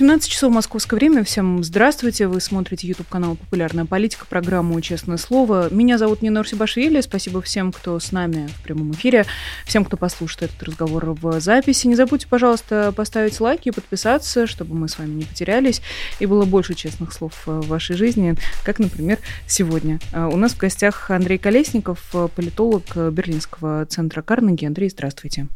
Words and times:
17 0.00 0.30
часов 0.30 0.50
московское 0.50 0.98
время. 0.98 1.22
Всем 1.24 1.62
здравствуйте. 1.62 2.26
Вы 2.26 2.40
смотрите 2.40 2.88
YouTube 2.88 3.10
канал 3.10 3.36
«Популярная 3.36 3.84
политика», 3.84 4.24
программу 4.24 4.80
«Честное 4.80 5.18
слово». 5.18 5.68
Меня 5.70 5.98
зовут 5.98 6.22
Нина 6.22 6.40
Урсибашвили. 6.40 7.02
Спасибо 7.02 7.42
всем, 7.42 7.70
кто 7.70 8.00
с 8.00 8.10
нами 8.10 8.46
в 8.46 8.62
прямом 8.62 8.92
эфире, 8.92 9.26
всем, 9.66 9.84
кто 9.84 9.98
послушает 9.98 10.44
этот 10.44 10.62
разговор 10.62 11.10
в 11.10 11.38
записи. 11.40 11.86
Не 11.86 11.96
забудьте, 11.96 12.26
пожалуйста, 12.28 12.94
поставить 12.96 13.38
лайки 13.40 13.68
и 13.68 13.72
подписаться, 13.72 14.46
чтобы 14.46 14.74
мы 14.74 14.88
с 14.88 14.98
вами 14.98 15.10
не 15.10 15.24
потерялись 15.24 15.82
и 16.18 16.24
было 16.24 16.46
больше 16.46 16.72
честных 16.72 17.12
слов 17.12 17.34
в 17.44 17.68
вашей 17.68 17.94
жизни, 17.94 18.36
как, 18.64 18.78
например, 18.78 19.18
сегодня. 19.46 19.98
А, 20.14 20.28
у 20.28 20.38
нас 20.38 20.52
в 20.52 20.56
гостях 20.56 21.10
Андрей 21.10 21.36
Колесников, 21.36 22.14
политолог 22.34 22.84
Берлинского 22.96 23.84
центра 23.84 24.22
Карнеги. 24.22 24.64
Андрей, 24.64 24.88
здравствуйте. 24.88 25.48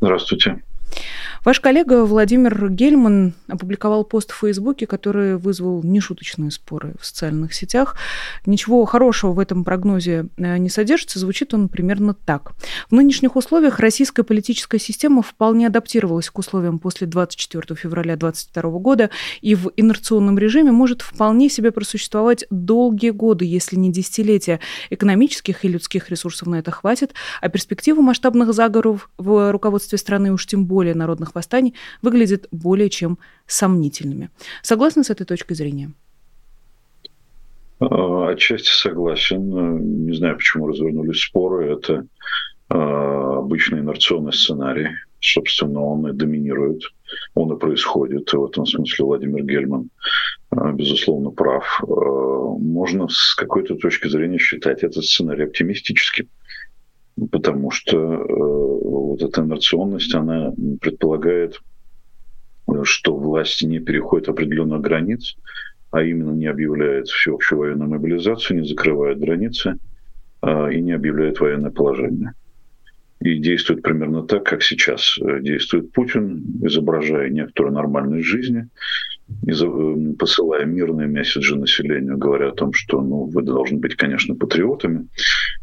Здравствуйте. 0.00 0.60
Ваш 1.44 1.60
коллега 1.60 2.04
Владимир 2.04 2.68
Гельман 2.68 3.34
опубликовал 3.46 4.04
пост 4.04 4.32
в 4.32 4.38
Фейсбуке, 4.38 4.86
который 4.86 5.36
вызвал 5.36 5.82
нешуточные 5.82 6.50
споры 6.50 6.94
в 7.00 7.06
социальных 7.06 7.54
сетях. 7.54 7.96
Ничего 8.44 8.84
хорошего 8.84 9.32
в 9.32 9.38
этом 9.38 9.64
прогнозе 9.64 10.26
э, 10.36 10.58
не 10.58 10.68
содержится. 10.68 11.18
Звучит 11.18 11.54
он 11.54 11.68
примерно 11.68 12.14
так. 12.14 12.52
В 12.90 12.94
нынешних 12.94 13.36
условиях 13.36 13.78
российская 13.78 14.24
политическая 14.24 14.78
система 14.78 15.22
вполне 15.22 15.68
адаптировалась 15.68 16.28
к 16.28 16.38
условиям 16.38 16.78
после 16.78 17.06
24 17.06 17.76
февраля 17.76 18.16
2022 18.16 18.70
года 18.80 19.10
и 19.40 19.54
в 19.54 19.70
инерционном 19.76 20.38
режиме 20.38 20.72
может 20.72 21.02
вполне 21.02 21.48
себе 21.48 21.70
просуществовать 21.70 22.44
долгие 22.50 23.10
годы, 23.10 23.44
если 23.44 23.76
не 23.76 23.92
десятилетия. 23.92 24.60
Экономических 24.90 25.64
и 25.64 25.68
людских 25.68 26.10
ресурсов 26.10 26.48
на 26.48 26.56
это 26.56 26.72
хватит, 26.72 27.14
а 27.40 27.48
перспективы 27.48 28.02
масштабных 28.02 28.52
заговоров 28.52 29.08
в 29.18 29.52
руководстве 29.52 29.98
страны 29.98 30.32
уж 30.32 30.46
тем 30.46 30.66
более 30.66 30.77
более 30.78 30.94
народных 30.94 31.34
восстаний 31.34 31.74
выглядят 32.02 32.46
более 32.52 32.88
чем 32.88 33.18
сомнительными. 33.46 34.30
Согласны 34.62 35.02
с 35.02 35.10
этой 35.10 35.26
точкой 35.26 35.54
зрения? 35.54 35.90
А, 37.80 38.28
отчасти 38.28 38.70
согласен. 38.70 40.06
Не 40.06 40.14
знаю, 40.16 40.36
почему 40.36 40.68
развернулись 40.68 41.20
споры. 41.20 41.72
Это 41.72 42.06
а, 42.68 43.38
обычный 43.38 43.80
инерционный 43.80 44.32
сценарий. 44.32 44.90
Собственно, 45.20 45.80
он 45.80 46.06
и 46.06 46.12
доминирует, 46.12 46.82
он 47.34 47.52
и 47.52 47.58
происходит. 47.58 48.32
В 48.32 48.44
этом 48.44 48.64
смысле 48.64 49.04
Владимир 49.04 49.42
Гельман, 49.42 49.90
а, 50.50 50.70
безусловно, 50.70 51.30
прав. 51.30 51.82
Можно 52.60 53.08
с 53.08 53.34
какой-то 53.34 53.74
точки 53.74 54.06
зрения 54.06 54.38
считать 54.38 54.84
этот 54.84 55.04
сценарий 55.04 55.42
оптимистическим 55.42 56.28
потому 57.26 57.70
что 57.70 57.96
э, 57.96 58.24
вот 58.28 59.22
эта 59.22 59.42
инерционность, 59.42 60.14
она 60.14 60.52
предполагает, 60.80 61.60
что 62.82 63.16
власти 63.16 63.64
не 63.64 63.80
переходят 63.80 64.28
определенных 64.28 64.80
границ, 64.80 65.36
а 65.90 66.02
именно 66.02 66.32
не 66.32 66.46
объявляет 66.46 67.08
всеобщую 67.08 67.60
военную 67.60 67.90
мобилизацию, 67.90 68.60
не 68.60 68.68
закрывает 68.68 69.18
границы 69.18 69.78
э, 70.42 70.72
и 70.74 70.80
не 70.80 70.92
объявляет 70.92 71.40
военное 71.40 71.70
положение. 71.70 72.34
И 73.20 73.38
действует 73.38 73.82
примерно 73.82 74.22
так, 74.22 74.44
как 74.44 74.62
сейчас 74.62 75.18
э, 75.18 75.40
действует 75.40 75.92
Путин, 75.92 76.44
изображая 76.62 77.30
некоторую 77.30 77.74
нормальность 77.74 78.26
жизни, 78.26 78.68
посылая 80.18 80.64
мирные 80.64 81.08
месседжи 81.08 81.56
населению, 81.56 82.18
говоря 82.18 82.48
о 82.48 82.54
том, 82.54 82.72
что 82.72 83.00
ну, 83.00 83.24
вы 83.24 83.42
должны 83.42 83.78
быть, 83.78 83.94
конечно, 83.94 84.34
патриотами 84.34 85.08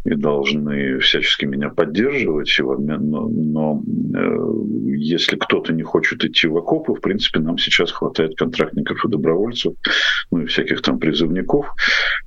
и 0.06 0.16
должны 0.16 1.00
всячески 1.00 1.46
меня 1.46 1.70
поддерживать, 1.70 2.54
но, 2.60 3.28
но 3.28 3.84
э, 4.16 4.96
если 4.98 5.36
кто-то 5.36 5.74
не 5.74 5.84
хочет 5.84 6.24
идти 6.24 6.48
в 6.48 6.58
окопы, 6.58 6.94
в 6.94 7.02
принципе, 7.02 7.40
нам 7.40 7.58
сейчас 7.58 7.92
хватает 7.92 8.36
контрактников 8.38 9.04
и 9.04 9.10
добровольцев, 9.10 9.74
ну 10.32 10.42
и 10.42 10.46
всяких 10.46 10.82
там 10.82 11.00
призывников. 11.00 11.68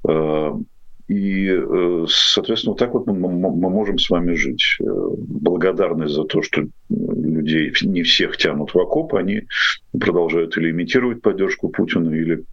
Э, 0.09 0.53
и, 1.09 1.49
э, 1.49 2.05
соответственно, 2.07 2.73
вот 2.73 2.79
так 2.79 2.93
вот 2.93 3.07
мы, 3.07 3.15
мы 3.15 3.71
можем 3.71 3.99
с 3.99 4.11
вами 4.11 4.35
жить. 4.35 4.77
Э, 4.81 4.85
благодарность 4.85 6.15
за 6.15 6.25
то, 6.25 6.43
что 6.43 6.67
людей 6.91 7.73
не 7.83 8.03
всех 8.03 8.37
тянут 8.37 8.75
в 8.75 8.79
окоп, 8.79 9.15
они 9.15 9.43
продолжают 9.99 10.57
или 10.59 10.71
имитировать 10.71 11.23
поддержку 11.23 11.71
Путина, 11.71 12.15
или 12.15 12.45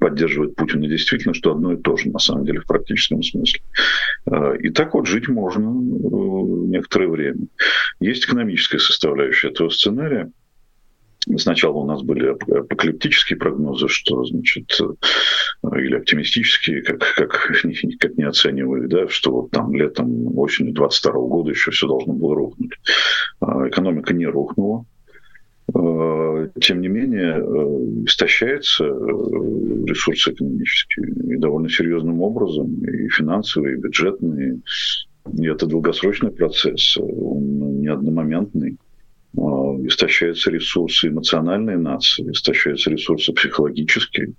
поддерживать 0.00 0.56
Путина 0.56 0.88
действительно, 0.88 1.34
что 1.34 1.52
одно 1.52 1.74
и 1.74 1.76
то 1.76 1.96
же, 1.96 2.08
на 2.08 2.18
самом 2.18 2.46
деле, 2.46 2.60
в 2.60 2.66
практическом 2.66 3.22
смысле. 3.22 3.60
Э, 4.30 4.56
и 4.58 4.70
так 4.70 4.94
вот 4.94 5.06
жить 5.06 5.28
можно 5.28 5.70
некоторое 6.68 7.08
время. 7.08 7.46
Есть 8.00 8.24
экономическая 8.24 8.78
составляющая 8.78 9.48
этого 9.48 9.68
сценария– 9.68 10.30
Сначала 11.38 11.74
у 11.74 11.86
нас 11.86 12.02
были 12.02 12.28
апокалиптические 12.28 13.36
прогнозы, 13.36 13.88
что, 13.88 14.24
значит, 14.24 14.70
э, 14.80 15.80
или 15.80 15.96
оптимистические, 15.96 16.82
как, 16.82 17.00
как, 17.16 17.30
как 18.00 18.16
не 18.16 18.24
оценивали, 18.24 18.86
да, 18.86 19.08
что 19.08 19.32
вот 19.32 19.50
там 19.50 19.74
летом, 19.74 20.38
осенью 20.38 20.72
22 20.72 21.12
года 21.12 21.50
еще 21.50 21.72
все 21.72 21.88
должно 21.88 22.12
было 22.12 22.34
рухнуть. 22.36 22.72
А 23.40 23.68
экономика 23.68 24.14
не 24.14 24.26
рухнула. 24.26 24.84
А, 25.74 26.48
тем 26.60 26.80
не 26.80 26.88
менее, 26.88 27.38
э, 27.38 28.04
истощаются 28.06 28.84
э, 28.84 28.88
ресурсы 28.88 30.30
экономические 30.30 31.34
и 31.34 31.36
довольно 31.36 31.68
серьезным 31.68 32.22
образом, 32.22 32.84
и 32.84 33.08
финансовые, 33.08 33.76
и 33.76 33.80
бюджетные. 33.80 34.60
И 35.36 35.46
это 35.46 35.66
долгосрочный 35.66 36.30
процесс, 36.30 36.96
он 36.98 37.80
не 37.80 37.88
одномоментный. 37.88 38.78
А, 39.36 39.40
истощаются 39.86 40.50
ресурсы 40.50 41.08
эмоциональные 41.08 41.78
нации, 41.78 42.30
истощаются 42.30 42.90
ресурсы 42.90 43.32
психологические. 43.32 44.34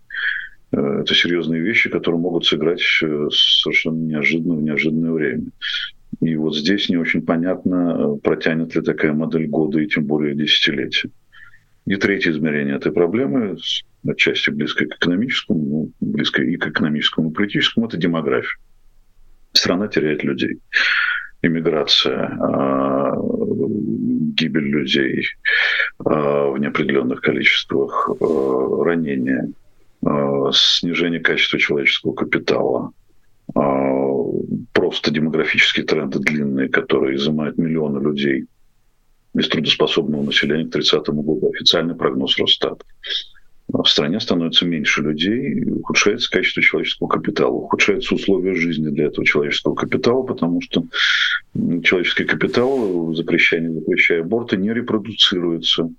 Э, 0.71 1.01
это 1.01 1.13
серьезные 1.13 1.61
вещи, 1.61 1.89
которые 1.89 2.19
могут 2.19 2.45
сыграть 2.45 2.81
э, 3.03 3.27
совершенно 3.31 3.97
неожиданно 3.97 4.55
в 4.55 4.61
неожиданное 4.61 5.11
время. 5.11 5.45
И 6.21 6.35
вот 6.35 6.55
здесь 6.55 6.89
не 6.89 6.97
очень 6.97 7.21
понятно, 7.21 8.15
э, 8.15 8.19
протянет 8.21 8.75
ли 8.75 8.81
такая 8.81 9.13
модель 9.13 9.47
года 9.47 9.79
и 9.79 9.87
тем 9.87 10.05
более 10.05 10.35
десятилетия. 10.35 11.09
И 11.85 11.95
третье 11.95 12.31
измерение 12.31 12.75
этой 12.75 12.91
проблемы, 12.91 13.57
отчасти 14.05 14.49
близкое 14.49 14.87
к 14.87 14.95
экономическому, 14.97 15.59
ну, 15.59 15.91
близкое 16.01 16.45
и 16.47 16.57
к 16.57 16.67
экономическому, 16.67 17.29
и 17.29 17.33
политическому, 17.33 17.87
это 17.87 17.97
демография. 17.97 18.57
Страна 19.53 19.87
теряет 19.87 20.23
людей 20.23 20.59
иммиграция, 21.41 22.27
а, 22.39 23.15
гибель 24.37 24.69
людей 24.69 25.25
а, 26.05 26.49
в 26.49 26.57
неопределенных 26.57 27.21
количествах, 27.21 28.09
а, 28.09 28.83
ранения, 28.83 29.51
снижение 30.53 31.19
качества 31.19 31.59
человеческого 31.59 32.13
капитала, 32.13 32.91
просто 34.71 35.11
демографические 35.11 35.85
тренды 35.85 36.19
длинные, 36.19 36.69
которые 36.69 37.17
изымают 37.17 37.57
миллионы 37.57 38.01
людей 38.01 38.45
из 39.33 39.49
трудоспособного 39.49 40.23
населения 40.23 40.65
к 40.65 40.71
30 40.71 41.09
году. 41.09 41.51
Официальный 41.53 41.95
прогноз 41.95 42.37
Росстата 42.37 42.85
в 43.69 43.85
стране 43.85 44.19
становится 44.19 44.65
меньше 44.65 45.01
людей, 45.01 45.63
ухудшается 45.65 46.31
качество 46.31 46.63
человеческого 46.63 47.07
капитала, 47.07 47.51
ухудшаются 47.51 48.15
условия 48.15 48.53
жизни 48.55 48.89
для 48.89 49.07
этого 49.07 49.25
человеческого 49.25 49.75
капитала, 49.75 50.23
потому 50.23 50.61
что 50.61 50.85
человеческий 51.83 52.23
капитал, 52.23 53.13
запрещая, 53.13 53.61
не 53.61 53.73
запрещая 53.73 54.21
аборты, 54.21 54.55
не 54.57 54.73
репродуцируется 54.73 55.89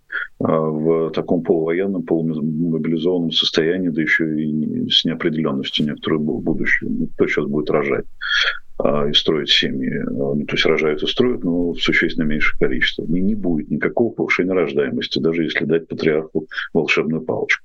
а, 0.40 0.60
в 0.60 1.10
таком 1.10 1.42
полувоенном, 1.42 2.04
полумобилизованном 2.04 3.32
состоянии, 3.32 3.88
да 3.90 4.00
еще 4.00 4.24
и 4.42 4.88
с 4.88 5.04
неопределенностью 5.04 5.86
некоторого 5.86 6.40
будущего. 6.40 6.88
Ну, 6.88 7.06
кто 7.08 7.26
сейчас 7.26 7.44
будет 7.46 7.70
рожать? 7.70 8.06
А, 8.78 9.08
и 9.08 9.12
строить 9.12 9.50
семьи. 9.50 9.90
А, 9.90 10.10
ну, 10.10 10.44
то 10.46 10.54
есть 10.54 10.64
рожают 10.64 11.02
и 11.02 11.06
строят, 11.06 11.42
но 11.42 11.72
в 11.72 11.80
существенно 11.80 12.24
меньшее 12.24 12.58
количество. 12.58 13.04
Не, 13.04 13.20
не 13.20 13.34
будет 13.34 13.70
никакого 13.70 14.12
повышения 14.12 14.52
рождаемости, 14.52 15.18
даже 15.18 15.42
если 15.42 15.64
дать 15.64 15.88
патриарху 15.88 16.46
волшебную 16.72 17.22
палочку. 17.22 17.64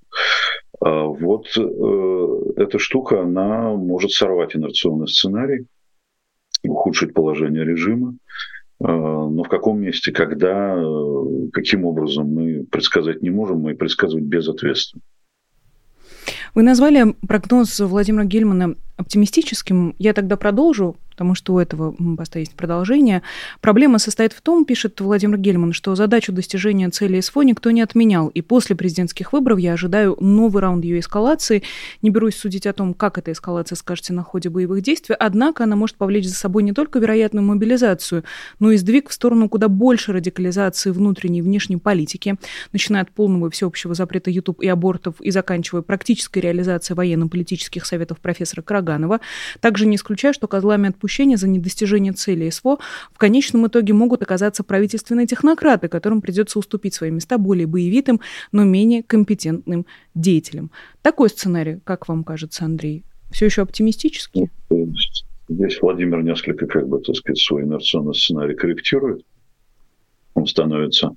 А 0.81 1.03
вот 1.03 1.45
э, 1.55 2.61
эта 2.61 2.79
штука, 2.79 3.21
она 3.21 3.73
может 3.73 4.11
сорвать 4.11 4.55
инерционный 4.55 5.07
сценарий, 5.07 5.67
ухудшить 6.63 7.13
положение 7.13 7.63
режима, 7.63 8.15
но 8.79 9.43
в 9.43 9.49
каком 9.49 9.81
месте, 9.81 10.11
когда, 10.11 10.75
э, 10.75 11.49
каким 11.53 11.85
образом 11.85 12.33
мы 12.33 12.65
предсказать 12.69 13.21
не 13.21 13.29
можем, 13.29 13.59
мы 13.59 13.75
предсказывать 13.75 14.25
безответственно. 14.25 15.01
Вы 16.55 16.63
назвали 16.63 17.15
прогноз 17.27 17.79
Владимира 17.79 18.25
Гельмана 18.25 18.75
оптимистическим. 18.97 19.95
Я 19.97 20.13
тогда 20.13 20.37
продолжу 20.37 20.97
потому 21.13 21.35
что 21.35 21.53
у 21.53 21.59
этого 21.59 21.95
поста 22.17 22.39
есть 22.39 22.55
продолжение. 22.55 23.21
Проблема 23.61 23.99
состоит 23.99 24.33
в 24.33 24.41
том, 24.41 24.65
пишет 24.65 24.99
Владимир 24.99 25.37
Гельман, 25.37 25.71
что 25.71 25.93
задачу 25.93 26.31
достижения 26.31 26.89
цели 26.89 27.21
СВО 27.21 27.43
никто 27.43 27.69
не 27.69 27.81
отменял, 27.81 28.29
и 28.29 28.41
после 28.41 28.75
президентских 28.75 29.31
выборов 29.31 29.59
я 29.59 29.73
ожидаю 29.73 30.17
новый 30.19 30.61
раунд 30.61 30.83
ее 30.83 30.99
эскалации. 30.99 31.61
Не 32.01 32.09
берусь 32.09 32.35
судить 32.35 32.65
о 32.65 32.73
том, 32.73 32.95
как 32.95 33.19
эта 33.19 33.31
эскалация 33.31 33.75
скажется 33.75 34.11
на 34.11 34.23
ходе 34.23 34.49
боевых 34.49 34.81
действий, 34.81 35.15
однако 35.17 35.65
она 35.65 35.75
может 35.75 35.97
повлечь 35.97 36.27
за 36.27 36.33
собой 36.33 36.63
не 36.63 36.73
только 36.73 36.97
вероятную 36.97 37.45
мобилизацию, 37.45 38.23
но 38.59 38.71
и 38.71 38.77
сдвиг 38.77 39.09
в 39.09 39.13
сторону 39.13 39.49
куда 39.49 39.67
больше 39.67 40.13
радикализации 40.13 40.89
внутренней 40.89 41.39
и 41.39 41.41
внешней 41.43 41.77
политики, 41.77 42.37
начиная 42.71 43.03
от 43.03 43.11
полного 43.11 43.47
и 43.47 43.51
всеобщего 43.51 43.93
запрета 43.93 44.31
YouTube 44.31 44.61
и 44.61 44.67
абортов 44.67 45.21
и 45.21 45.29
заканчивая 45.29 45.83
практической 45.83 46.39
реализацией 46.39 46.97
военно-политических 46.97 47.85
советов 47.85 48.19
профессора 48.19 48.63
Караганова. 48.63 49.19
Также 49.59 49.85
не 49.85 49.97
исключаю, 49.97 50.33
что 50.33 50.47
козлами 50.47 50.89
от 50.89 50.97
отпущения 51.03 51.37
за 51.37 51.49
недостижение 51.49 52.13
цели 52.13 52.49
СВО 52.49 52.79
в 53.11 53.17
конечном 53.17 53.67
итоге 53.67 53.93
могут 53.93 54.21
оказаться 54.23 54.63
правительственные 54.63 55.27
технократы, 55.27 55.89
которым 55.89 56.21
придется 56.21 56.59
уступить 56.59 56.93
свои 56.93 57.11
места 57.11 57.37
более 57.37 57.67
боевитым, 57.67 58.21
но 58.53 58.63
менее 58.63 59.03
компетентным 59.03 59.85
деятелям. 60.15 60.71
Такой 61.01 61.29
сценарий, 61.29 61.79
как 61.83 62.07
вам 62.07 62.23
кажется, 62.23 62.63
Андрей, 62.63 63.03
все 63.31 63.45
еще 63.45 63.63
оптимистический? 63.63 64.49
Здесь 65.49 65.81
Владимир 65.81 66.23
несколько, 66.23 66.67
как 66.67 66.87
бы, 66.87 67.01
так 67.01 67.15
сказать, 67.15 67.39
свой 67.39 67.63
инерционный 67.63 68.15
сценарий 68.15 68.55
корректирует. 68.55 69.25
Он 70.35 70.47
становится 70.47 71.15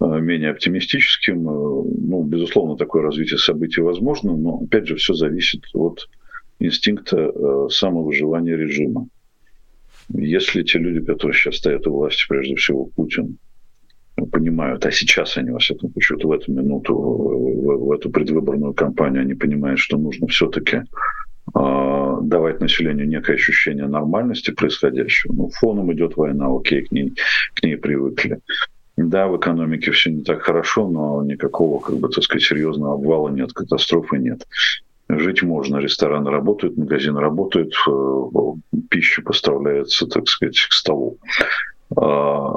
э, 0.00 0.04
менее 0.20 0.50
оптимистическим. 0.50 1.48
Э, 1.48 1.84
ну, 1.98 2.22
безусловно, 2.22 2.76
такое 2.76 3.02
развитие 3.02 3.38
событий 3.38 3.80
возможно, 3.80 4.36
но, 4.36 4.60
опять 4.64 4.86
же, 4.86 4.94
все 4.94 5.14
зависит 5.14 5.62
от 5.74 6.08
инстинкта 6.60 7.16
э, 7.16 7.68
самовыживания 7.70 8.56
режима. 8.56 9.08
Если 10.08 10.62
те 10.62 10.78
люди, 10.78 11.04
которые 11.04 11.36
сейчас 11.36 11.56
стоят 11.56 11.86
у 11.86 11.92
власти, 11.92 12.24
прежде 12.28 12.54
всего 12.56 12.86
Путин, 12.86 13.38
понимают, 14.32 14.86
а 14.86 14.90
сейчас 14.90 15.36
они, 15.36 15.50
во 15.50 15.58
всяком 15.58 15.90
случае, 15.92 16.18
в 16.18 16.32
эту 16.32 16.52
минуту, 16.52 16.94
в, 16.94 17.86
в 17.86 17.92
эту 17.92 18.10
предвыборную 18.10 18.72
кампанию, 18.72 19.22
они 19.22 19.34
понимают, 19.34 19.78
что 19.78 19.98
нужно 19.98 20.26
все-таки 20.28 20.76
э, 21.54 22.16
давать 22.22 22.60
населению 22.60 23.08
некое 23.08 23.34
ощущение 23.34 23.86
нормальности 23.86 24.52
происходящего. 24.52 25.32
Ну, 25.34 25.50
фоном 25.50 25.92
идет 25.92 26.16
война, 26.16 26.46
окей, 26.48 26.82
к 26.82 26.92
ней, 26.92 27.12
к 27.54 27.62
ней 27.62 27.76
привыкли. 27.76 28.38
Да, 28.96 29.28
в 29.28 29.36
экономике 29.36 29.90
все 29.90 30.10
не 30.10 30.22
так 30.22 30.40
хорошо, 30.40 30.88
но 30.88 31.22
никакого, 31.22 31.80
как 31.80 31.96
бы, 31.96 32.08
так 32.08 32.24
сказать, 32.24 32.42
серьезного 32.42 32.94
обвала 32.94 33.28
нет, 33.28 33.52
катастрофы 33.52 34.16
нет. 34.16 34.46
Жить 35.08 35.42
можно, 35.42 35.78
рестораны 35.78 36.30
работают, 36.30 36.76
магазины 36.76 37.20
работают, 37.20 37.72
э, 37.88 38.80
пища 38.90 39.22
поставляется, 39.22 40.06
так 40.06 40.28
сказать, 40.28 40.58
к 40.58 40.72
столу. 40.72 41.18
А, 41.96 42.54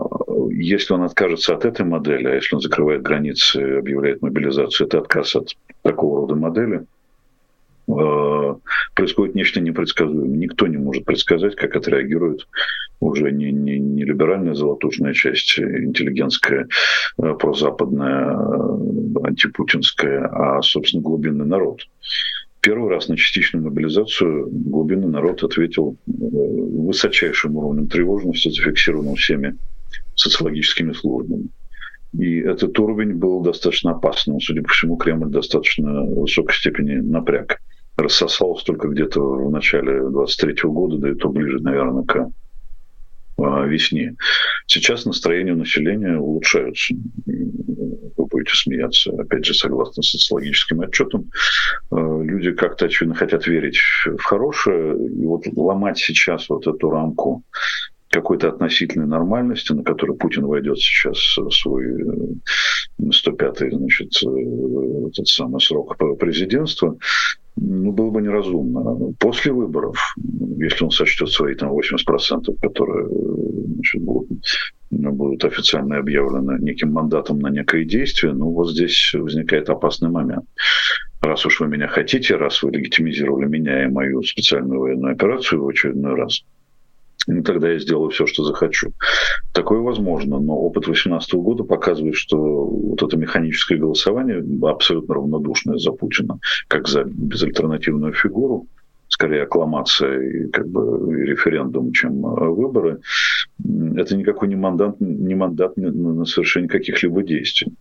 если 0.49 0.93
он 0.93 1.03
откажется 1.03 1.53
от 1.53 1.65
этой 1.65 1.85
модели, 1.85 2.27
а 2.27 2.35
если 2.35 2.55
он 2.55 2.61
закрывает 2.61 3.03
границы 3.03 3.57
объявляет 3.77 4.21
мобилизацию, 4.21 4.87
это 4.87 4.97
отказ 4.99 5.35
от 5.35 5.55
такого 5.83 6.21
рода 6.21 6.35
модели, 6.35 6.85
а, 7.87 8.57
происходит 8.95 9.35
нечто 9.35 9.61
непредсказуемое. 9.61 10.37
Никто 10.37 10.65
не 10.65 10.77
может 10.77 11.05
предсказать, 11.05 11.55
как 11.55 11.75
отреагирует 11.75 12.47
уже 12.99 13.31
не, 13.31 13.51
не, 13.51 13.79
не 13.79 14.03
либеральная 14.03 14.55
золотушная 14.55 15.13
часть, 15.13 15.57
интеллигентская, 15.57 16.67
э, 17.21 17.33
прозападная, 17.39 18.35
э, 18.35 19.27
антипутинская, 19.27 20.27
а, 20.27 20.61
собственно, 20.61 21.01
глубинный 21.01 21.45
народ. 21.45 21.81
Первый 22.61 22.89
раз 22.89 23.07
на 23.07 23.15
частичную 23.15 23.63
мобилизацию 23.63 24.49
глубинный 24.51 25.07
народ 25.07 25.43
ответил 25.43 25.97
э, 26.07 26.11
высочайшим 26.11 27.55
уровнем 27.55 27.87
тревожности, 27.87 28.49
зафиксированным 28.49 29.15
всеми 29.15 29.57
социологическими 30.15 30.91
службами. 30.91 31.47
И 32.17 32.39
этот 32.39 32.77
уровень 32.79 33.13
был 33.13 33.41
достаточно 33.41 33.91
опасным. 33.91 34.39
Судя 34.41 34.63
по 34.63 34.69
всему, 34.69 34.97
Кремль 34.97 35.29
достаточно 35.29 36.03
высокой 36.03 36.53
степени 36.55 36.95
напряг. 36.95 37.59
Рассосался 37.95 38.65
только 38.65 38.87
где-то 38.87 39.21
в 39.21 39.51
начале 39.51 40.09
23 40.09 40.55
года, 40.69 40.97
да 40.97 41.11
и 41.11 41.15
то 41.15 41.29
ближе, 41.29 41.59
наверное, 41.59 42.03
к 42.03 42.29
а, 43.37 43.65
весне. 43.65 44.15
Сейчас 44.67 45.05
настроение 45.05 45.55
населения 45.55 46.17
улучшаются. 46.17 46.95
Будете 48.49 48.55
смеяться, 48.55 49.11
опять 49.11 49.45
же, 49.45 49.53
согласно 49.53 50.01
социологическим 50.03 50.81
отчетам. 50.81 51.29
А, 51.91 52.21
люди 52.21 52.51
как-то, 52.51 52.85
очевидно, 52.85 53.15
хотят 53.15 53.47
верить 53.47 53.79
в 54.05 54.21
хорошее. 54.21 54.95
И 54.95 55.25
вот 55.25 55.45
ломать 55.55 55.97
сейчас 55.97 56.49
вот 56.49 56.67
эту 56.67 56.89
рамку 56.89 57.43
какой-то 58.09 58.49
относительной 58.49 59.05
нормальности, 59.05 59.71
на 59.73 59.83
которую 59.83 60.17
Путин 60.17 60.45
войдет 60.45 60.79
сейчас 60.79 61.19
свой 61.51 61.85
105-й, 62.99 63.67
э, 63.67 63.71
значит, 63.71 64.11
э, 64.25 65.07
этот 65.09 65.27
самый 65.27 65.61
срок 65.61 65.95
президентства, 66.17 66.97
ну, 67.55 67.91
было 67.91 68.09
бы 68.09 68.21
неразумно. 68.21 69.13
После 69.19 69.51
выборов, 69.51 69.97
если 70.57 70.85
он 70.85 70.91
сочтет 70.91 71.29
свои 71.29 71.53
там 71.53 71.71
80%, 71.71 72.55
которые 72.61 73.07
значит, 73.09 74.01
будут, 74.01 74.41
будут 74.91 75.45
официально 75.45 75.97
объявлены 75.97 76.57
неким 76.59 76.91
мандатом 76.91 77.39
на 77.39 77.49
некое 77.49 77.85
действие, 77.85 78.33
ну, 78.33 78.51
вот 78.51 78.71
здесь 78.71 79.11
возникает 79.13 79.69
опасный 79.69 80.09
момент. 80.09 80.45
Раз 81.21 81.45
уж 81.45 81.59
вы 81.59 81.67
меня 81.67 81.87
хотите, 81.87 82.35
раз 82.35 82.63
вы 82.63 82.71
легитимизировали 82.71 83.47
меня 83.47 83.83
и 83.83 83.87
мою 83.87 84.23
специальную 84.23 84.79
военную 84.79 85.13
операцию 85.13 85.63
в 85.63 85.67
очередной 85.67 86.15
раз– 86.15 86.43
ну, 87.27 87.43
тогда 87.43 87.71
я 87.71 87.79
сделаю 87.79 88.09
все, 88.09 88.25
что 88.25 88.43
захочу. 88.43 88.93
Такое 89.53 89.79
возможно, 89.79 90.39
но 90.39 90.57
опыт 90.57 90.85
2018 90.85 91.33
года 91.35 91.63
показывает, 91.63 92.15
что 92.15 92.37
вот 92.37 93.03
это 93.03 93.17
механическое 93.17 93.77
голосование 93.77 94.43
абсолютно 94.63 95.15
равнодушное 95.15 95.77
за 95.77 95.91
Путина, 95.91 96.39
как 96.67 96.87
за 96.87 97.03
безальтернативную 97.03 98.13
фигуру, 98.13 98.67
скорее 99.09 99.43
аккламация 99.43 100.21
и, 100.21 100.47
как 100.49 100.67
бы, 100.67 101.19
и 101.19 101.25
референдум, 101.25 101.91
чем 101.91 102.25
э, 102.25 102.49
выборы, 102.49 103.01
это 103.97 104.15
никакой 104.15 104.47
не 104.47 104.55
мандат, 104.55 104.99
не 104.99 105.35
мандат 105.35 105.75
на 105.75 106.25
совершение 106.25 106.69
каких-либо 106.69 107.23
действий 107.23 107.73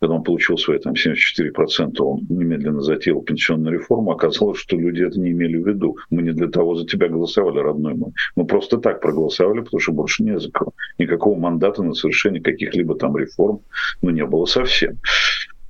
когда 0.00 0.14
он 0.14 0.24
получил 0.24 0.56
свои 0.56 0.78
там 0.78 0.94
74%, 0.94 1.98
он 1.98 2.26
немедленно 2.28 2.80
затеял 2.80 3.20
пенсионную 3.20 3.74
реформу, 3.74 4.12
оказалось, 4.12 4.58
что 4.58 4.76
люди 4.76 5.02
это 5.02 5.20
не 5.20 5.30
имели 5.30 5.58
в 5.58 5.68
виду. 5.68 5.98
Мы 6.08 6.22
не 6.22 6.32
для 6.32 6.48
того 6.48 6.74
за 6.74 6.86
тебя 6.86 7.08
голосовали, 7.08 7.58
родной 7.58 7.94
мой. 7.94 8.12
Мы 8.34 8.46
просто 8.46 8.78
так 8.78 9.00
проголосовали, 9.02 9.60
потому 9.60 9.80
что 9.80 9.92
больше 9.92 10.22
не 10.22 10.40
за 10.40 10.50
кого. 10.50 10.72
Никакого 10.98 11.38
мандата 11.38 11.82
на 11.82 11.92
совершение 11.92 12.42
каких-либо 12.42 12.96
там 12.96 13.16
реформ 13.16 13.60
ну, 14.00 14.10
не 14.10 14.24
было 14.24 14.46
совсем. 14.46 14.98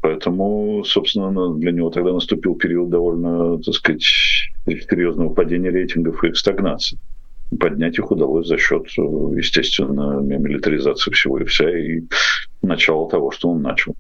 Поэтому, 0.00 0.82
собственно, 0.85 1.55
для 1.55 1.72
него 1.72 1.91
тогда 1.91 2.13
наступил 2.13 2.55
период 2.55 2.89
довольно, 2.89 3.58
так 3.58 3.74
сказать, 3.74 4.03
серьезного 4.67 5.29
падения 5.29 5.70
рейтингов 5.70 6.24
и 6.24 6.32
стагнации. 6.32 6.98
Поднять 7.58 7.98
их 7.98 8.10
удалось 8.10 8.46
за 8.46 8.56
счет, 8.56 8.86
естественно, 8.96 10.20
милитаризации 10.20 11.10
всего 11.10 11.39
и 11.39 11.44
вся 11.44 11.69
и 11.69 12.03
начала 12.63 13.10
того, 13.10 13.31
что 13.31 13.51
он 13.51 13.60
начал. 13.60 13.94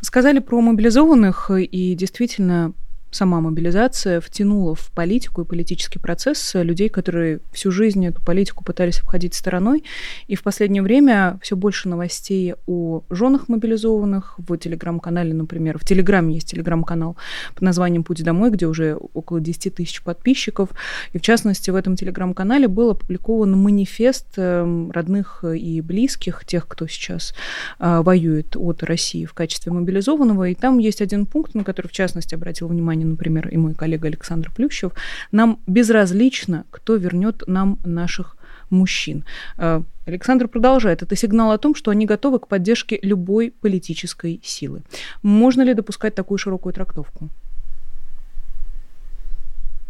Сказали 0.00 0.38
про 0.38 0.60
мобилизованных, 0.60 1.50
и 1.54 1.94
действительно 1.94 2.72
сама 3.10 3.40
мобилизация 3.40 4.20
втянула 4.20 4.74
в 4.74 4.90
политику 4.92 5.42
и 5.42 5.44
политический 5.44 5.98
процесс 5.98 6.52
людей, 6.54 6.88
которые 6.88 7.40
всю 7.52 7.70
жизнь 7.70 8.06
эту 8.06 8.22
политику 8.22 8.64
пытались 8.64 9.00
обходить 9.00 9.34
стороной. 9.34 9.84
И 10.28 10.36
в 10.36 10.42
последнее 10.42 10.82
время 10.82 11.38
все 11.42 11.56
больше 11.56 11.88
новостей 11.88 12.54
о 12.66 13.02
женах 13.10 13.48
мобилизованных. 13.48 14.34
В 14.38 14.56
телеграм-канале, 14.56 15.34
например, 15.34 15.78
в 15.78 15.84
Телеграме 15.84 16.34
есть 16.34 16.50
телеграм-канал 16.50 17.16
под 17.54 17.62
названием 17.62 18.04
«Путь 18.04 18.22
домой», 18.22 18.50
где 18.50 18.66
уже 18.66 18.96
около 19.14 19.40
10 19.40 19.74
тысяч 19.74 20.02
подписчиков. 20.02 20.70
И 21.12 21.18
в 21.18 21.22
частности, 21.22 21.70
в 21.70 21.74
этом 21.74 21.96
телеграм-канале 21.96 22.68
был 22.68 22.90
опубликован 22.90 23.52
манифест 23.52 24.26
эм, 24.36 24.90
родных 24.90 25.44
и 25.44 25.80
близких, 25.80 26.44
тех, 26.44 26.66
кто 26.66 26.86
сейчас 26.86 27.34
э, 27.78 28.00
воюет 28.02 28.56
от 28.56 28.82
России 28.82 29.24
в 29.24 29.34
качестве 29.34 29.72
мобилизованного. 29.72 30.50
И 30.50 30.54
там 30.54 30.78
есть 30.78 31.00
один 31.00 31.26
пункт, 31.26 31.54
на 31.54 31.64
который, 31.64 31.88
в 31.88 31.92
частности, 31.92 32.34
обратил 32.34 32.68
внимание 32.68 32.99
внимание, 33.00 33.06
например, 33.06 33.48
и 33.48 33.56
мой 33.56 33.74
коллега 33.74 34.08
Александр 34.08 34.50
Плющев, 34.56 34.92
нам 35.32 35.58
безразлично, 35.66 36.64
кто 36.70 36.96
вернет 36.96 37.42
нам 37.46 37.78
наших 37.84 38.36
мужчин. 38.70 39.24
Э, 39.58 39.82
Александр 40.06 40.48
продолжает. 40.48 41.02
Это 41.02 41.16
сигнал 41.16 41.50
о 41.50 41.58
том, 41.58 41.74
что 41.74 41.90
они 41.90 42.06
готовы 42.06 42.38
к 42.38 42.46
поддержке 42.46 42.98
любой 43.02 43.50
политической 43.62 44.40
силы. 44.42 44.82
Можно 45.22 45.64
ли 45.64 45.74
допускать 45.74 46.14
такую 46.14 46.38
широкую 46.38 46.72
трактовку? 46.72 47.28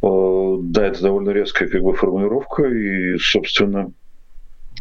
Да, 0.03 0.87
это 0.87 1.03
довольно 1.03 1.31
резкая 1.31 1.69
как 1.69 1.83
бы 1.83 1.93
формулировка, 1.93 2.63
и, 2.63 3.19
собственно, 3.19 3.93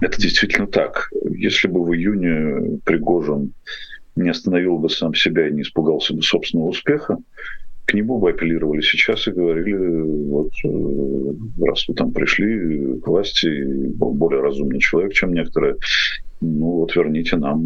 это 0.02 0.18
действительно 0.18 0.68
так. 0.68 1.10
Если 1.30 1.68
бы 1.68 1.84
в 1.84 1.94
июне 1.94 2.80
Пригожин 2.86 3.52
не 4.16 4.30
остановил 4.30 4.78
бы 4.78 4.90
сам 4.90 5.14
себя 5.14 5.48
и 5.48 5.54
не 5.54 5.62
испугался 5.62 6.14
бы 6.14 6.22
собственного 6.22 6.70
успеха, 6.70 7.18
к 7.90 7.94
нему 7.96 8.20
бы 8.20 8.30
апеллировали 8.30 8.82
сейчас 8.82 9.28
и 9.28 9.32
говорили, 9.32 9.74
вот 9.74 10.52
раз 11.60 11.88
вы 11.88 11.96
там 11.96 12.12
пришли 12.12 13.00
к 13.00 13.08
власти, 13.08 13.50
более 13.96 14.42
разумный 14.42 14.80
человек, 14.80 15.14
чем 15.14 15.34
некоторые, 15.34 15.76
ну 16.40 16.68
вот 16.82 16.96
верните 16.96 17.36
нам, 17.38 17.64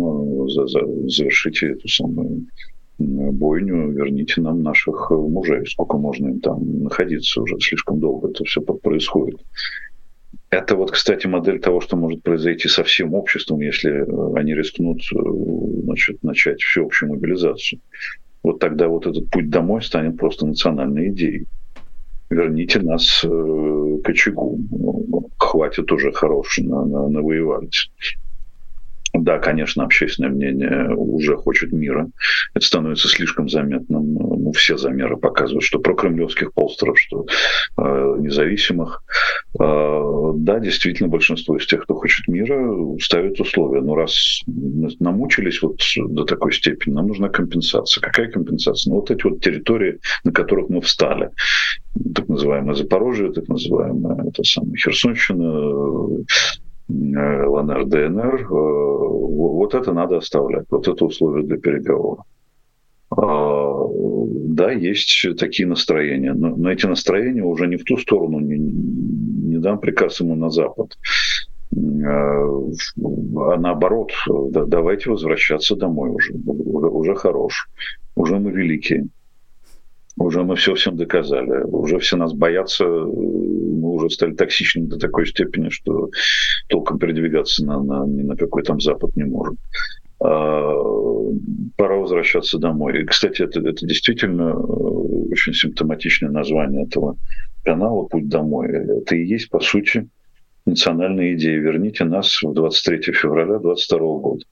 за, 0.49 0.65
за, 0.67 0.79
завершите 1.09 1.71
эту 1.71 1.89
самую 1.89 2.45
бойню, 2.99 3.91
верните 3.91 4.39
нам 4.39 4.63
наших 4.63 5.11
мужей. 5.11 5.65
Сколько 5.67 5.97
можно 5.97 6.29
им 6.29 6.39
там 6.39 6.83
находиться 6.83 7.41
уже 7.41 7.57
слишком 7.59 7.99
долго 7.99 8.29
это 8.29 8.45
все 8.45 8.61
происходит. 8.61 9.41
Это 10.51 10.77
вот, 10.77 10.91
кстати, 10.91 11.27
модель 11.27 11.59
того, 11.59 11.81
что 11.81 11.97
может 11.97 12.23
произойти 12.23 12.69
со 12.69 12.85
всем 12.85 13.13
обществом, 13.13 13.59
если 13.59 14.05
они 14.39 14.53
рискнут 14.55 15.01
значит, 15.83 16.23
начать 16.23 16.61
всеобщую 16.61 17.11
мобилизацию. 17.11 17.81
Вот 18.43 18.59
тогда 18.59 18.87
вот 18.89 19.07
этот 19.07 19.29
путь 19.29 19.49
домой 19.49 19.81
станет 19.81 20.17
просто 20.17 20.45
национальной 20.45 21.09
идеей. 21.09 21.47
Верните 22.29 22.79
нас 22.79 23.21
к 23.21 24.09
очагу. 24.09 24.59
Хватит 25.37 25.91
уже 25.91 26.11
хорошего, 26.11 26.65
на, 26.65 26.85
на, 26.85 27.09
навоевались. 27.09 27.89
Да, 29.13 29.37
конечно, 29.37 29.83
общественное 29.83 30.31
мнение 30.31 30.95
уже 30.95 31.35
хочет 31.35 31.71
мира. 31.71 32.09
Это 32.55 32.65
становится 32.65 33.07
слишком 33.07 33.47
заметным. 33.47 34.13
Ну, 34.13 34.51
все 34.53 34.75
замеры 34.75 35.17
показывают, 35.17 35.63
что 35.63 35.77
про 35.77 35.93
кремлевских 35.93 36.51
полстеров, 36.53 36.99
что 36.99 37.27
э, 37.77 38.15
независимых. 38.19 39.03
Э, 39.59 40.31
да, 40.35 40.59
действительно, 40.59 41.09
большинство 41.09 41.57
из 41.57 41.67
тех, 41.67 41.83
кто 41.83 41.93
хочет 41.93 42.27
мира, 42.27 42.97
ставят 42.99 43.39
условия. 43.39 43.81
Но 43.81 43.93
раз 43.95 44.41
намучились 44.47 45.61
вот 45.61 45.79
до 45.95 46.23
такой 46.25 46.51
степени, 46.51 46.95
нам 46.95 47.07
нужна 47.07 47.29
компенсация. 47.29 48.01
Какая 48.01 48.31
компенсация? 48.31 48.89
Ну, 48.91 48.99
вот 48.99 49.11
эти 49.11 49.23
вот 49.23 49.41
территории, 49.41 49.99
на 50.23 50.31
которых 50.31 50.69
мы 50.69 50.81
встали. 50.81 51.29
Так 52.15 52.27
называемое 52.27 52.73
Запорожье, 52.73 53.31
так 53.31 53.47
называемая 53.47 54.27
это 54.27 54.43
самая 54.43 54.75
Херсонщина, 54.75 56.23
ЛНР, 56.93 57.85
ДНР, 57.85 58.41
э, 58.41 58.47
вот 58.49 59.73
это 59.73 59.93
надо 59.93 60.17
оставлять, 60.17 60.65
вот 60.69 60.87
это 60.87 61.05
условие 61.05 61.45
для 61.45 61.57
переговора. 61.57 62.23
А, 63.15 63.87
да, 64.53 64.71
есть 64.71 65.25
такие 65.37 65.67
настроения, 65.67 66.33
но, 66.33 66.55
но 66.55 66.71
эти 66.71 66.85
настроения 66.85 67.43
уже 67.43 67.67
не 67.67 67.77
в 67.77 67.83
ту 67.83 67.97
сторону, 67.97 68.39
не, 68.39 68.57
не 68.57 69.57
дам 69.57 69.79
приказ 69.79 70.19
ему 70.19 70.35
на 70.35 70.49
Запад, 70.49 70.97
э, 71.71 71.77
а 71.77 73.57
наоборот, 73.57 74.11
да, 74.51 74.65
давайте 74.65 75.09
возвращаться 75.09 75.75
домой 75.75 76.09
уже, 76.11 76.33
уже, 76.33 76.87
уже 76.87 77.15
хорош, 77.15 77.69
уже 78.15 78.39
мы 78.39 78.51
великие 78.51 79.07
уже 80.17 80.43
мы 80.43 80.55
все 80.55 80.75
всем 80.75 80.95
доказали, 80.95 81.63
уже 81.63 81.99
все 81.99 82.17
нас 82.17 82.33
боятся, 82.33 82.85
мы 82.85 83.93
уже 83.93 84.09
стали 84.09 84.33
токсичными 84.33 84.87
до 84.87 84.97
такой 84.97 85.25
степени, 85.25 85.69
что 85.69 86.09
толком 86.69 86.99
передвигаться 86.99 87.65
на, 87.65 87.81
на, 87.81 88.05
ни 88.05 88.21
на 88.21 88.35
какой 88.35 88.63
там 88.63 88.79
Запад 88.79 89.15
не 89.15 89.23
можем. 89.23 89.57
А, 90.19 90.73
пора 91.75 91.97
возвращаться 91.97 92.59
домой. 92.59 93.01
И, 93.01 93.05
кстати, 93.05 93.41
это, 93.41 93.59
это 93.59 93.85
действительно 93.85 94.51
э, 94.51 94.53
очень 94.53 95.53
симптоматичное 95.53 96.29
название 96.29 96.85
этого 96.85 97.17
канала 97.63 98.03
«Путь 98.03 98.29
домой». 98.29 98.67
Это 98.69 99.15
и 99.15 99.25
есть, 99.25 99.49
по 99.49 99.59
сути, 99.59 100.07
национальная 100.65 101.33
идея. 101.33 101.59
Верните 101.59 102.05
нас 102.05 102.41
в 102.41 102.53
23 102.53 103.13
февраля 103.13 103.59
2022 103.59 103.99
года. 104.19 104.45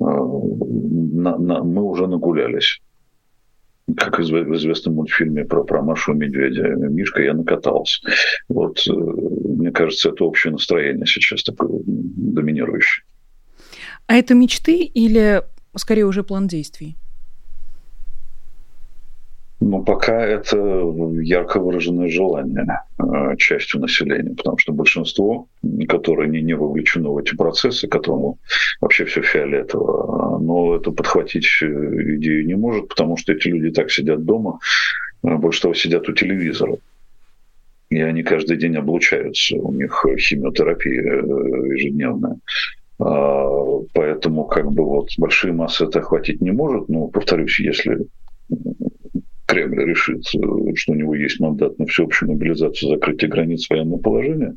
А, 0.00 0.04
на, 0.04 1.38
на, 1.38 1.62
мы 1.62 1.82
уже 1.82 2.06
нагулялись 2.06 2.80
как 3.96 4.18
в 4.18 4.22
известном 4.56 4.94
мультфильме 4.94 5.44
про, 5.44 5.64
про 5.64 5.82
Машу 5.82 6.12
Медведя. 6.12 6.68
Мишка, 6.68 7.22
я 7.22 7.34
накатался. 7.34 8.00
Вот, 8.48 8.86
э, 8.86 8.92
мне 8.92 9.70
кажется, 9.70 10.10
это 10.10 10.24
общее 10.24 10.52
настроение 10.52 11.06
сейчас 11.06 11.42
такое 11.42 11.70
доминирующее. 11.84 13.04
А 14.06 14.14
это 14.14 14.34
мечты 14.34 14.84
или 14.84 15.42
скорее 15.76 16.04
уже 16.04 16.22
план 16.24 16.48
действий? 16.48 16.96
Ну, 19.62 19.84
пока 19.84 20.24
это 20.24 20.56
ярко 21.20 21.60
выраженное 21.60 22.08
желание 22.08 22.64
э, 22.98 23.36
частью 23.36 23.80
населения, 23.80 24.34
потому 24.34 24.56
что 24.56 24.72
большинство, 24.72 25.48
которое 25.86 26.28
не, 26.28 26.40
не 26.40 26.54
вовлечено 26.54 27.10
в 27.10 27.18
эти 27.18 27.36
процессы, 27.36 27.86
которому 27.86 28.38
вообще 28.80 29.04
все 29.04 29.20
фиолетово, 29.20 30.38
но 30.38 30.76
это 30.76 30.92
подхватить 30.92 31.46
э, 31.60 31.66
идею 31.66 32.46
не 32.46 32.54
может, 32.54 32.88
потому 32.88 33.18
что 33.18 33.34
эти 33.34 33.48
люди 33.48 33.70
так 33.70 33.90
сидят 33.90 34.24
дома, 34.24 34.60
э, 35.22 35.34
больше 35.36 35.60
того, 35.60 35.74
сидят 35.74 36.08
у 36.08 36.12
телевизора. 36.12 36.78
И 37.90 38.00
они 38.00 38.22
каждый 38.22 38.56
день 38.56 38.76
облучаются, 38.76 39.56
у 39.56 39.72
них 39.72 40.06
химиотерапия 40.18 41.22
ежедневная. 41.74 42.38
А, 42.98 43.46
поэтому 43.92 44.44
как 44.44 44.70
бы 44.72 44.84
вот 44.84 45.08
большие 45.18 45.52
массы 45.52 45.84
это 45.84 45.98
охватить 45.98 46.40
не 46.40 46.52
может. 46.52 46.88
Но, 46.88 47.08
повторюсь, 47.08 47.58
если 47.58 48.06
Кремль 49.50 49.84
решит, 49.84 50.22
э, 50.34 50.74
что 50.74 50.92
у 50.92 50.94
него 50.94 51.14
есть 51.16 51.40
мандат 51.40 51.78
на 51.78 51.86
всеобщую 51.86 52.30
мобилизацию, 52.30 52.90
закрытие 52.90 53.28
границ 53.28 53.68
военного 53.68 53.98
положения, 53.98 54.56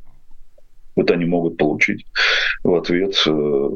вот 0.95 1.09
они 1.09 1.25
могут 1.25 1.57
получить 1.57 2.05
в 2.63 2.75
ответ 2.75 3.15
э, 3.25 3.69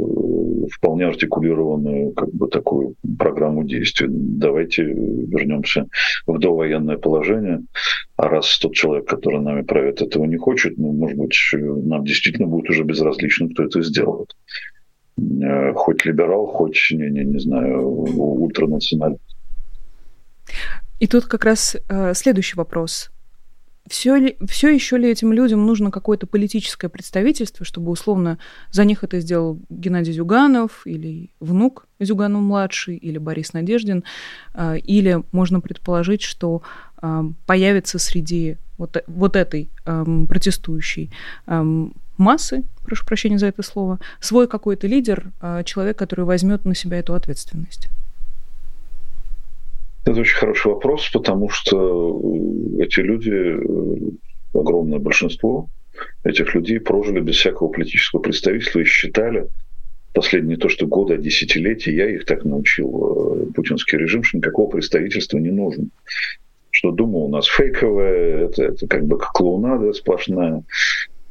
вполне 0.71 1.07
артикулированную 1.07 2.11
как 2.11 2.31
бы 2.31 2.47
такую 2.47 2.93
программу 3.17 3.63
действий. 3.63 4.07
Давайте 4.09 4.83
вернемся 4.83 5.87
в 6.27 6.37
довоенное 6.37 6.97
положение. 6.97 7.63
А 8.15 8.29
раз 8.29 8.59
тот 8.59 8.75
человек, 8.75 9.07
который 9.07 9.41
нами 9.41 9.63
правит, 9.63 10.03
этого 10.03 10.25
не 10.25 10.37
хочет, 10.37 10.77
ну, 10.77 10.91
может 10.91 11.17
быть, 11.17 11.35
нам 11.53 12.05
действительно 12.05 12.47
будет 12.47 12.69
уже 12.69 12.83
безразлично, 12.83 13.49
кто 13.49 13.63
это 13.63 13.81
сделает. 13.81 14.35
Э, 15.19 15.73
хоть 15.73 16.05
либерал, 16.05 16.45
хоть, 16.45 16.79
не, 16.91 17.09
не, 17.09 17.25
не 17.25 17.39
знаю, 17.39 17.81
ультранационалист. 17.81 19.21
И 20.99 21.07
тут 21.07 21.25
как 21.25 21.45
раз 21.45 21.75
э, 21.89 22.13
следующий 22.13 22.55
вопрос. 22.55 23.11
Все, 23.87 24.15
ли, 24.17 24.37
все 24.49 24.69
еще 24.69 24.97
ли 24.97 25.09
этим 25.09 25.31
людям 25.31 25.65
нужно 25.65 25.91
какое-то 25.91 26.27
политическое 26.27 26.89
представительство, 26.89 27.65
чтобы 27.65 27.91
условно 27.91 28.37
за 28.69 28.83
них 28.83 29.03
это 29.03 29.21
сделал 29.21 29.59
Геннадий 29.69 30.11
Зюганов 30.11 30.81
или 30.85 31.29
внук 31.39 31.87
Зюганов-младший 31.99 32.97
или 32.97 33.17
Борис 33.17 33.53
Надеждин? 33.53 34.03
Э, 34.53 34.77
или 34.77 35.23
можно 35.31 35.61
предположить, 35.61 36.21
что 36.21 36.63
э, 37.01 37.23
появится 37.45 37.99
среди 37.99 38.57
вот, 38.77 38.97
вот 39.07 39.35
этой 39.35 39.69
э, 39.85 40.05
протестующей 40.27 41.11
э, 41.45 41.87
массы, 42.17 42.63
прошу 42.83 43.05
прощения 43.05 43.37
за 43.37 43.47
это 43.47 43.63
слово, 43.63 43.99
свой 44.19 44.47
какой-то 44.47 44.87
лидер, 44.87 45.31
э, 45.41 45.63
человек, 45.65 45.97
который 45.97 46.25
возьмет 46.25 46.65
на 46.65 46.75
себя 46.75 46.97
эту 46.97 47.13
ответственность? 47.13 47.87
Это 50.07 50.21
очень 50.21 50.37
хороший 50.37 50.67
вопрос, 50.71 51.09
потому 51.11 51.49
что 51.49 52.21
э, 52.79 52.83
эти 52.83 53.01
люди, 53.01 53.29
э, 53.29 54.57
огромное 54.57 54.99
большинство 54.99 55.67
этих 56.23 56.55
людей 56.55 56.79
прожили 56.79 57.19
без 57.19 57.35
всякого 57.35 57.67
политического 57.67 58.21
представительства 58.21 58.79
и 58.79 58.85
считали 58.85 59.47
последние 60.13 60.57
то, 60.57 60.69
что 60.69 60.87
годы, 60.87 61.15
а 61.15 61.17
десятилетия, 61.17 61.93
я 61.93 62.09
их 62.09 62.23
так 62.23 62.45
научил, 62.45 63.49
э, 63.49 63.53
путинский 63.53 63.97
режим, 63.97 64.23
что 64.23 64.37
никакого 64.37 64.69
представительства 64.69 65.39
не 65.39 65.51
нужно. 65.51 65.87
Что 66.71 66.91
думал, 66.91 67.25
у 67.25 67.29
нас 67.29 67.45
фейковое, 67.45 68.45
это, 68.45 68.63
это 68.63 68.87
как 68.87 69.05
бы 69.05 69.17
клоунада 69.17 69.91
сплошная. 69.91 70.63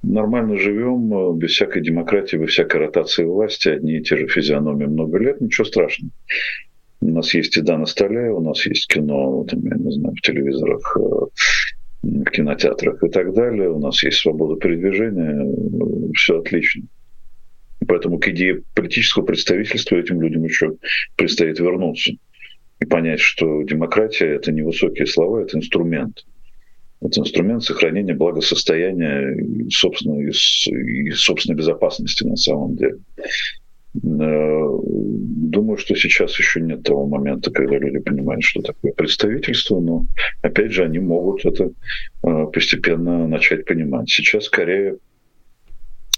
Нормально 0.03 0.59
живем, 0.59 1.39
без 1.39 1.53
всякой 1.53 1.81
демократии, 1.81 2.37
без 2.37 2.51
всякой 2.51 2.83
ротации 2.83 3.25
власти, 3.25 3.71
одни 3.71 3.97
и 3.97 4.03
те 4.03 4.19
же 4.19 4.29
физиономии 4.29 4.85
много 4.85 5.17
лет, 5.17 5.41
ничего 5.41 5.65
страшного. 5.65 6.11
У 7.01 7.11
нас 7.11 7.35
есть 7.35 7.57
еда 7.57 7.77
на 7.79 7.87
столе, 7.87 8.31
у 8.31 8.41
нас 8.41 8.65
есть 8.67 8.89
кино, 8.89 9.45
там, 9.45 9.61
я 9.65 9.77
не 9.77 9.93
знаю, 9.93 10.15
в 10.15 10.21
телевизорах, 10.21 10.97
э, 10.99 11.27
в 12.03 12.31
кинотеатрах 12.31 13.03
и 13.05 13.09
так 13.09 13.35
далее. 13.35 13.71
У 13.71 13.79
нас 13.79 14.03
есть 14.03 14.19
свобода 14.19 14.59
передвижения, 14.59 16.13
все 16.15 16.41
отлично. 16.41 16.85
Поэтому 17.87 18.19
к 18.19 18.29
идее 18.29 18.63
политического 18.75 19.25
представительства 19.25 19.97
этим 19.97 20.21
людям 20.21 20.45
еще 20.45 20.77
предстоит 21.17 21.61
вернуться 21.61 22.13
и 22.81 22.85
понять, 22.85 23.21
что 23.21 23.63
демократия— 23.63 24.27
это 24.37 24.53
не 24.53 24.63
высокие 24.63 25.07
слова, 25.07 25.43
это 25.43 25.59
инструмент. 25.59 26.25
Это 27.01 27.21
инструмент 27.21 27.63
сохранения 27.63 28.15
благосостояния 28.15 29.37
и 29.37 29.71
собственной, 29.71 30.31
и 30.31 31.11
собственной 31.11 31.57
безопасности 31.57 32.25
на 32.25 32.37
самом 32.37 32.77
деле. 32.77 32.99
Э, 34.03 34.79
думаю, 34.83 35.77
что 35.79 35.95
сейчас 35.95 36.39
еще 36.39 36.61
нет 36.61 36.83
того 36.83 37.07
момента, 37.07 37.51
когда 37.51 37.79
люди 37.79 37.99
понимают, 37.99 38.43
что 38.43 38.63
такое 38.63 38.93
представительство, 38.93 39.81
но 39.81 40.07
опять 40.43 40.73
же 40.73 40.85
они 40.85 40.99
могут 40.99 41.45
это 41.45 41.71
э, 42.23 42.47
постепенно 42.53 43.27
начать 43.27 43.65
понимать. 43.65 44.09
Сейчас 44.11 44.45
скорее 44.45 44.97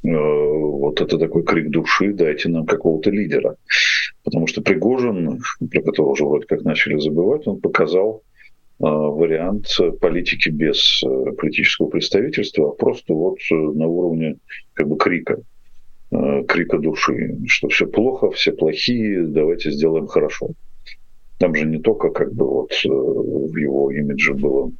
э, 0.05 0.09
вот 0.09 1.01
это 1.01 1.19
такой 1.19 1.45
крик 1.45 1.71
души, 1.71 2.13
дайте 2.13 2.49
нам 2.49 2.67
какого-то 2.67 3.11
лидера. 3.11 3.57
Потому 4.25 4.47
что 4.47 4.61
Пригожин, 4.61 5.41
про 5.71 5.83
которого 5.83 6.13
уже 6.13 6.25
вроде 6.25 6.47
как 6.47 6.63
начали 6.63 6.99
забывать, 6.99 7.47
он 7.47 7.61
показал 7.61 8.23
вариант 8.81 9.67
политики 10.01 10.51
без 10.51 11.03
политического 11.37 11.89
представительства, 11.89 12.69
а 12.69 12.75
просто 12.75 13.13
вот 13.13 13.39
на 13.51 13.89
уровне 13.89 14.37
как 14.75 14.87
бы 14.87 14.97
крика, 14.97 15.39
крика 16.11 16.79
души, 16.79 17.37
что 17.47 17.69
все 17.69 17.87
плохо, 17.87 18.31
все 18.31 18.53
плохие, 18.53 19.23
давайте 19.27 19.71
сделаем 19.71 20.07
хорошо. 20.07 20.51
Там 21.39 21.55
же 21.55 21.67
не 21.67 21.79
только 21.79 22.11
как 22.11 22.35
бы 22.35 22.47
вот 22.47 22.73
в 22.83 23.57
его 23.57 23.91
имидже 23.93 24.35
было 24.35 24.73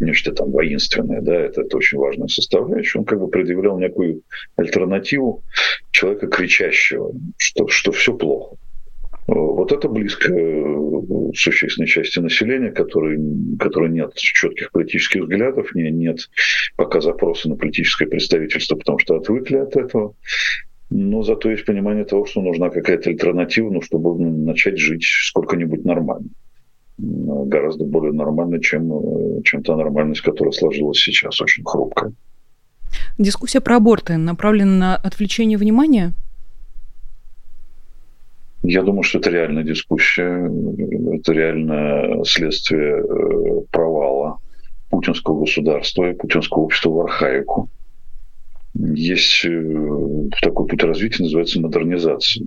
нечто 0.00 0.32
там 0.32 0.50
воинственное, 0.50 1.20
да, 1.20 1.34
это, 1.34 1.62
это 1.62 1.76
очень 1.76 1.98
важная 1.98 2.28
составляющая. 2.28 2.98
Он 2.98 3.04
как 3.04 3.20
бы 3.20 3.28
предъявлял 3.28 3.78
некую 3.78 4.22
альтернативу 4.56 5.42
человека 5.90 6.26
кричащего, 6.26 7.12
что, 7.38 7.68
что 7.68 7.92
все 7.92 8.14
плохо. 8.14 8.56
Вот 9.26 9.72
это 9.72 9.88
близко 9.88 10.32
э, 10.32 11.32
существенной 11.34 11.86
части 11.86 12.18
населения, 12.18 12.70
которой, 12.70 13.18
которой 13.58 13.90
нет 13.90 14.14
четких 14.14 14.70
политических 14.70 15.22
взглядов, 15.22 15.74
не, 15.74 15.90
нет 15.90 16.28
пока 16.76 17.00
запроса 17.00 17.48
на 17.48 17.56
политическое 17.56 18.06
представительство, 18.06 18.76
потому 18.76 18.98
что 18.98 19.16
отвыкли 19.16 19.56
от 19.56 19.76
этого. 19.76 20.14
Но 20.90 21.22
зато 21.22 21.50
есть 21.50 21.64
понимание 21.64 22.04
того, 22.04 22.26
что 22.26 22.42
нужна 22.42 22.68
какая-то 22.68 23.08
альтернатива, 23.08 23.70
ну, 23.70 23.80
чтобы 23.80 24.18
начать 24.18 24.78
жить 24.78 25.04
сколько-нибудь 25.04 25.84
нормально 25.84 26.28
гораздо 26.98 27.84
более 27.84 28.12
нормальной, 28.12 28.60
чем, 28.60 28.92
э, 28.92 29.42
чем 29.42 29.62
та 29.62 29.76
нормальность, 29.76 30.20
которая 30.20 30.52
сложилась 30.52 30.98
сейчас, 30.98 31.40
очень 31.40 31.64
хрупкая. 31.64 32.12
Дискуссия 33.18 33.60
про 33.60 33.76
аборты 33.76 34.16
направлена 34.16 34.76
на 34.76 34.96
отвлечение 34.96 35.58
внимания? 35.58 36.12
Я 38.64 38.82
думаю, 38.82 39.02
что 39.02 39.18
это 39.18 39.30
реальная 39.30 39.62
дискуссия, 39.62 40.50
это 41.12 41.32
реальное 41.32 42.24
следствие 42.24 42.96
э, 42.96 43.60
провала 43.70 44.38
путинского 44.90 45.40
государства 45.40 46.10
и 46.10 46.14
путинского 46.14 46.62
общества 46.62 46.90
в 46.90 47.00
архаику. 47.00 47.68
Есть 48.74 49.44
э, 49.44 50.28
такой 50.42 50.66
путь 50.66 50.82
развития, 50.82 51.22
называется 51.22 51.60
модернизация. 51.60 52.46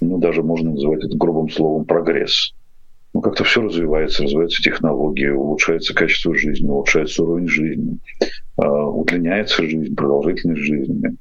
Ну, 0.00 0.18
даже 0.18 0.42
можно 0.42 0.70
называть 0.70 1.04
это 1.04 1.16
грубым 1.16 1.50
словом 1.50 1.84
прогресс 1.84 2.54
ну, 3.16 3.22
как-то 3.22 3.44
все 3.44 3.62
развивается, 3.62 4.24
развиваются 4.24 4.62
технологии, 4.62 5.28
улучшается 5.28 5.94
качество 5.94 6.36
жизни, 6.36 6.68
улучшается 6.68 7.22
уровень 7.22 7.48
жизни, 7.48 7.98
а, 8.58 8.90
удлиняется 8.90 9.62
жизнь, 9.62 9.94
продолжительность 9.94 10.60
жизни, 10.60 11.16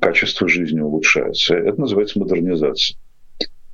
качество 0.00 0.48
жизни 0.48 0.80
улучшается. 0.80 1.54
Это 1.54 1.80
называется 1.80 2.18
модернизация. 2.18 2.96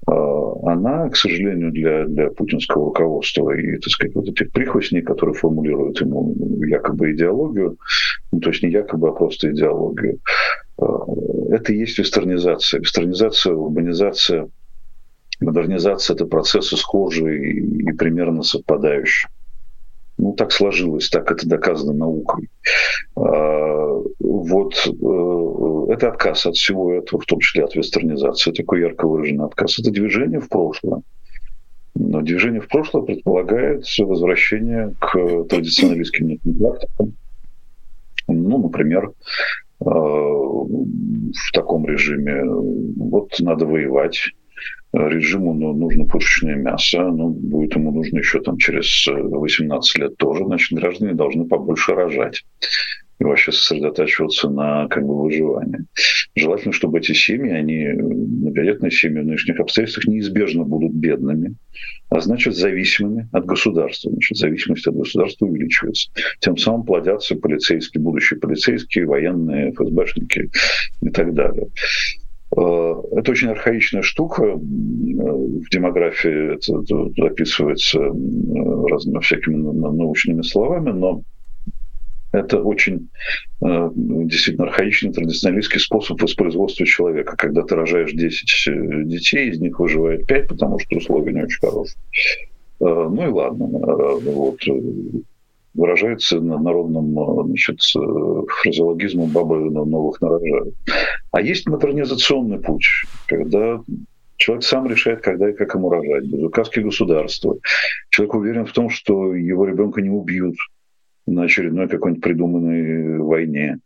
А, 0.07 0.73
она, 0.73 1.09
к 1.09 1.17
сожалению, 1.17 1.71
для, 1.73 2.07
для 2.07 2.31
путинского 2.31 2.87
руководства 2.87 3.51
и, 3.51 3.77
так 3.77 3.91
сказать, 3.91 4.15
вот 4.15 4.29
этих 4.29 4.51
прихвостней, 4.53 5.03
которые 5.03 5.35
формулируют 5.35 6.01
ему 6.01 6.35
якобы 6.67 7.13
идеологию, 7.13 7.77
ну, 8.33 8.41
то 8.41 8.51
есть 8.51 8.63
не 8.63 8.71
якобы, 8.71 9.09
а 9.09 9.13
просто 9.13 9.51
идеологию, 9.53 10.19
это 10.77 11.73
и 11.73 11.79
есть 11.79 11.99
вестернизация. 11.99 12.81
Вестернизация, 12.81 13.55
урбанизация– 13.55 14.49
Модернизация– 15.41 16.15
это 16.17 16.27
процессы 16.27 16.77
схожие 16.77 17.61
и 17.61 17.93
примерно 17.93 18.43
совпадающие. 18.43 19.29
Ну, 20.17 20.33
так 20.33 20.53
сложилось, 20.53 21.09
так 21.09 21.31
это 21.31 21.49
доказано 21.49 21.93
наукой. 21.93 22.49
А, 23.17 24.03
вот 24.21 24.75
э, 24.87 25.93
это 25.93 26.09
отказ 26.09 26.47
от 26.47 26.57
всего 26.57 26.93
этого, 26.95 27.21
в 27.21 27.27
том 27.27 27.41
числе 27.41 27.65
от 27.65 27.75
вестернизации, 27.75 28.53
такой 28.53 28.81
ярко 28.81 29.09
выраженный 29.09 29.45
отказ. 29.45 29.79
Это 29.79 29.91
движение 29.91 30.41
в 30.41 30.49
прошлое. 30.49 31.03
Но 31.97 32.21
движение 32.23 32.61
в 32.61 32.69
прошлое 32.69 33.03
предполагает 33.03 33.85
возвращение 33.99 34.95
к 35.01 35.45
традиционалистским 35.49 36.39
практикам. 36.59 37.15
Ну, 38.29 38.59
например, 38.59 39.13
э, 39.81 39.85
в 39.85 41.53
таком 41.53 41.87
режиме 41.87 42.45
вот 42.45 43.35
надо 43.41 43.67
воевать, 43.67 44.31
режиму 44.95 45.55
ну, 45.55 45.73
нужно 45.73 46.05
пушечное 46.05 46.57
мясо, 46.57 47.03
ну, 47.03 47.29
будет 47.31 47.75
ему 47.75 47.91
нужно 47.91 48.19
еще 48.19 48.41
там 48.41 48.57
через 48.59 49.07
18 49.07 49.99
лет 49.99 50.17
тоже, 50.17 50.45
значит, 50.45 50.79
граждане 50.79 51.15
должны 51.15 51.47
побольше 51.47 51.93
рожать 51.93 52.45
и 53.21 53.25
вообще 53.25 53.53
сосредотачиваться 53.53 54.51
на 54.51 54.89
как 54.89 55.05
бы 55.07 55.23
выживании. 55.23 55.87
Желательно, 56.35 56.73
чтобы 56.73 56.99
эти 56.99 57.13
семьи, 57.13 57.53
они, 57.53 57.87
многодетные 57.87 58.91
семьи 58.91 59.21
в 59.21 59.27
нынешних 59.27 59.61
обстоятельствах 59.61 60.07
неизбежно 60.07 60.65
будут 60.65 60.93
бедными, 60.93 61.55
а 62.11 62.21
значит 62.21 62.57
зависимыми 62.57 63.29
от 63.33 63.47
государства. 63.47 64.11
Значит, 64.11 64.37
зависимость 64.37 64.87
от 64.87 64.97
государства 64.97 65.47
увеличивается. 65.47 66.11
Тем 66.41 66.57
самым 66.57 66.85
плодятся 66.85 67.37
полицейские, 67.37 68.03
будущие 68.03 68.41
полицейские, 68.41 69.07
военные, 69.07 69.73
ФСБшники 69.73 70.51
и 71.03 71.11
так 71.11 71.35
далее. 71.35 71.69
Э, 72.57 72.95
это 73.13 73.33
очень 73.33 73.49
архаичная 73.49 74.03
штука. 74.03 74.45
Э, 74.45 74.55
в 74.55 75.69
демографии 75.71 76.55
это 76.55 76.83
записывается 77.17 77.99
э, 77.99 78.89
разными 78.89 79.21
всякими 79.21 79.57
научными 79.57 80.43
словами, 80.43 80.91
но 80.91 81.23
это 82.33 82.61
очень 82.61 83.11
действительно 83.61 84.67
архаичный 84.67 85.13
традиционалистский 85.13 85.79
способ 85.79 86.21
воспроизводства 86.21 86.85
человека. 86.85 87.37
Когда 87.37 87.63
ты 87.63 87.77
рожаешь 87.77 88.13
10 88.13 89.07
детей, 89.07 89.51
из 89.51 89.61
них 89.61 89.79
выживает 89.79 90.27
5, 90.27 90.49
потому 90.49 90.81
что 90.81 90.97
условия 90.97 91.33
не 91.33 91.45
очень 91.45 91.61
хорошие. 91.61 91.97
Ну 92.81 93.23
и 93.23 93.31
ладно. 93.31 93.67
Вот 93.67 94.59
выражается 95.75 96.41
на 96.41 96.59
народном 96.59 97.47
значит, 97.47 97.81
фразеологизмом 97.83 99.31
«бабы 99.31 99.71
новых 99.71 100.21
нарожают». 100.21 100.75
А 101.33 101.41
есть 101.41 101.69
модернизационный 101.69 102.61
путь, 102.61 102.87
когда 103.27 103.81
Человек 104.37 104.65
сам 104.65 104.87
решает, 104.89 105.21
когда 105.21 105.49
и 105.49 105.53
как 105.53 105.75
ему 105.75 105.91
рожать, 105.91 106.25
без 106.25 106.43
указки 106.43 106.81
государства. 106.81 107.57
Человек 108.11 108.35
уверен 108.35 108.67
в 108.67 108.73
том, 108.73 108.91
что 108.91 109.35
его 109.35 109.65
ребенка 109.65 110.03
не 110.03 110.11
убьют 110.11 110.57
на 111.27 111.45
очередной 111.45 111.89
какой-нибудь 111.89 112.23
придуманной 112.23 113.19
войне. 113.21 113.79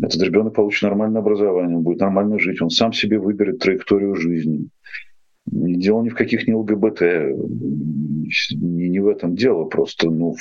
Этот 0.00 0.22
ребенок 0.22 0.54
получит 0.54 0.82
нормальное 0.82 1.20
образование, 1.20 1.76
он 1.76 1.82
будет 1.82 2.00
нормально 2.00 2.38
жить, 2.38 2.60
он 2.62 2.70
сам 2.70 2.92
себе 2.92 3.18
выберет 3.18 3.58
траекторию 3.58 4.16
жизни. 4.16 4.68
Дело 5.46 6.02
ни 6.02 6.08
в 6.08 6.14
каких 6.14 6.46
не 6.46 6.54
ЛГБТ, 6.54 7.00
не, 7.00 8.88
не 8.88 9.00
в 9.00 9.08
этом 9.08 9.34
дело, 9.34 9.64
просто 9.64 10.08
ну, 10.08 10.36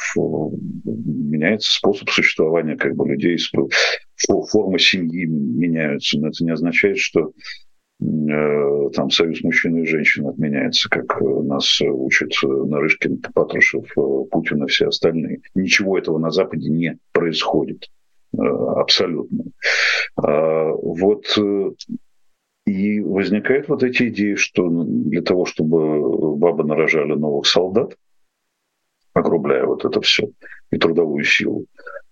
меняется 0.85 1.73
способ 1.73 2.09
существования 2.09 2.75
как 2.77 2.95
бы 2.95 3.09
людей, 3.09 3.37
формы 4.51 4.77
семьи 4.77 5.25
меняются, 5.25 6.19
но 6.19 6.27
это 6.27 6.43
не 6.43 6.51
означает, 6.51 6.99
что 6.99 7.31
э, 7.99 8.89
там 8.93 9.09
союз 9.09 9.41
мужчины 9.41 9.81
и 9.81 9.87
женщины 9.87 10.29
отменяется, 10.29 10.87
как 10.87 11.19
нас 11.19 11.81
учат 11.81 12.31
Нарышкин, 12.43 13.23
Патрушев, 13.33 13.91
Путин 13.95 14.63
и 14.63 14.67
все 14.67 14.87
остальные. 14.87 15.41
Ничего 15.55 15.97
этого 15.97 16.19
на 16.19 16.29
Западе 16.29 16.69
не 16.69 16.99
происходит. 17.11 17.89
Э, 18.33 18.37
абсолютно. 18.77 19.45
А, 20.15 20.71
вот 20.71 21.25
э, 21.37 21.71
и 22.65 22.99
возникают 22.99 23.67
вот 23.69 23.83
эти 23.83 24.09
идеи, 24.09 24.35
что 24.35 24.69
для 24.69 25.21
того, 25.21 25.45
чтобы 25.45 26.35
бабы 26.37 26.63
нарожали 26.63 27.13
новых 27.13 27.47
солдат, 27.47 27.95
огрубляя 29.13 29.65
вот 29.65 29.83
это 29.85 29.99
все, 30.01 30.29
и 30.71 30.77
трудовую 30.77 31.23
силу, 31.23 31.65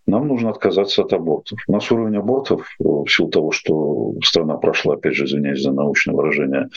нам 0.10 0.28
нужно 0.28 0.50
отказаться 0.50 1.04
от 1.04 1.14
абортов. 1.14 1.60
У 1.68 1.72
нас 1.72 1.92
уровень 1.92 2.18
абортов, 2.18 2.68
э, 2.80 2.84
в 2.84 3.08
силу 3.08 3.30
того, 3.30 3.52
что 3.52 4.16
страна 4.24 4.58
прошла, 4.58 4.96
опять 4.96 5.14
же, 5.14 5.26
извиняюсь 5.26 5.62
за 5.62 5.72
научное 5.72 6.16
выражение, 6.16 6.70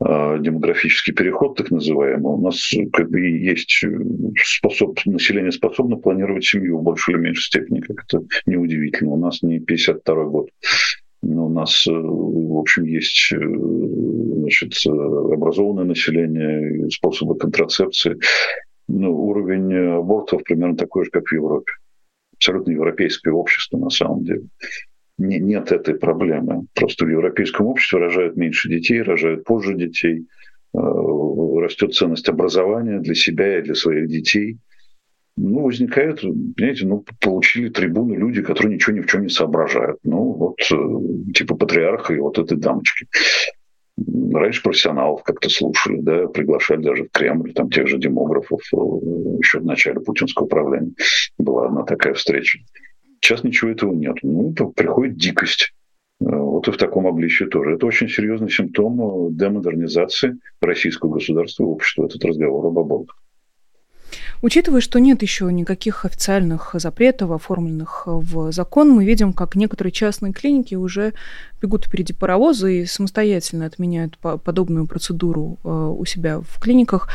э, 0.00 0.38
демографический 0.40 1.12
переход, 1.12 1.56
так 1.56 1.70
называемый, 1.70 2.32
у 2.32 2.40
нас 2.40 2.70
как 2.92 3.10
бы 3.10 3.20
есть 3.20 3.82
э, 3.84 3.88
способ, 4.36 4.98
население 5.04 5.52
способно 5.52 5.96
планировать 5.96 6.44
семью 6.44 6.78
в 6.78 6.82
большей 6.82 7.14
или 7.14 7.20
меньшей 7.20 7.42
степени, 7.42 7.80
как 7.80 8.04
это 8.04 8.24
неудивительно. 8.46 9.10
У 9.10 9.16
нас 9.16 9.42
не 9.42 9.58
52 9.58 10.24
год 10.26 10.48
у 11.22 11.48
нас, 11.48 11.86
в 11.86 12.58
общем, 12.58 12.84
есть 12.84 13.32
значит, 13.32 14.74
образованное 14.86 15.84
население, 15.84 16.90
способы 16.90 17.36
контрацепции. 17.36 18.18
Ну, 18.88 19.12
уровень 19.12 19.74
абортов 19.98 20.44
примерно 20.44 20.76
такой 20.76 21.04
же, 21.04 21.10
как 21.10 21.26
в 21.26 21.32
Европе 21.32 21.72
абсолютно 22.36 22.72
европейское 22.72 23.32
общество 23.32 23.78
на 23.78 23.90
самом 23.90 24.24
деле. 24.24 24.42
Не, 25.18 25.38
нет 25.38 25.72
этой 25.72 25.94
проблемы. 25.94 26.66
Просто 26.74 27.06
в 27.06 27.08
европейском 27.08 27.66
обществе 27.66 27.98
рожают 27.98 28.36
меньше 28.36 28.68
детей, 28.68 29.00
рожают 29.00 29.44
позже 29.44 29.74
детей, 29.74 30.26
э, 30.74 30.78
растет 30.78 31.94
ценность 31.94 32.28
образования 32.28 33.00
для 33.00 33.14
себя 33.14 33.58
и 33.58 33.62
для 33.62 33.74
своих 33.74 34.08
детей. 34.08 34.58
Ну, 35.36 35.64
возникает, 35.64 36.22
понимаете, 36.22 36.86
ну, 36.86 37.04
получили 37.20 37.68
трибуны 37.68 38.14
люди, 38.14 38.40
которые 38.40 38.74
ничего 38.74 38.96
ни 38.96 39.00
в 39.00 39.06
чем 39.06 39.22
не 39.22 39.28
соображают. 39.28 39.98
Ну, 40.02 40.32
вот, 40.32 40.56
э, 40.72 41.32
типа 41.34 41.56
патриарха 41.56 42.14
и 42.14 42.18
вот 42.18 42.38
этой 42.38 42.56
дамочки. 42.56 43.06
Раньше 44.32 44.62
профессионалов 44.62 45.22
как-то 45.22 45.50
слушали, 45.50 46.00
да, 46.00 46.26
приглашали 46.28 46.82
даже 46.82 47.04
в 47.04 47.10
Кремль, 47.10 47.52
там 47.52 47.70
тех 47.70 47.86
же 47.86 47.98
демографов, 47.98 48.62
э, 48.72 48.76
еще 49.38 49.60
в 49.60 49.66
начале 49.66 50.00
путинского 50.00 50.46
управления 50.46 50.92
была 51.38 51.66
одна 51.66 51.82
такая 51.82 52.14
встреча. 52.14 52.58
Сейчас 53.20 53.44
ничего 53.44 53.70
этого 53.70 53.92
нет. 53.92 54.16
Ну, 54.22 54.54
приходит 54.74 55.16
дикость. 55.16 55.74
Э, 56.22 56.24
вот 56.34 56.66
и 56.66 56.70
в 56.70 56.78
таком 56.78 57.06
обличии 57.06 57.44
тоже. 57.44 57.74
Это 57.74 57.84
очень 57.84 58.08
серьезный 58.08 58.50
симптом 58.50 59.36
демодернизации 59.36 60.38
российского 60.62 61.12
государства 61.14 61.64
и 61.64 61.66
общества, 61.66 62.06
этот 62.06 62.24
разговор 62.24 62.66
об 62.66 62.78
абортах. 62.78 63.16
Учитывая, 64.46 64.80
что 64.80 65.00
нет 65.00 65.22
еще 65.22 65.52
никаких 65.52 66.04
официальных 66.04 66.70
запретов, 66.74 67.32
оформленных 67.32 68.04
в 68.06 68.52
закон, 68.52 68.90
мы 68.90 69.04
видим, 69.04 69.32
как 69.32 69.56
некоторые 69.56 69.90
частные 69.90 70.32
клиники 70.32 70.76
уже 70.76 71.14
бегут 71.60 71.86
впереди 71.86 72.12
паровоза 72.12 72.68
и 72.68 72.86
самостоятельно 72.86 73.66
отменяют 73.66 74.16
подобную 74.18 74.86
процедуру 74.86 75.58
э, 75.64 75.68
у 75.68 76.04
себя 76.04 76.42
в 76.48 76.60
клиниках. 76.60 77.08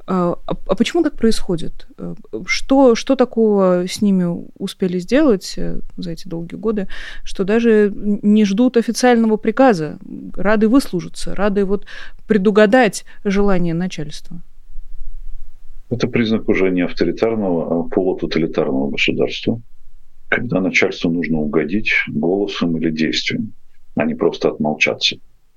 Э, 0.00 0.34
а, 0.36 0.36
а 0.46 0.74
почему 0.74 1.02
так 1.02 1.14
происходит? 1.14 1.86
Э, 1.96 2.14
что, 2.44 2.94
что 2.94 3.16
такого 3.16 3.86
с 3.88 4.02
ними 4.02 4.44
успели 4.58 4.98
сделать 4.98 5.58
за 5.96 6.10
эти 6.10 6.28
долгие 6.28 6.56
годы, 6.56 6.88
что 7.22 7.44
даже 7.44 7.90
не 7.94 8.44
ждут 8.44 8.76
официального 8.76 9.38
приказа, 9.38 9.96
рады 10.34 10.68
выслужиться, 10.68 11.34
рады 11.34 11.64
вот 11.64 11.86
предугадать 12.26 13.06
желание 13.24 13.72
начальства? 13.72 14.42
Это 15.90 16.08
признак 16.08 16.48
уже 16.48 16.70
не 16.70 16.82
авторитарного, 16.82 17.80
а 17.80 17.88
полутоталитарного 17.88 18.90
государства, 18.90 19.60
когда 20.28 20.60
начальству 20.60 21.10
нужно 21.10 21.38
угодить 21.38 21.92
голосом 22.08 22.76
или 22.78 22.90
действием, 22.90 23.52
а 23.94 24.04
не 24.04 24.14
просто 24.14 24.48
отмолчаться 24.48 25.16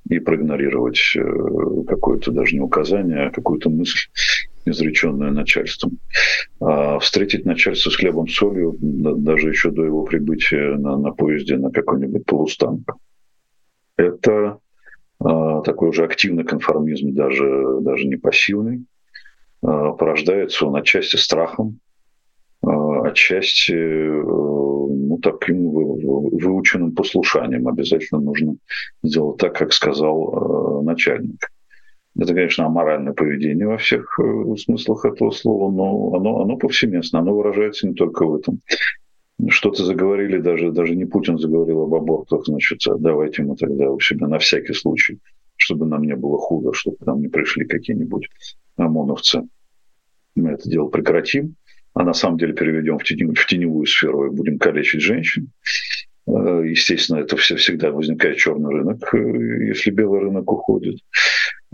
и 0.09 0.19
проигнорировать 0.19 0.99
э, 1.15 1.83
какое-то 1.87 2.31
даже 2.31 2.55
не 2.55 2.61
указание, 2.61 3.27
а 3.27 3.31
какую-то 3.31 3.69
мысль, 3.69 4.09
изреченную 4.65 5.33
начальством. 5.33 5.99
А 6.59 6.99
встретить 6.99 7.45
начальство 7.45 7.89
с 7.89 7.95
хлебом 7.95 8.27
солью 8.27 8.77
даже 8.79 9.49
еще 9.49 9.71
до 9.71 9.85
его 9.85 10.03
прибытия 10.03 10.75
на, 10.77 10.97
на 10.97 11.11
поезде 11.11 11.57
на 11.57 11.71
какой-нибудь 11.71 12.25
полустанк. 12.25 12.91
Это 13.95 14.59
а, 15.19 15.61
такой 15.61 15.89
уже 15.89 16.03
активный 16.03 16.43
конформизм, 16.43 17.13
даже, 17.13 17.79
даже 17.81 18.05
не 18.05 18.17
пассивный, 18.17 18.85
порождается 19.67 20.65
он 20.65 20.75
отчасти 20.77 21.17
страхом, 21.17 21.80
э, 22.63 22.69
отчасти 23.06 23.73
э, 23.73 24.23
ну, 24.23 25.19
таким 25.21 25.69
выученным 25.69 26.93
послушанием. 26.93 27.67
Обязательно 27.67 28.21
нужно 28.21 28.56
сделать 29.03 29.38
так, 29.38 29.56
как 29.56 29.73
сказал 29.73 30.84
начальник. 30.84 31.49
Это, 32.17 32.34
конечно, 32.34 32.65
аморальное 32.65 33.13
поведение 33.13 33.67
во 33.67 33.77
всех 33.77 34.19
смыслах 34.58 35.06
этого 35.06 35.30
слова, 35.32 35.71
но 35.71 36.15
оно, 36.15 36.41
оно 36.41 36.58
повсеместно, 36.58 37.19
оно 37.19 37.36
выражается 37.36 37.88
не 37.88 37.93
только 37.93 38.25
в 38.25 38.36
этом. 38.36 38.62
Что-то 39.49 39.84
заговорили, 39.84 40.39
даже, 40.39 40.71
даже 40.71 40.95
не 40.95 41.06
Путин 41.06 41.38
заговорил 41.38 41.84
об 41.84 41.93
абортах, 41.93 42.45
значит, 42.45 42.80
давайте 42.99 43.43
мы 43.43 43.56
тогда 43.56 43.91
у 43.91 43.99
себя 43.99 44.27
на 44.27 44.39
всякий 44.39 44.73
случай, 44.73 45.19
чтобы 45.58 45.86
нам 45.86 46.01
не 46.03 46.15
было 46.15 46.39
худо, 46.39 46.73
чтобы 46.73 46.97
нам 47.06 47.21
не 47.21 47.27
пришли 47.27 47.65
какие-нибудь 47.65 48.30
ОМОНовцы. 48.77 49.47
Мы 50.38 50.52
это 50.52 50.69
дело 50.69 50.88
прекратим, 50.88 51.56
а 51.93 52.04
на 52.04 52.13
самом 52.13 52.38
деле 52.38 52.54
переведем 52.54 53.00
в, 53.00 53.04
теневую, 53.04 53.36
в 53.36 53.45
теневую 53.47 53.86
сферу 53.88 54.28
и 54.28 54.36
будем 54.36 54.60
калечить 54.60 55.02
женщин. 55.02 55.50
Э, 56.28 56.63
естественно, 56.63 57.17
это 57.17 57.38
все 57.38 57.56
всегда 57.56 57.91
возникает 57.91 58.38
черный 58.38 58.71
рынок, 58.71 59.13
э, 59.15 59.65
если 59.65 59.89
белый 59.89 60.21
рынок 60.21 60.52
уходит. 60.52 61.00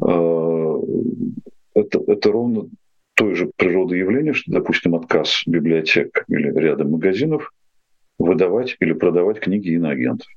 Э, 0.02 0.76
это, 1.76 2.02
это 2.08 2.32
ровно 2.32 2.70
той 3.16 3.36
же 3.36 3.52
природы 3.58 3.98
явления, 3.98 4.34
что, 4.34 4.52
допустим, 4.52 4.96
отказ 4.96 5.44
библиотек 5.46 6.24
или 6.30 6.50
ряда 6.58 6.86
магазинов 6.86 7.52
выдавать 8.18 8.78
или 8.80 8.94
продавать 8.94 9.40
книги 9.42 9.72
иноагентов. 9.72 10.28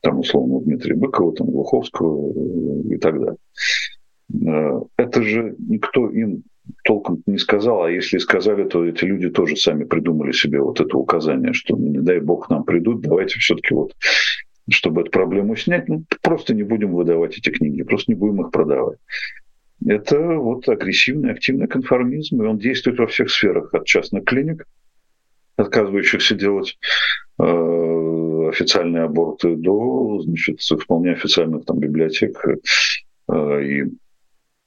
Там, 0.00 0.20
условно, 0.20 0.60
Дмитрия 0.60 0.94
Быкова, 0.94 1.34
там, 1.34 1.48
Глуховского 1.48 2.32
и 2.92 2.98
так 2.98 3.18
далее. 3.18 4.84
Это 4.96 5.22
же 5.22 5.56
никто 5.58 6.08
им 6.10 6.44
толком 6.84 7.22
не 7.26 7.38
сказал, 7.38 7.84
а 7.84 7.90
если 7.90 8.18
сказали, 8.18 8.64
то 8.64 8.84
эти 8.84 9.04
люди 9.04 9.28
тоже 9.28 9.56
сами 9.56 9.84
придумали 9.84 10.32
себе 10.32 10.60
вот 10.60 10.80
это 10.80 10.96
указание, 10.96 11.52
что 11.52 11.76
ну, 11.76 11.86
не 11.88 11.98
дай 11.98 12.20
бог 12.20 12.48
нам 12.50 12.64
придут, 12.64 13.02
давайте 13.02 13.38
все-таки 13.38 13.74
вот, 13.74 13.94
чтобы 14.68 15.02
эту 15.02 15.10
проблему 15.10 15.56
снять, 15.56 15.88
ну, 15.88 16.04
просто 16.22 16.54
не 16.54 16.62
будем 16.62 16.94
выдавать 16.94 17.38
эти 17.38 17.50
книги, 17.50 17.82
просто 17.82 18.12
не 18.12 18.16
будем 18.16 18.42
их 18.42 18.50
продавать. 18.50 18.98
Это 19.86 20.18
вот 20.18 20.68
агрессивный, 20.68 21.32
активный 21.32 21.68
конформизм, 21.68 22.42
и 22.42 22.46
он 22.46 22.58
действует 22.58 22.98
во 22.98 23.06
всех 23.06 23.30
сферах, 23.30 23.74
от 23.74 23.84
частных 23.84 24.24
клиник, 24.24 24.64
отказывающихся 25.56 26.34
делать 26.34 26.78
э, 27.38 28.48
официальные 28.48 29.04
аборты, 29.04 29.56
до 29.56 30.20
значит, 30.22 30.60
вполне 30.60 31.12
официальных 31.12 31.64
там, 31.64 31.78
библиотек 31.78 32.42
э, 33.28 33.62
и 33.64 33.84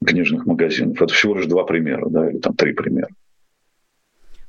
книжных 0.06 0.46
магазинов. 0.46 1.02
Это 1.02 1.14
всего 1.14 1.36
лишь 1.36 1.46
два 1.46 1.64
примера, 1.64 2.08
да, 2.10 2.30
или 2.30 2.38
там 2.40 2.56
три 2.56 2.74
примера. 2.74 3.10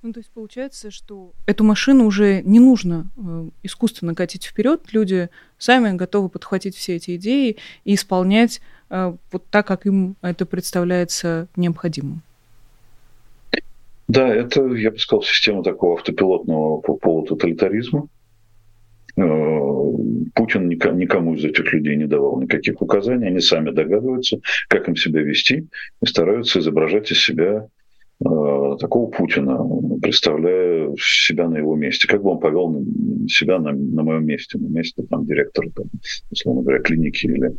Ну, 0.02 0.14
то 0.14 0.20
есть 0.20 0.30
получается, 0.30 0.90
что 0.90 1.32
эту 1.46 1.62
машину 1.62 2.06
уже 2.06 2.40
не 2.42 2.58
нужно 2.58 3.10
э, 3.18 3.48
искусственно 3.62 4.14
катить 4.14 4.46
вперед. 4.46 4.80
Люди 4.92 5.28
сами 5.58 5.94
готовы 5.94 6.30
подхватить 6.30 6.74
все 6.74 6.96
эти 6.96 7.16
идеи 7.16 7.58
и 7.84 7.94
исполнять 7.94 8.62
э, 8.88 9.14
вот 9.30 9.44
так, 9.50 9.66
как 9.66 9.84
им 9.84 10.16
это 10.22 10.46
представляется 10.46 11.48
необходимым. 11.54 12.22
Да, 14.08 14.26
это, 14.26 14.64
я 14.74 14.90
бы 14.90 14.98
сказал, 14.98 15.22
система 15.22 15.62
такого 15.62 15.94
автопилотного 15.94 16.80
полутоталитаризма. 16.80 18.08
Э, 19.20 19.80
Путин 20.34 20.68
никому 20.68 21.34
из 21.34 21.44
этих 21.44 21.72
людей 21.72 21.96
не 21.96 22.06
давал 22.06 22.40
никаких 22.40 22.80
указаний, 22.80 23.26
они 23.26 23.40
сами 23.40 23.70
догадываются, 23.70 24.40
как 24.68 24.88
им 24.88 24.96
себя 24.96 25.20
вести, 25.22 25.68
и 26.02 26.06
стараются 26.06 26.60
изображать 26.60 27.10
из 27.10 27.20
себя 27.22 27.68
э, 28.20 28.76
такого 28.80 29.10
Путина, 29.10 29.58
представляя 30.00 30.94
себя 30.98 31.48
на 31.48 31.58
его 31.58 31.76
месте. 31.76 32.08
Как 32.08 32.22
бы 32.22 32.30
он 32.30 32.40
повел 32.40 32.84
себя 33.28 33.58
на, 33.58 33.72
на 33.72 34.02
моем 34.02 34.24
месте, 34.24 34.58
на 34.58 34.68
месте 34.68 35.02
там, 35.02 35.26
директора, 35.26 35.68
там, 35.70 35.86
условно 36.30 36.62
говоря, 36.62 36.80
клиники 36.80 37.26
или 37.26 37.50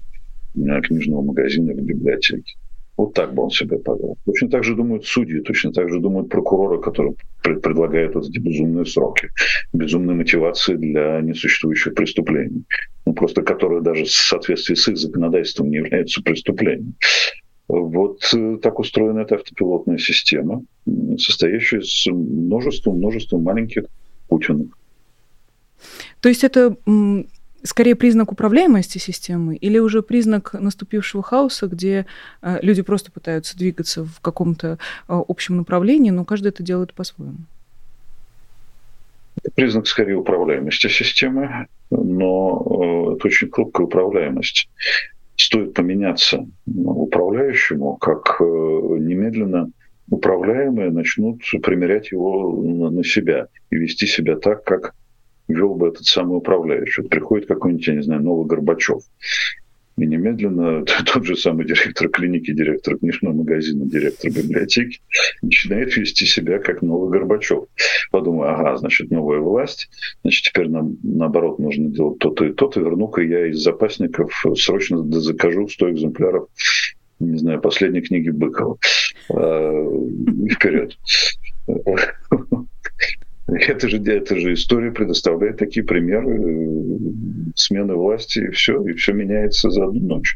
э, 0.56 0.82
книжного 0.82 1.22
магазина 1.22 1.72
или 1.72 1.82
библиотеки. 1.82 2.56
Вот 2.98 3.14
так 3.14 3.34
бы 3.34 3.44
он 3.44 3.50
себя 3.50 3.78
повел. 3.78 4.18
Точно 4.26 4.50
так 4.50 4.64
же 4.64 4.76
думают 4.76 5.06
судьи, 5.06 5.40
точно 5.40 5.72
так 5.72 5.90
же 5.90 6.00
думают 6.00 6.30
прокуроры, 6.30 6.80
которые 6.82 7.16
предлагают 7.42 8.16
вот 8.16 8.28
эти 8.28 8.38
безумные 8.38 8.86
сроки, 8.86 9.30
безумные 9.74 10.16
мотивации 10.16 10.76
для 10.76 11.22
несуществующих 11.22 11.96
преступлений, 11.96 12.64
ну, 13.06 13.14
просто 13.14 13.42
которые 13.42 13.82
даже 13.82 14.04
в 14.04 14.12
соответствии 14.12 14.76
с 14.76 14.88
их 14.88 14.98
законодательством 14.98 15.70
не 15.70 15.78
являются 15.78 16.22
преступлением. 16.22 16.96
Вот 17.68 18.22
э, 18.34 18.58
так 18.62 18.80
устроена 18.80 19.20
эта 19.20 19.36
автопилотная 19.36 19.98
система, 19.98 20.64
состоящая 21.18 21.80
из 21.80 22.06
множества, 22.08 22.92
множества 22.92 23.38
маленьких 23.38 23.86
Путинов. 24.28 24.68
То 26.20 26.30
есть 26.30 26.44
это 26.44 26.76
скорее 27.64 27.96
признак 27.96 28.32
управляемости 28.32 28.98
системы 28.98 29.56
или 29.56 29.80
уже 29.80 30.02
признак 30.02 30.54
наступившего 30.54 31.24
хаоса, 31.24 31.68
где 31.68 32.06
э, 32.42 32.60
люди 32.62 32.82
просто 32.82 33.12
пытаются 33.12 33.58
двигаться 33.58 34.04
в 34.04 34.20
каком-то 34.22 34.78
э, 35.08 35.22
общем 35.28 35.58
направлении, 35.58 36.12
но 36.12 36.26
каждый 36.26 36.48
это 36.48 36.64
делает 36.64 36.94
по-своему? 36.94 37.38
Признак 39.56 39.88
скорее 39.88 40.16
управляемости 40.16 40.88
системы, 40.88 41.68
но 41.90 43.12
э, 43.12 43.16
это 43.16 43.28
очень 43.28 43.50
хрупкая 43.50 43.88
управляемость. 43.88 44.70
Стоит 45.36 45.74
поменяться 45.74 46.46
управляющему, 46.68 47.96
как 47.98 48.40
немедленно 48.40 49.72
управляемые 50.10 50.92
начнут 50.92 51.42
примерять 51.64 52.12
его 52.12 52.62
на 52.92 53.04
себя 53.04 53.48
и 53.72 53.78
вести 53.78 54.06
себя 54.06 54.36
так, 54.36 54.64
как 54.64 54.94
вел 55.48 55.76
бы 55.76 55.90
этот 55.90 56.06
самый 56.06 56.38
управляющий. 56.38 57.04
приходит 57.04 57.48
какой-нибудь, 57.48 57.88
я 57.88 57.96
не 57.96 58.04
знаю, 58.04 58.22
новый 58.22 58.46
Горбачев. 58.46 59.04
И 59.98 60.08
немедленно 60.08 60.86
тот 61.14 61.26
же 61.26 61.36
самый 61.36 61.66
директор 61.66 62.10
клиники, 62.10 62.52
директор 62.54 62.98
книжного 62.98 63.34
магазина, 63.34 63.86
директор 63.86 64.32
библиотеки 64.32 65.00
начинает 65.42 65.96
вести 65.96 66.26
себя 66.26 66.60
как 66.60 66.82
новый 66.82 67.12
Горбачев. 67.12 67.66
Подумаю, 68.12 68.52
ага, 68.52 68.78
значит, 68.78 69.12
новая 69.12 69.40
власть, 69.40 69.90
значит, 70.24 70.46
теперь 70.46 70.70
нам, 70.70 70.98
наоборот, 71.04 71.60
нужно 71.60 71.90
делать 71.90 72.20
то-то 72.20 72.46
и 72.46 72.54
то-то. 72.54 72.80
Верну-ка 72.80 73.22
я 73.22 73.48
из 73.48 73.60
запасников 73.60 74.32
срочно 74.56 75.04
закажу 75.20 75.68
100 75.68 75.92
экземпляров 75.92 76.48
не 77.22 77.38
знаю, 77.38 77.62
последней 77.62 78.02
книги 78.02 78.30
Быкова. 78.30 78.78
А, 79.30 79.86
вперед. 80.52 80.98
Это 83.48 83.90
же, 83.90 83.98
это 83.98 84.36
же 84.38 84.54
история 84.54 84.92
предоставляет 84.92 85.58
такие 85.58 85.86
примеры 85.86 86.40
э, 86.40 86.98
смены 87.56 87.96
власти, 87.96 88.40
и 88.40 88.52
все, 88.52 88.82
и 88.86 88.94
все 88.94 89.14
меняется 89.14 89.70
за 89.70 89.86
одну 89.86 90.00
ночь. 90.00 90.36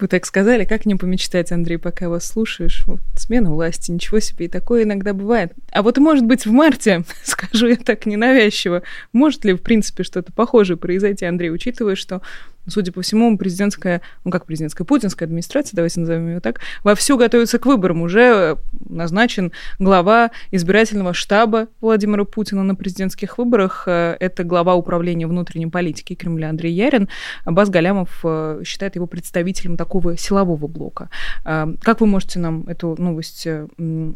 Вы 0.00 0.06
так 0.06 0.26
сказали, 0.26 0.64
как 0.64 0.86
не 0.86 0.94
помечтать, 0.94 1.50
Андрей, 1.50 1.76
пока 1.76 2.08
вас 2.08 2.24
слушаешь? 2.24 2.84
Вот, 2.86 3.00
смена 3.16 3.50
власти, 3.50 3.90
ничего 3.90 4.20
себе, 4.20 4.46
и 4.46 4.48
такое 4.48 4.84
иногда 4.84 5.12
бывает. 5.12 5.52
А 5.72 5.82
вот, 5.82 5.98
может 5.98 6.24
быть, 6.24 6.46
в 6.46 6.52
марте, 6.52 7.02
скажу 7.24 7.66
я 7.66 7.76
так 7.76 8.06
ненавязчиво, 8.06 8.82
может 9.12 9.44
ли, 9.44 9.54
в 9.54 9.58
принципе, 9.60 10.04
что-то 10.04 10.32
похожее 10.32 10.76
произойти, 10.76 11.24
Андрей, 11.24 11.50
учитывая, 11.50 11.96
что 11.96 12.22
судя 12.68 12.92
по 12.92 13.02
всему, 13.02 13.36
президентская, 13.38 14.00
ну 14.24 14.30
как 14.30 14.46
президентская, 14.46 14.86
путинская 14.86 15.26
администрация, 15.26 15.76
давайте 15.76 16.00
назовем 16.00 16.28
ее 16.28 16.40
так, 16.40 16.60
вовсю 16.84 17.16
готовится 17.16 17.58
к 17.58 17.66
выборам. 17.66 18.02
Уже 18.02 18.58
назначен 18.88 19.52
глава 19.78 20.30
избирательного 20.50 21.14
штаба 21.14 21.68
Владимира 21.80 22.24
Путина 22.24 22.62
на 22.62 22.74
президентских 22.74 23.38
выборах. 23.38 23.84
Это 23.86 24.44
глава 24.44 24.74
управления 24.74 25.26
внутренней 25.26 25.66
политики 25.66 26.14
Кремля 26.14 26.50
Андрей 26.50 26.72
Ярин. 26.72 27.08
Баз 27.44 27.70
Галямов 27.70 28.20
э, 28.24 28.62
считает 28.64 28.96
его 28.96 29.06
представителем 29.06 29.76
такого 29.76 30.16
силового 30.16 30.66
блока. 30.66 31.10
Э, 31.44 31.66
как 31.82 32.00
вы 32.00 32.06
можете 32.06 32.38
нам 32.38 32.64
эту 32.66 32.96
новость 32.98 33.46
э, 33.46 33.66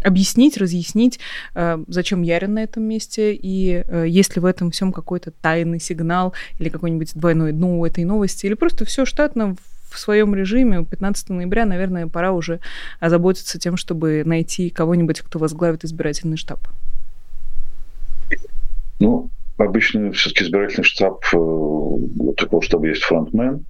объяснить, 0.02 0.56
разъяснить, 0.56 1.20
зачем 1.86 2.22
Ярин 2.22 2.54
на 2.54 2.62
этом 2.62 2.84
месте, 2.84 3.34
и 3.34 3.84
есть 4.06 4.36
ли 4.36 4.40
в 4.40 4.44
этом 4.44 4.70
всем 4.70 4.92
какой-то 4.92 5.30
тайный 5.30 5.80
сигнал 5.80 6.34
или 6.58 6.68
какой-нибудь 6.68 7.14
двойное 7.14 7.52
дно 7.52 7.80
у 7.80 7.86
этой 7.86 8.04
новости, 8.04 8.41
новости, 8.42 8.46
или 8.46 8.54
просто 8.54 8.84
все 8.84 9.04
штатно 9.04 9.56
в 9.90 9.98
своем 9.98 10.34
режиме. 10.34 10.84
15 10.84 11.30
ноября, 11.30 11.66
наверное, 11.66 12.06
пора 12.06 12.32
уже 12.32 12.60
озаботиться 13.00 13.58
тем, 13.58 13.76
чтобы 13.76 14.22
найти 14.24 14.70
кого-нибудь, 14.70 15.20
кто 15.20 15.38
возглавит 15.38 15.84
избирательный 15.84 16.36
штаб. 16.36 16.60
Ну, 19.00 19.30
обычно 19.58 20.12
все-таки 20.12 20.44
избирательный 20.44 20.84
штаб, 20.84 21.22
э, 21.32 21.36
вот 21.36 22.36
такого 22.36 22.62
штаба 22.62 22.86
есть 22.86 23.02
фронтмен, 23.02 23.64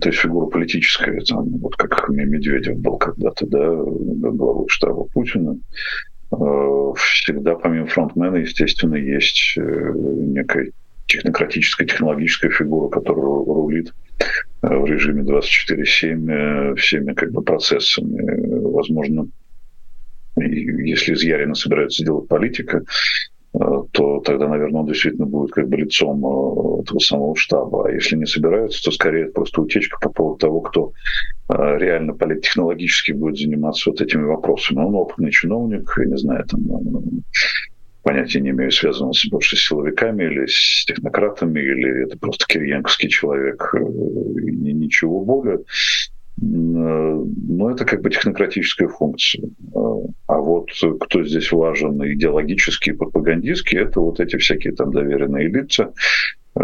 то 0.00 0.08
есть 0.08 0.20
фигура 0.20 0.46
политическая, 0.46 1.20
там, 1.20 1.48
вот 1.58 1.76
как 1.76 2.08
Медведев 2.08 2.78
был 2.78 2.96
когда-то, 2.96 3.46
да, 3.46 4.30
главой 4.30 4.66
штаба 4.68 5.04
Путина. 5.12 5.58
Э, 6.32 6.92
всегда 6.96 7.56
помимо 7.56 7.86
фронтмена, 7.86 8.36
естественно, 8.36 8.94
есть 8.94 9.54
э, 9.56 9.92
некая 9.94 10.70
технократическая, 11.06 11.86
технологическая 11.86 12.50
фигура, 12.50 12.88
которая 12.88 13.24
рулит 13.24 13.92
э, 14.62 14.68
в 14.68 14.86
режиме 14.86 15.22
24-7 15.22 16.30
э, 16.30 16.74
всеми 16.76 17.12
как 17.12 17.30
бы 17.32 17.42
процессами. 17.42 18.22
Возможно, 18.72 19.28
если 20.36 21.14
из 21.14 21.22
Ярина 21.22 21.54
собирается 21.54 22.02
сделать 22.02 22.28
политика, 22.28 22.78
э, 22.78 23.58
то 23.92 24.20
тогда, 24.20 24.48
наверное, 24.48 24.80
он 24.80 24.86
действительно 24.86 25.26
будет 25.26 25.52
как 25.52 25.68
бы 25.68 25.76
лицом 25.76 26.18
этого 26.80 26.98
самого 26.98 27.36
штаба. 27.36 27.88
А 27.88 27.92
если 27.92 28.16
не 28.16 28.26
собираются, 28.26 28.82
то 28.82 28.90
скорее 28.90 29.26
просто 29.26 29.60
утечка 29.60 29.98
по 30.00 30.10
поводу 30.10 30.38
того, 30.38 30.60
кто 30.60 30.92
реально 31.48 32.14
политтехнологически 32.14 33.12
будет 33.12 33.36
заниматься 33.36 33.90
вот 33.90 34.00
этими 34.00 34.22
вопросами. 34.22 34.78
Он 34.78 34.94
опытный 34.94 35.30
чиновник, 35.30 35.92
я 35.98 36.06
не 36.06 36.16
знаю, 36.16 36.46
там 36.46 36.62
понятия 38.04 38.40
не 38.40 38.50
имею, 38.50 38.70
связан 38.70 39.08
он 39.08 39.12
с 39.14 39.20
силовиками 39.20 40.24
или 40.24 40.46
с 40.46 40.84
технократами, 40.86 41.58
или 41.58 42.04
это 42.04 42.16
просто 42.18 42.46
кириенковский 42.46 43.08
человек, 43.08 43.74
э, 43.74 43.78
ничего 43.80 45.24
более. 45.24 45.56
Э, 45.56 45.62
но 46.38 47.70
это 47.70 47.84
как 47.84 48.02
бы 48.02 48.10
технократическая 48.10 48.88
функция. 48.88 49.46
Э, 49.46 49.78
а 50.28 50.38
вот 50.38 50.68
кто 51.00 51.24
здесь 51.24 51.50
важен 51.50 52.00
идеологически 52.04 52.90
и 52.90 52.94
пропагандистски, 52.94 53.76
это 53.76 54.00
вот 54.00 54.20
эти 54.20 54.36
всякие 54.36 54.74
там 54.74 54.92
доверенные 54.92 55.48
лица, 55.48 55.92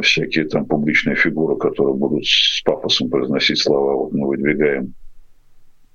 всякие 0.02 0.44
там 0.46 0.66
публичные 0.66 1.16
фигуры, 1.16 1.56
которые 1.56 1.96
будут 1.96 2.24
с 2.24 2.62
пафосом 2.64 3.10
произносить 3.10 3.58
слова, 3.58 3.94
вот 3.94 4.12
мы 4.12 4.28
выдвигаем 4.28 4.94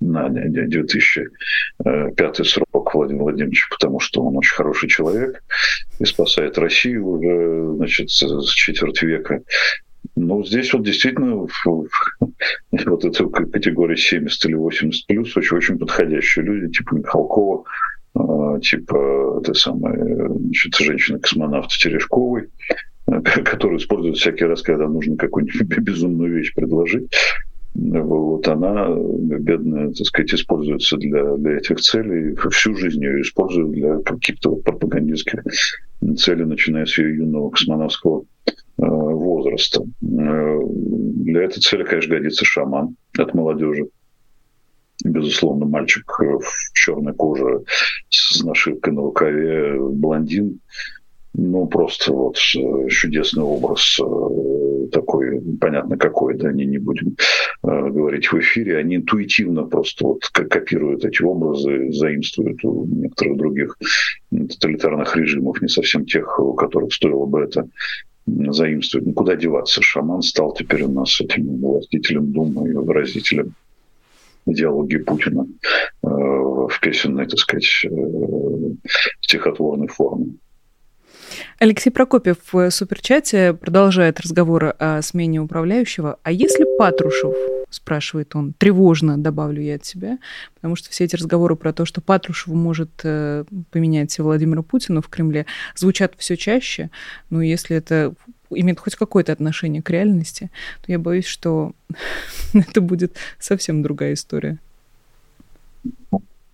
на 0.00 0.28
2005 0.28 2.46
срок 2.46 2.94
Владимира 2.94 3.24
Владимировича, 3.24 3.66
потому 3.70 4.00
что 4.00 4.22
он 4.22 4.36
очень 4.36 4.54
хороший 4.54 4.88
человек 4.88 5.42
и 5.98 6.04
спасает 6.04 6.58
Россию 6.58 7.06
уже 7.06 7.76
значит, 7.76 8.10
с 8.10 8.50
четверть 8.50 9.02
века. 9.02 9.42
Но 10.14 10.44
здесь 10.44 10.72
вот 10.72 10.84
действительно 10.84 11.36
вот 11.36 13.04
эта 13.04 13.26
категория 13.26 13.96
70 13.96 14.44
или 14.46 14.54
80 14.54 15.06
плюс 15.06 15.36
очень, 15.36 15.56
очень 15.56 15.78
подходящие 15.78 16.44
люди, 16.44 16.72
типа 16.72 16.94
Михалкова, 16.94 17.64
а, 18.14 18.60
типа 18.60 19.40
этой 19.42 19.54
самой 19.54 19.96
значит, 20.38 20.74
женщины-космонавта 20.76 21.74
Терешковой, 21.78 22.48
которую 23.44 23.78
используют 23.78 24.18
всякий 24.18 24.44
раз, 24.44 24.62
когда 24.62 24.88
нужно 24.88 25.16
какую-нибудь 25.16 25.78
безумную 25.78 26.34
вещь 26.34 26.54
предложить 26.54 27.10
вот 27.78 28.48
она, 28.48 28.88
бедная, 28.88 29.88
так 29.88 30.06
сказать, 30.06 30.34
используется 30.34 30.96
для, 30.96 31.36
для 31.36 31.58
этих 31.58 31.78
целей, 31.80 32.34
всю 32.50 32.74
жизнь 32.74 33.02
ее 33.02 33.20
используют 33.20 33.72
для 33.72 33.98
каких-то 33.98 34.56
пропагандистских 34.56 35.42
целей, 36.16 36.44
начиная 36.44 36.86
с 36.86 36.96
ее 36.96 37.16
юного 37.16 37.50
космонавтского 37.50 38.24
э, 38.46 38.54
возраста. 38.78 39.82
Э, 39.82 40.58
для 40.62 41.42
этой 41.42 41.60
цели, 41.60 41.84
конечно, 41.84 42.16
годится 42.16 42.44
шаман 42.44 42.96
от 43.18 43.34
молодежи. 43.34 43.88
Безусловно, 45.04 45.66
мальчик 45.66 46.10
в 46.18 46.72
черной 46.72 47.12
коже 47.12 47.64
с 48.08 48.42
нашивкой 48.42 48.94
на 48.94 49.02
рукаве, 49.02 49.78
блондин, 49.78 50.60
ну, 51.38 51.66
просто 51.66 52.14
вот 52.14 52.38
э, 52.56 52.88
чудесный 52.88 53.42
образ 53.42 54.00
э, 54.00 54.86
такой, 54.90 55.42
понятно 55.60 55.98
какой, 55.98 56.34
да, 56.34 56.50
не, 56.50 56.64
не 56.64 56.78
будем 56.78 57.14
э, 57.62 57.90
говорить 57.90 58.32
в 58.32 58.38
эфире, 58.40 58.78
они 58.78 58.96
интуитивно 58.96 59.64
просто 59.64 60.06
вот 60.06 60.26
копируют 60.28 61.04
эти 61.04 61.22
образы, 61.22 61.92
заимствуют 61.92 62.64
у 62.64 62.86
некоторых 62.86 63.36
других 63.36 63.76
тоталитарных 64.30 65.14
режимов, 65.14 65.60
не 65.60 65.68
совсем 65.68 66.06
тех, 66.06 66.38
у 66.40 66.54
которых 66.54 66.94
стоило 66.94 67.26
бы 67.26 67.42
это 67.42 67.68
заимствовать. 68.26 69.06
Ну, 69.06 69.36
деваться. 69.36 69.82
Шаман 69.82 70.22
стал 70.22 70.54
теперь 70.54 70.84
у 70.84 70.90
нас 70.90 71.20
этим 71.20 71.60
властителем 71.60 72.32
Думы 72.32 72.70
и 72.70 72.72
выразителем 72.72 73.52
идеологии 74.46 74.98
Путина 74.98 75.46
в 76.02 76.80
песенной, 76.80 77.26
так 77.26 77.38
сказать, 77.38 77.86
стихотворной 79.20 79.88
форме. 79.88 80.34
Алексей 81.58 81.90
Прокопьев 81.90 82.38
в 82.52 82.70
суперчате 82.70 83.52
продолжает 83.54 84.20
разговор 84.20 84.74
о 84.78 85.00
смене 85.02 85.40
управляющего. 85.40 86.18
А 86.22 86.32
если 86.32 86.64
Патрушев, 86.78 87.34
спрашивает 87.70 88.34
он, 88.36 88.52
тревожно, 88.52 89.18
добавлю 89.18 89.62
я 89.62 89.76
от 89.76 89.84
себя, 89.84 90.18
потому 90.54 90.76
что 90.76 90.90
все 90.90 91.04
эти 91.04 91.16
разговоры 91.16 91.56
про 91.56 91.72
то, 91.72 91.84
что 91.84 92.00
Патрушев 92.00 92.48
может 92.48 92.90
э, 93.04 93.44
поменять 93.70 94.18
Владимира 94.18 94.62
Путина 94.62 95.02
в 95.02 95.08
Кремле, 95.08 95.46
звучат 95.74 96.14
все 96.16 96.36
чаще. 96.36 96.90
Но 97.30 97.42
если 97.42 97.76
это 97.76 98.14
имеет 98.50 98.78
хоть 98.78 98.94
какое-то 98.96 99.32
отношение 99.32 99.82
к 99.82 99.90
реальности, 99.90 100.50
то 100.84 100.92
я 100.92 100.98
боюсь, 100.98 101.26
что 101.26 101.72
это 102.54 102.80
будет 102.80 103.16
совсем 103.38 103.82
другая 103.82 104.14
история. 104.14 104.58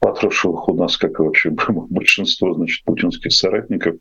Патрушевых 0.00 0.68
у 0.68 0.74
нас, 0.74 0.96
как 0.96 1.18
и 1.18 1.22
вообще 1.22 1.50
большинство, 1.90 2.54
значит, 2.54 2.84
путинских 2.84 3.32
соратников, 3.32 3.96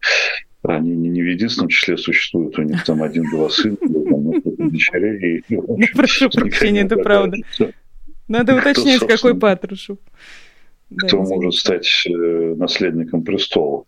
они 0.64 0.96
не, 0.96 1.10
не 1.10 1.22
в 1.22 1.26
единственном 1.26 1.70
числе 1.70 1.98
существуют, 1.98 2.58
у 2.60 2.62
них 2.62 2.84
там 2.84 3.02
один-два 3.02 3.50
сына, 3.50 3.78
дочерей. 4.58 5.44
Прошу 5.94 6.30
прощения, 6.30 6.82
это 6.82 6.98
правда. 6.98 7.38
Надо 8.28 8.56
уточнять, 8.56 9.06
какой 9.06 9.38
Патрушев. 9.38 9.98
Кто 10.98 11.22
может 11.24 11.54
стать 11.54 12.06
э, 12.06 12.56
наследником 12.58 13.24
престола. 13.24 13.86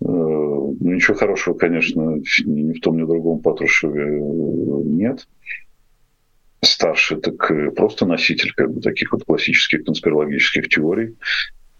Э, 0.00 0.06
ну, 0.06 0.76
ничего 0.80 1.16
хорошего, 1.16 1.54
конечно, 1.54 2.20
ни 2.44 2.72
в 2.72 2.80
том, 2.80 2.96
ни 2.96 3.02
в 3.02 3.06
другом 3.06 3.40
Патрушеве 3.40 4.02
э, 4.02 4.82
нет. 4.84 5.28
Старший 6.60 7.20
так 7.20 7.74
просто 7.76 8.04
носитель 8.06 8.52
как 8.56 8.72
бы, 8.72 8.80
таких 8.80 9.12
вот 9.12 9.24
классических 9.24 9.84
конспирологических 9.84 10.68
теорий, 10.68 11.14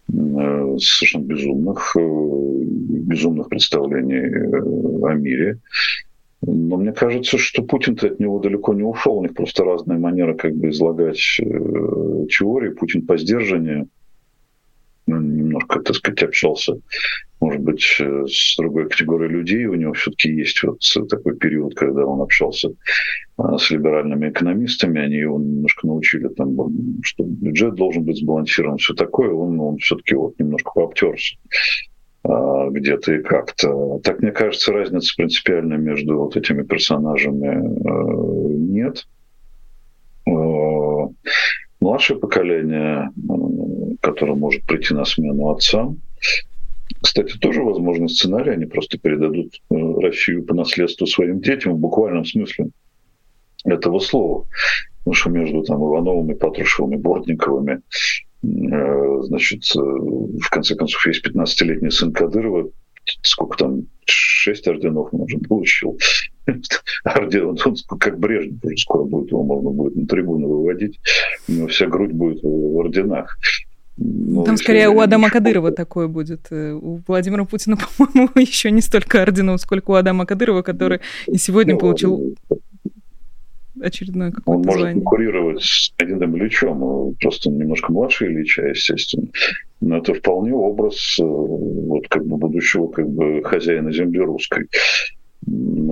совершенно 0.07 1.23
безумных, 1.23 1.95
безумных 1.95 3.49
представлений 3.49 4.15
э, 4.15 5.07
о 5.07 5.13
мире. 5.13 5.59
Но 6.41 6.77
мне 6.77 6.91
кажется, 6.91 7.37
что 7.37 7.63
Путин-то 7.63 8.07
от 8.07 8.19
него 8.19 8.39
далеко 8.39 8.73
не 8.73 8.83
ушел. 8.83 9.17
У 9.17 9.23
них 9.23 9.33
просто 9.33 9.63
разные 9.63 9.97
манеры 9.97 10.35
как 10.35 10.55
бы 10.55 10.69
излагать 10.69 11.39
э, 11.39 11.43
теории. 12.29 12.69
Путин 12.69 13.05
по 13.05 13.17
сдержанию 13.17 13.87
ну, 15.07 15.19
немножко, 15.19 15.79
так 15.81 15.95
сказать, 15.95 16.23
общался, 16.23 16.79
может 17.39 17.61
быть, 17.61 17.83
э, 17.99 18.25
с 18.27 18.55
другой 18.57 18.89
категорией 18.89 19.29
людей. 19.29 19.65
У 19.65 19.75
него 19.75 19.93
все-таки 19.93 20.29
есть 20.31 20.63
вот 20.63 20.79
такой 21.09 21.35
период, 21.37 21.75
когда 21.75 22.05
он 22.05 22.21
общался 22.21 22.69
с 23.37 23.69
либеральными 23.69 24.29
экономистами. 24.29 25.01
Они 25.01 25.17
его 25.17 25.37
немножко 25.39 25.87
научили, 25.87 26.27
там, 26.29 26.55
что 27.03 27.23
бюджет 27.23 27.75
должен 27.75 28.03
быть 28.03 28.17
сбалансирован, 28.17 28.77
все 28.77 28.93
такое. 28.93 29.31
Он, 29.31 29.59
он 29.59 29.77
все-таки 29.77 30.15
вот 30.15 30.39
немножко 30.39 30.71
пообтерся. 30.73 31.35
А, 32.23 32.69
где-то 32.69 33.13
и 33.13 33.21
как-то. 33.21 33.99
Так, 34.03 34.21
мне 34.21 34.31
кажется, 34.31 34.73
разницы 34.73 35.15
принципиальной 35.15 35.77
между 35.77 36.17
вот 36.17 36.35
этими 36.35 36.63
персонажами 36.63 37.47
э, 37.47 38.53
нет. 38.55 39.05
Э, 41.85 41.87
младшее 41.87 42.19
поколение, 42.19 43.11
которое 44.01 44.35
может 44.35 44.63
прийти 44.65 44.93
на 44.93 45.05
смену 45.05 45.49
отцам, 45.49 46.01
кстати, 47.01 47.37
тоже 47.37 47.61
возможный 47.61 48.09
сценарий. 48.09 48.51
Они 48.51 48.65
просто 48.65 48.97
передадут 48.97 49.61
э, 49.69 49.75
Россию 50.01 50.43
по 50.43 50.53
наследству 50.53 51.05
своим 51.05 51.41
детям 51.41 51.73
в 51.73 51.79
буквальном 51.79 52.25
смысле 52.25 52.69
этого 53.63 53.99
слова. 53.99 54.47
Потому 54.99 55.13
что 55.13 55.29
между 55.29 55.63
там, 55.63 55.83
Ивановыми, 55.83 56.33
Патрушевыми, 56.33 56.95
Бортниковыми, 56.95 57.81
э, 58.43 59.21
значит, 59.23 59.63
э, 59.75 59.79
в 59.79 60.49
конце 60.49 60.75
концов, 60.75 61.05
есть 61.05 61.25
15-летний 61.25 61.91
сын 61.91 62.11
Кадырова, 62.11 62.69
сколько 63.21 63.57
там, 63.57 63.83
шесть 64.05 64.67
орденов, 64.67 65.11
может, 65.11 65.47
получил. 65.47 65.97
Орден, 67.03 67.45
он, 67.45 67.57
он 67.65 67.99
как 67.99 68.19
Брежнев 68.19 68.63
уже 68.63 68.77
скоро 68.77 69.03
будет, 69.03 69.31
его 69.31 69.43
можно 69.43 69.69
будет 69.71 69.95
на 69.95 70.07
трибуну 70.07 70.47
выводить, 70.47 70.99
него 71.47 71.67
вся 71.67 71.87
грудь 71.87 72.11
будет 72.11 72.43
в 72.43 72.77
орденах. 72.77 73.37
Ну, 73.97 74.43
Там 74.43 74.57
скорее 74.57 74.89
у 74.89 74.99
Адама 74.99 75.29
Кадырова 75.29 75.71
такое 75.71 76.07
будет. 76.07 76.47
Э, 76.51 76.73
у 76.73 77.01
Владимира 77.07 77.45
Путина, 77.45 77.77
по-моему, 77.97 78.29
еще 78.35 78.69
не 78.71 78.81
столько 78.81 79.21
орденов, 79.21 79.61
сколько 79.61 79.91
у 79.91 79.93
Адама 79.93 80.25
Кадырова, 80.25 80.63
который 80.63 80.99
и 81.27 81.37
сегодня 81.37 81.73
ну, 81.73 81.79
получил 81.79 82.35
очередное 83.81 84.31
какое-то 84.31 84.51
Он 84.51 84.65
может 84.65 84.81
звание. 84.81 84.95
конкурировать 84.95 85.63
с 85.63 85.93
Леонидом 85.99 86.37
Ильичем, 86.37 87.15
просто 87.21 87.49
немножко 87.49 87.91
младше 87.91 88.25
Ильича, 88.25 88.63
естественно. 88.63 89.27
Но 89.81 89.97
это 89.97 90.13
вполне 90.13 90.53
образ 90.53 91.17
э, 91.19 91.23
вот 91.23 92.07
как 92.09 92.25
бы 92.25 92.37
будущего 92.37 92.87
как 92.87 93.09
бы 93.09 93.43
хозяина 93.43 93.91
земли 93.91 94.19
русской. 94.19 94.67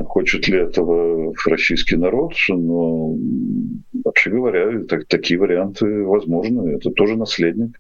Хочет 0.07 0.47
ли 0.47 0.57
этого 0.57 1.33
российский 1.45 1.95
народ? 1.95 2.33
Но, 2.49 3.15
вообще 4.03 4.29
говоря, 4.29 4.83
так, 4.85 5.05
такие 5.07 5.39
варианты 5.39 6.03
возможны. 6.03 6.75
Это 6.75 6.89
тоже 6.91 7.15
наследник 7.15 7.79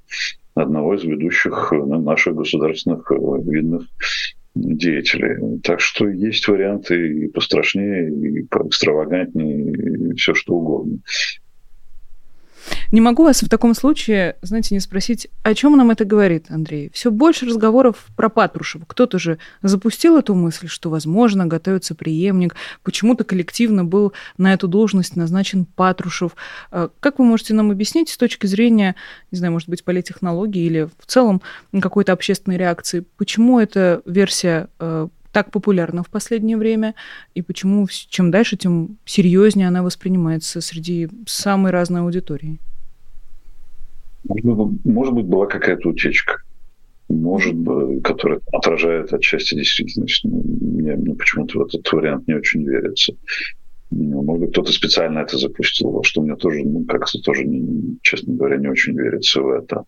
одного 0.55 0.95
из 0.95 1.03
ведущих 1.03 1.73
э, 1.73 1.77
наших 1.77 2.35
государственных 2.35 3.11
э, 3.11 3.15
видных 3.15 3.87
деятелей. 4.55 5.59
Так 5.63 5.79
что 5.79 6.07
есть 6.07 6.47
варианты 6.47 7.25
и 7.25 7.27
пострашнее, 7.27 8.09
и 8.11 8.43
поэкстравагантнее, 8.43 10.11
и 10.11 10.13
все 10.13 10.33
что 10.33 10.53
угодно. 10.53 10.99
Не 12.91 13.01
могу 13.01 13.23
вас 13.23 13.41
в 13.41 13.49
таком 13.49 13.73
случае, 13.73 14.35
знаете, 14.41 14.75
не 14.75 14.79
спросить, 14.79 15.27
о 15.43 15.53
чем 15.53 15.75
нам 15.77 15.91
это 15.91 16.05
говорит, 16.05 16.45
Андрей? 16.49 16.91
Все 16.93 17.11
больше 17.11 17.45
разговоров 17.45 18.05
про 18.15 18.29
Патрушева. 18.29 18.85
Кто-то 18.87 19.19
же 19.19 19.39
запустил 19.61 20.17
эту 20.17 20.35
мысль, 20.35 20.67
что, 20.67 20.89
возможно, 20.89 21.45
готовится 21.45 21.95
преемник. 21.95 22.55
Почему-то 22.83 23.23
коллективно 23.23 23.83
был 23.83 24.13
на 24.37 24.53
эту 24.53 24.67
должность 24.67 25.15
назначен 25.15 25.65
Патрушев. 25.65 26.35
А 26.71 26.89
как 26.99 27.19
вы 27.19 27.25
можете 27.25 27.53
нам 27.53 27.71
объяснить 27.71 28.09
с 28.09 28.17
точки 28.17 28.45
зрения, 28.45 28.95
не 29.31 29.37
знаю, 29.37 29.53
может 29.53 29.69
быть, 29.69 29.83
политтехнологии 29.83 30.63
или 30.63 30.89
в 30.99 31.05
целом 31.05 31.41
какой-то 31.81 32.13
общественной 32.13 32.57
реакции, 32.57 33.05
почему 33.17 33.59
эта 33.59 34.01
версия 34.05 34.67
э, 34.79 35.07
так 35.33 35.51
популярна 35.51 36.03
в 36.03 36.09
последнее 36.09 36.57
время, 36.57 36.93
и 37.33 37.41
почему 37.41 37.87
чем 37.89 38.31
дальше, 38.31 38.55
тем 38.55 38.97
серьезнее 39.03 39.67
она 39.67 39.83
воспринимается 39.83 40.61
среди 40.61 41.09
самой 41.25 41.71
разной 41.71 42.01
аудитории? 42.01 42.59
Может 44.23 45.13
быть, 45.13 45.25
была 45.25 45.47
какая-то 45.47 45.89
утечка, 45.89 46.41
может 47.09 47.55
быть, 47.55 48.03
которая 48.03 48.39
отражает 48.53 49.11
отчасти 49.11 49.55
действительность. 49.55 50.23
Ну, 50.23 50.43
мне, 50.61 50.95
мне 50.95 51.15
почему-то 51.15 51.59
в 51.59 51.61
этот 51.63 51.91
вариант 51.91 52.27
не 52.27 52.35
очень 52.35 52.63
верится. 52.63 53.13
Ну, 53.91 54.23
может 54.23 54.43
быть, 54.43 54.51
кто-то 54.51 54.71
специально 54.71 55.19
это 55.19 55.37
запустил, 55.37 55.89
во 55.89 56.03
что 56.03 56.21
мне 56.21 56.35
тоже, 56.35 56.63
ну, 56.63 56.85
как-то 56.85 57.19
тоже, 57.19 57.43
честно 58.01 58.33
говоря, 58.35 58.57
не 58.57 58.67
очень 58.67 58.97
верится 58.97 59.41
в 59.41 59.49
это. 59.49 59.83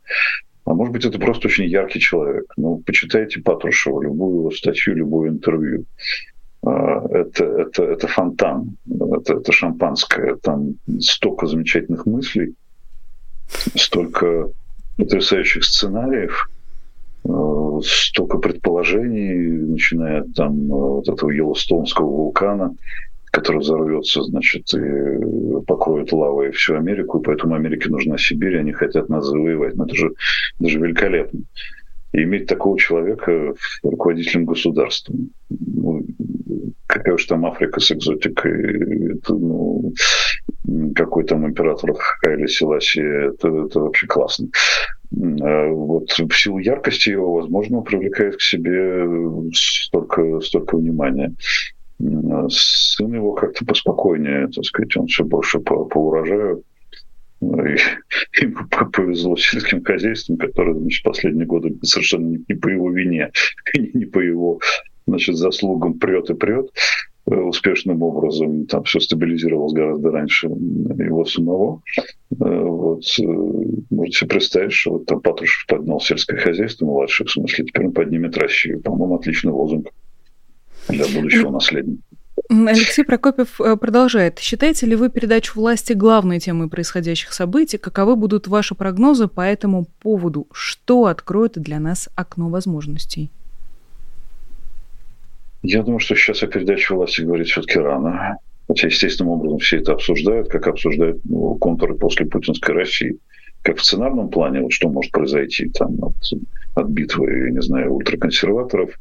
А 0.65 0.73
может 0.73 0.93
быть, 0.93 1.05
это 1.05 1.19
просто 1.19 1.47
очень 1.47 1.65
яркий 1.65 1.99
человек. 1.99 2.51
Ну, 2.57 2.81
почитайте 2.85 3.39
Патрушева, 3.39 4.01
любую 4.01 4.49
статью, 4.51 4.95
любое 4.95 5.29
интервью. 5.29 5.85
А, 6.65 7.05
это, 7.11 7.45
это, 7.45 7.83
это 7.83 8.07
фонтан, 8.07 8.75
это, 8.89 9.35
это 9.35 9.51
шампанское. 9.51 10.35
Там 10.37 10.75
столько 10.99 11.45
замечательных 11.45 12.07
мыслей, 12.07 12.55
столько 13.75 14.49
потрясающих 14.97 15.63
сценариев, 15.63 16.49
а, 17.29 17.79
столько 17.83 18.39
предположений, 18.39 19.37
начиная 19.67 20.21
от 20.21 20.33
там 20.33 20.67
вот 20.67 21.07
этого 21.07 21.29
Йеллоустонского 21.29 22.07
вулкана, 22.07 22.75
который 23.35 23.59
взорвется, 23.59 24.23
значит, 24.23 24.73
и 24.73 25.61
покроет 25.67 26.13
лавой 26.13 26.51
всю 26.51 26.75
Америку, 26.75 27.19
и 27.19 27.23
поэтому 27.23 27.55
Америке 27.55 27.89
нужна 27.89 28.17
Сибирь, 28.17 28.57
они 28.57 28.71
хотят 28.71 29.09
нас 29.09 29.25
завоевать. 29.25 29.75
Ну, 29.75 29.83
это 29.83 29.93
же, 29.93 30.13
это 30.57 30.69
же 30.69 30.79
великолепно. 30.79 31.41
И 32.13 32.23
иметь 32.23 32.47
такого 32.47 32.79
человека 32.79 33.53
руководителем 33.83 34.45
государством. 34.45 35.31
Ну, 35.49 36.05
какая 36.87 37.15
уж 37.15 37.25
там 37.25 37.45
Африка 37.45 37.81
с 37.81 37.91
экзотикой, 37.91 39.17
это, 39.17 39.33
ну, 39.33 39.91
какой 40.95 41.25
там 41.25 41.45
император 41.45 41.93
Хайли 41.93 42.47
Селаси, 42.47 43.01
это, 43.01 43.49
это 43.49 43.81
вообще 43.81 44.07
классно. 44.07 44.47
А 45.41 45.67
вот 45.67 46.09
в 46.09 46.33
силу 46.33 46.59
яркости 46.59 47.09
его, 47.09 47.33
возможно, 47.33 47.81
привлекает 47.81 48.37
к 48.37 48.41
себе 48.41 49.05
столько, 49.53 50.39
столько 50.39 50.77
внимания 50.77 51.35
сын 52.49 53.13
его 53.13 53.33
как-то 53.33 53.65
поспокойнее, 53.65 54.47
так 54.47 54.65
сказать, 54.65 54.95
он 54.97 55.07
все 55.07 55.23
больше 55.23 55.59
по, 55.59 55.85
по 55.85 55.97
урожаю. 55.97 56.63
Ну, 57.41 57.65
и, 57.65 57.77
ему 58.41 58.67
повезло 58.91 59.35
сельским 59.35 59.83
хозяйством, 59.83 60.37
которое, 60.37 60.75
значит, 60.75 61.03
последние 61.03 61.45
годы 61.45 61.75
совершенно 61.83 62.27
не, 62.27 62.45
не 62.47 62.55
по 62.55 62.67
его 62.67 62.91
вине, 62.91 63.31
не, 63.77 63.91
не 63.93 64.05
по 64.05 64.19
его, 64.19 64.59
значит, 65.07 65.35
заслугам 65.35 65.99
прет 65.99 66.29
и 66.29 66.33
прет 66.33 66.69
э, 67.27 67.35
успешным 67.35 68.01
образом. 68.03 68.65
Там 68.65 68.83
все 68.83 68.99
стабилизировалось 68.99 69.73
гораздо 69.73 70.11
раньше 70.11 70.47
его 70.47 71.25
самого. 71.25 71.81
Э, 72.31 72.59
вот. 72.61 73.03
Э, 73.19 73.23
можете 73.89 74.19
себе 74.19 74.29
представить, 74.29 74.73
что 74.73 74.93
вот 74.93 75.05
там 75.05 75.21
Патрушев 75.21 75.65
поднял 75.67 75.99
сельское 75.99 76.37
хозяйство 76.37 76.85
младшее, 76.85 77.27
в 77.27 77.31
смысле, 77.31 77.65
теперь 77.65 77.87
он 77.87 77.93
поднимет 77.93 78.37
Россию. 78.37 78.81
По-моему, 78.81 79.15
отличный 79.15 79.51
лозунг 79.51 79.89
для 80.87 81.05
будущего 81.07 81.51
наследника. 81.51 82.01
Алексей 82.49 83.03
Прокопьев 83.03 83.59
э, 83.59 83.75
продолжает. 83.75 84.39
Считаете 84.39 84.85
ли 84.85 84.95
вы 84.95 85.09
передачу 85.09 85.59
власти 85.59 85.93
главной 85.93 86.39
темой 86.39 86.69
происходящих 86.69 87.33
событий? 87.33 87.77
Каковы 87.77 88.15
будут 88.15 88.47
ваши 88.47 88.75
прогнозы 88.75 89.27
по 89.27 89.41
этому 89.41 89.87
поводу? 89.99 90.47
Что 90.51 91.05
откроет 91.05 91.53
для 91.53 91.79
нас 91.79 92.09
окно 92.15 92.49
возможностей? 92.49 93.31
Я 95.63 95.81
думаю, 95.81 95.99
что 95.99 96.15
сейчас 96.15 96.43
о 96.43 96.47
передаче 96.47 96.93
власти 96.93 97.21
говорить 97.21 97.47
все-таки 97.47 97.79
рано. 97.79 98.37
Хотя 98.67 98.87
естественным 98.87 99.33
образом 99.33 99.59
все 99.59 99.77
это 99.77 99.93
обсуждают, 99.93 100.49
как 100.49 100.67
обсуждают 100.67 101.21
ну, 101.25 101.55
контуры 101.55 101.95
после 101.95 102.25
путинской 102.25 102.75
России. 102.75 103.17
Как 103.61 103.77
в 103.77 103.83
сценарном 103.83 104.29
плане, 104.29 104.61
вот 104.61 104.71
что 104.71 104.89
может 104.89 105.11
произойти 105.11 105.69
там 105.69 105.95
от, 106.03 106.15
от 106.75 106.87
битвы, 106.89 107.45
я 107.45 107.51
не 107.51 107.61
знаю, 107.61 107.93
ультраконсерваторов 107.93 108.91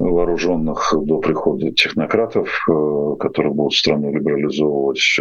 вооруженных 0.00 0.94
до 1.04 1.18
прихода 1.18 1.70
технократов, 1.72 2.48
э, 2.68 3.16
которые 3.20 3.52
будут 3.52 3.74
страну 3.74 4.12
либерализовывать. 4.12 5.20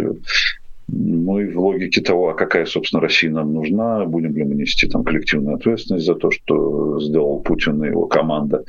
Ну 0.91 1.39
и 1.39 1.51
в 1.51 1.59
логике 1.59 2.01
того, 2.01 2.29
а 2.29 2.33
какая, 2.33 2.65
собственно, 2.65 3.01
Россия 3.01 3.29
нам 3.29 3.53
нужна, 3.53 4.05
будем 4.05 4.35
ли 4.35 4.43
мы 4.43 4.55
нести 4.55 4.87
там 4.87 5.03
коллективную 5.03 5.57
ответственность 5.57 6.05
за 6.05 6.15
то, 6.15 6.31
что 6.31 6.99
сделал 6.99 7.41
Путин 7.41 7.83
и 7.83 7.89
его 7.89 8.07
команда 8.07 8.63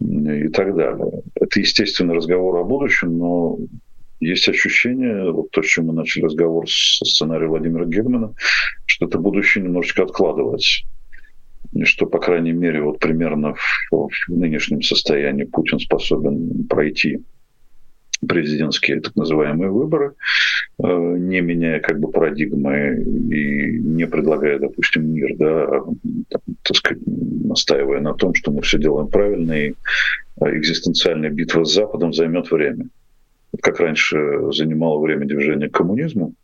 и 0.00 0.48
так 0.48 0.76
далее. 0.76 1.22
Это, 1.34 1.58
естественно, 1.58 2.14
разговор 2.14 2.56
о 2.58 2.64
будущем, 2.64 3.18
но 3.18 3.58
есть 4.20 4.48
ощущение, 4.48 5.32
вот 5.32 5.50
то, 5.50 5.62
с 5.62 5.66
чем 5.66 5.86
мы 5.86 5.92
начали 5.92 6.24
разговор 6.24 6.66
со 6.68 7.04
сценарием 7.04 7.50
Владимира 7.50 7.84
Германа, 7.84 8.34
что 8.84 9.06
это 9.06 9.18
будущее 9.18 9.64
немножечко 9.64 10.04
откладывается 10.04 10.84
что, 11.84 12.06
по 12.06 12.18
крайней 12.18 12.52
мере, 12.52 12.82
вот 12.82 12.98
примерно 12.98 13.54
в, 13.54 13.92
в 13.92 14.10
нынешнем 14.28 14.82
состоянии 14.82 15.44
Путин 15.44 15.78
способен 15.78 16.66
пройти 16.68 17.20
президентские 18.26 19.00
так 19.00 19.14
называемые 19.16 19.70
выборы, 19.70 20.14
э, 20.82 21.16
не 21.18 21.40
меняя 21.40 21.80
как 21.80 22.00
бы 22.00 22.10
парадигмы 22.10 23.02
и 23.30 23.78
не 23.78 24.06
предлагая, 24.06 24.58
допустим, 24.58 25.12
мир, 25.12 25.36
да, 25.36 25.82
так 26.62 26.76
сказать, 26.76 27.02
настаивая 27.06 28.00
на 28.00 28.14
том, 28.14 28.34
что 28.34 28.50
мы 28.50 28.62
все 28.62 28.78
делаем 28.78 29.08
правильно, 29.08 29.52
и 29.52 29.74
экзистенциальная 30.40 31.30
битва 31.30 31.64
с 31.64 31.74
Западом 31.74 32.12
займет 32.12 32.50
время. 32.50 32.86
Как 33.62 33.80
раньше 33.80 34.50
занимало 34.52 35.00
время 35.00 35.26
движения 35.26 35.68
к 35.68 35.74
коммунизму, 35.74 36.34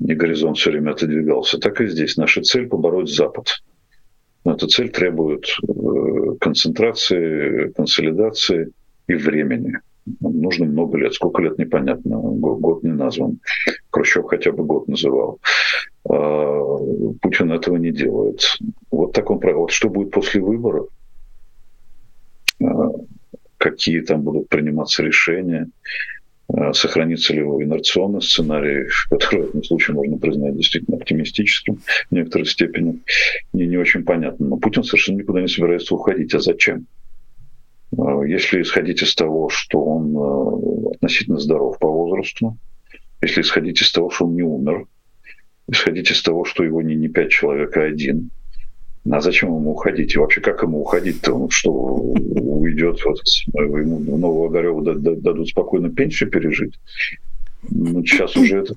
и 0.00 0.14
горизонт 0.14 0.58
все 0.58 0.70
время 0.70 0.90
отодвигался, 0.90 1.58
так 1.58 1.80
и 1.80 1.86
здесь. 1.86 2.16
Наша 2.16 2.42
цель– 2.42 2.66
побороть 2.68 3.10
Запад– 3.10 3.46
эта 4.44 4.66
цель 4.66 4.90
требует 4.90 5.46
э, 5.66 6.36
концентрации, 6.40 7.70
консолидации 7.72 8.72
и 9.06 9.14
времени. 9.14 9.78
Нужно 10.20 10.66
много 10.66 10.98
лет. 10.98 11.14
Сколько 11.14 11.42
лет, 11.42 11.58
непонятно. 11.58 12.18
Год 12.18 12.82
не 12.82 12.92
назван. 12.92 13.38
Хрущев 13.90 14.26
хотя 14.26 14.52
бы 14.52 14.64
год 14.64 14.86
называл. 14.86 15.40
Путин 16.04 17.52
этого 17.52 17.76
не 17.76 17.90
делает. 17.90 18.58
Вот 18.90 19.14
так 19.14 19.30
он 19.30 19.38
Вот 19.38 19.70
что 19.70 19.88
будет 19.88 20.10
после 20.10 20.42
выборов? 20.42 20.88
Какие 23.56 24.00
там 24.00 24.20
будут 24.20 24.50
приниматься 24.50 25.02
решения? 25.02 25.70
Сохранится 26.72 27.32
ли 27.32 27.40
его 27.40 27.62
инерционный 27.62 28.22
сценарий, 28.22 28.86
который 29.10 29.42
в 29.42 29.48
этом 29.48 29.64
случае 29.64 29.96
можно 29.96 30.18
признать 30.18 30.56
действительно 30.56 30.98
оптимистическим 30.98 31.76
в 32.10 32.12
некоторой 32.12 32.46
степени, 32.46 33.00
мне 33.52 33.66
не 33.66 33.76
очень 33.76 34.04
понятно. 34.04 34.46
Но 34.46 34.56
Путин 34.56 34.84
совершенно 34.84 35.18
никуда 35.18 35.40
не 35.40 35.48
собирается 35.48 35.94
уходить. 35.94 36.34
А 36.34 36.40
зачем? 36.40 36.86
Если 38.26 38.62
исходить 38.62 39.02
из 39.02 39.14
того, 39.14 39.48
что 39.48 39.82
он 39.82 40.92
относительно 40.94 41.38
здоров 41.38 41.78
по 41.78 41.88
возрасту, 41.88 42.58
если 43.20 43.40
исходить 43.40 43.80
из 43.80 43.90
того, 43.92 44.10
что 44.10 44.26
он 44.26 44.34
не 44.34 44.42
умер, 44.42 44.86
исходить 45.68 46.10
из 46.10 46.22
того, 46.22 46.44
что 46.44 46.64
его 46.64 46.82
не, 46.82 46.94
не 46.94 47.08
пять 47.08 47.30
человек, 47.30 47.76
а 47.76 47.84
один. 47.84 48.30
А 49.10 49.20
зачем 49.20 49.50
ему 49.50 49.72
уходить? 49.72 50.14
И 50.14 50.18
вообще, 50.18 50.40
как 50.40 50.62
ему 50.62 50.80
уходить-то? 50.80 51.34
Он 51.34 51.50
что, 51.50 51.70
уйдет, 51.70 53.00
вот, 53.04 53.18
ему 53.52 54.16
нового 54.16 54.48
Огарева 54.48 54.82
дадут 54.82 55.48
спокойно 55.48 55.90
пенсию 55.90 56.30
пережить? 56.30 56.74
Ну, 57.70 58.04
сейчас 58.04 58.36
уже 58.36 58.58
это 58.58 58.74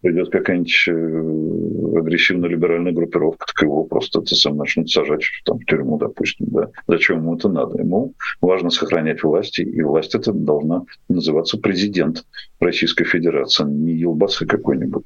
придет 0.00 0.30
какая-нибудь 0.30 0.84
э, 0.88 1.98
агрессивно-либеральная 1.98 2.92
группировка, 2.92 3.46
так 3.46 3.62
его 3.62 3.84
просто 3.84 4.20
это 4.20 4.34
сам 4.34 4.56
начнут 4.56 4.90
сажать 4.90 5.24
там, 5.44 5.58
в 5.58 5.64
тюрьму, 5.66 5.98
допустим. 5.98 6.46
Да. 6.50 6.70
Зачем 6.86 7.18
ему 7.18 7.36
это 7.36 7.48
надо? 7.48 7.78
Ему 7.78 8.14
важно 8.40 8.70
сохранять 8.70 9.22
власть, 9.22 9.58
и 9.58 9.82
власть 9.82 10.14
это 10.14 10.32
должна 10.32 10.84
называться 11.08 11.58
президент 11.58 12.24
Российской 12.60 13.04
Федерации, 13.04 13.64
а 13.64 13.68
не 13.68 13.92
елбасы 13.92 14.46
какой-нибудь. 14.46 15.04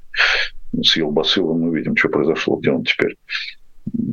С 0.83 0.97
елбасылом 0.97 1.61
мы 1.61 1.77
видим, 1.77 1.97
что 1.97 2.09
произошло, 2.09 2.57
где 2.57 2.71
он 2.71 2.85
теперь. 2.85 3.17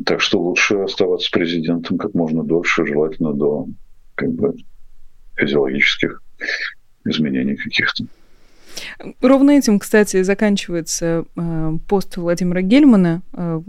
Так 0.06 0.22
что 0.22 0.42
лучше 0.42 0.76
оставаться 0.76 1.30
президентом 1.32 1.98
как 1.98 2.14
можно 2.14 2.44
дольше, 2.44 2.86
желательно 2.86 3.34
до 3.34 3.68
как 4.16 4.32
бы, 4.32 4.54
физиологических 5.36 6.22
изменений 7.06 7.56
каких-то. 7.56 8.06
Ровно 9.22 9.52
этим, 9.52 9.80
кстати, 9.80 10.22
заканчивается 10.24 11.26
э, 11.36 11.72
пост 11.88 12.18
Владимира 12.18 12.62
Гельмана, 12.62 13.22
э, 13.34 13.62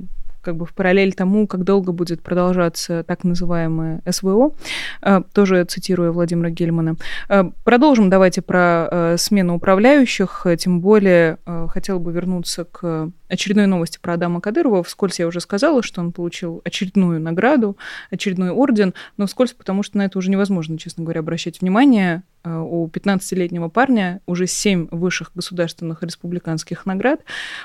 как 0.43 0.57
бы 0.57 0.67
в 0.67 0.75
параллель 0.75 1.13
тому, 1.13 1.47
как 1.47 1.65
долго 1.65 1.93
будет 1.93 2.23
продолжаться 2.23 3.05
так 3.05 3.25
называемое 3.25 4.03
СВО, 4.09 4.55
э, 5.03 5.21
тоже 5.33 5.65
цитируя 5.65 6.11
Владимира 6.11 6.51
Гельмана. 6.51 6.97
Э, 7.29 7.45
продолжим 7.65 8.11
давайте 8.11 8.43
про 8.43 8.89
э, 8.91 9.17
смену 9.19 9.57
управляющих, 9.57 10.47
тем 10.59 10.81
более 10.81 11.39
хотела 11.69 11.99
бы 11.99 12.13
вернуться 12.13 12.65
к 12.65 13.11
очередной 13.29 13.67
новости 13.67 13.99
про 14.01 14.15
Адама 14.15 14.41
Кадырова. 14.41 14.83
Вскользь 14.83 15.19
я 15.19 15.27
уже 15.27 15.41
сказала, 15.41 15.83
что 15.83 16.01
он 16.01 16.13
получил 16.13 16.61
очередную 16.65 17.21
награду, 17.21 17.77
очередной 18.11 18.51
орден, 18.51 18.95
но 19.17 19.27
вскользь, 19.27 19.53
потому 19.53 19.83
что 19.83 19.99
на 19.99 20.07
это 20.07 20.19
уже 20.19 20.31
невозможно, 20.31 20.79
честно 20.79 21.05
говоря, 21.05 21.21
обращать 21.21 21.61
внимание. 21.61 22.23
У 22.43 22.89
15-летнего 22.89 23.69
парня 23.69 24.23
уже 24.25 24.47
7 24.47 24.89
высших 24.91 25.33
государственных 25.35 26.03
республиканских 26.03 26.87
наград. 26.87 27.21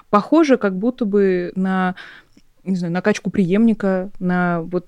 Похоже, 0.10 0.58
как 0.58 0.78
будто 0.78 1.06
бы 1.06 1.54
на 1.56 1.96
не 2.66 2.76
знаю, 2.76 2.94
накачку 2.94 3.30
преемника, 3.30 4.12
на 4.20 4.62
вот 4.62 4.88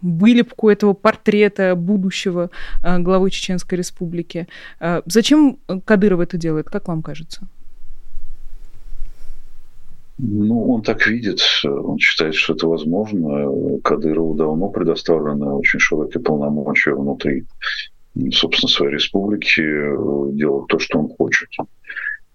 вылепку 0.00 0.70
этого 0.70 0.94
портрета 0.94 1.74
будущего 1.74 2.50
э, 2.82 2.98
главы 2.98 3.30
Чеченской 3.30 3.78
Республики. 3.78 4.48
Э, 4.80 5.02
зачем 5.06 5.58
Кадыров 5.84 6.20
это 6.20 6.36
делает, 6.36 6.66
как 6.66 6.88
вам 6.88 7.02
кажется? 7.02 7.48
Ну, 10.18 10.72
он 10.72 10.82
так 10.82 11.06
видит, 11.06 11.40
он 11.64 11.98
считает, 11.98 12.34
что 12.34 12.54
это 12.54 12.66
возможно. 12.66 13.78
Кадырову 13.84 14.34
давно 14.34 14.68
предоставлены 14.68 15.46
очень 15.52 15.78
широкие 15.78 16.20
полномочия 16.20 16.92
внутри, 16.92 17.44
собственно, 18.32 18.68
своей 18.68 18.94
республики 18.94 19.62
делать 20.34 20.66
то, 20.66 20.80
что 20.80 20.98
он 20.98 21.08
хочет. 21.08 21.48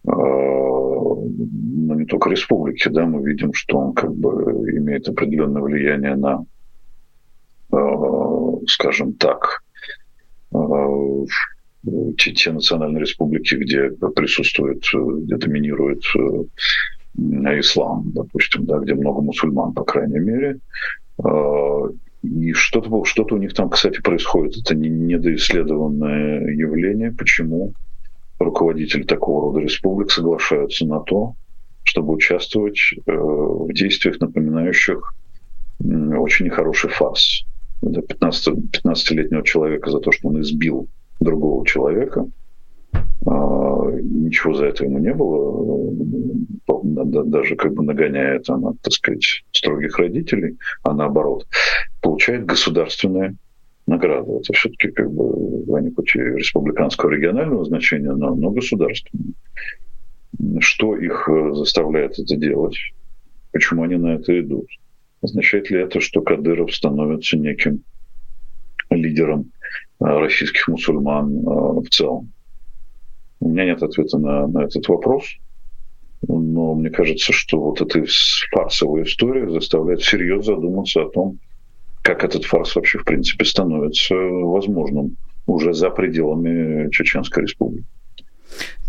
А, 0.08 0.12
ну, 0.12 1.93
не 1.95 2.06
только 2.06 2.30
республики, 2.30 2.89
да, 2.89 3.06
мы 3.06 3.24
видим, 3.24 3.54
что 3.54 3.78
он 3.78 3.93
как 3.93 4.14
бы 4.14 4.32
имеет 4.78 5.08
определенное 5.08 5.62
влияние 5.62 6.16
на, 6.16 6.45
а, 7.72 8.58
скажем 8.68 9.14
так, 9.14 9.64
а, 10.54 10.88
те, 12.18 12.34
те 12.34 12.51
национальные 12.51 13.01
республики, 13.01 13.56
где 13.56 13.89
присутствует, 14.16 14.84
где 14.93 15.38
доминирует 15.38 16.04
ислам, 17.16 18.12
допустим, 18.14 18.66
да, 18.66 18.80
где 18.80 18.93
много 18.95 19.22
мусульман, 19.22 19.74
по 19.74 19.84
крайней 19.84 20.20
мере. 20.20 20.60
И 22.24 22.54
что-то 22.54 23.04
что 23.04 23.28
у 23.32 23.38
них 23.38 23.54
там, 23.54 23.70
кстати, 23.70 24.01
происходит. 24.01 24.58
Это 24.58 24.76
не 24.76 24.88
недоисследованное 24.88 26.47
явление. 26.51 27.12
Почему? 27.12 27.74
Руководители 28.44 29.04
такого 29.04 29.44
рода 29.44 29.60
республик 29.60 30.12
соглашаются 30.12 30.86
на 30.86 31.00
то, 31.00 31.36
чтобы 31.84 32.14
участвовать 32.14 32.80
э, 33.06 33.12
в 33.12 33.72
действиях, 33.74 34.20
напоминающих 34.20 35.14
очень 35.80 36.46
нехороший 36.46 36.89
фарс. 36.89 37.46
15, 37.82 38.54
15-летнего 38.72 39.44
человека 39.44 39.91
за 39.91 40.00
то, 40.00 40.12
что 40.12 40.30
он 40.30 40.41
избил 40.41 40.88
другого 41.20 41.66
человека. 41.66 42.26
А, 43.26 43.91
ничего 44.02 44.54
за 44.54 44.68
это 44.68 44.86
ему 44.86 45.00
не 45.00 45.14
было, 45.14 45.91
э, 46.68 47.24
даже 47.26 47.56
как 47.56 47.74
бы 47.74 47.84
нагоняя 47.84 48.39
там, 48.39 48.78
так 48.78 48.94
сказать, 48.94 49.44
строгих 49.52 49.98
родителей, 49.98 50.58
а 50.84 50.94
наоборот, 50.94 51.46
получает 52.02 52.46
государственное 52.46 53.36
награды. 53.88 54.31
Это 54.34 54.53
все-таки 54.53 54.89
как 54.89 55.11
бы 55.11 55.77
они 55.77 55.91
хоть 55.93 56.15
и 56.15 56.19
республиканского 56.19 57.11
регионального 57.11 57.65
значения, 57.65 58.11
но, 58.11 58.36
но 58.36 58.51
государственные. 58.51 59.34
Что 60.59 60.97
их 60.97 61.29
э, 61.29 61.53
заставляет 61.53 62.17
это 62.17 62.36
делать? 62.36 62.75
Почему 63.51 63.84
они 63.84 63.95
на 63.95 64.15
это 64.15 64.39
идут? 64.39 64.67
Означает 65.21 65.69
ли 65.69 65.79
это, 65.79 65.99
что 65.99 66.21
Кадыров 66.21 66.73
становится 66.73 67.38
неким 67.38 67.84
лидером 68.89 69.51
э, 69.99 70.05
российских 70.05 70.67
мусульман 70.67 71.38
э, 71.38 71.81
в 71.81 71.89
целом? 71.89 72.31
У 73.39 73.49
меня 73.49 73.65
нет 73.65 73.84
ответа 73.84 74.17
на, 74.17 74.47
на 74.47 74.63
этот 74.63 74.88
вопрос, 74.88 75.25
но 76.27 76.73
мне 76.73 76.89
кажется, 76.89 77.34
что 77.34 77.59
вот 77.59 77.81
эта 77.81 78.03
фарсовая 78.51 79.03
история 79.03 79.49
заставляет 79.49 80.01
всерьез 80.01 80.45
задуматься 80.45 81.03
о 81.03 81.09
том, 81.09 81.39
как 82.04 82.24
этот 82.24 82.45
фарс 82.45 82.76
вообще, 82.76 82.99
в 82.99 83.06
принципе, 83.06 83.45
становится 83.45 84.14
возможным 84.14 85.18
уже 85.47 85.74
за 85.74 85.89
пределами 85.89 86.89
Чеченской 86.91 87.43
Республики. 87.43 87.86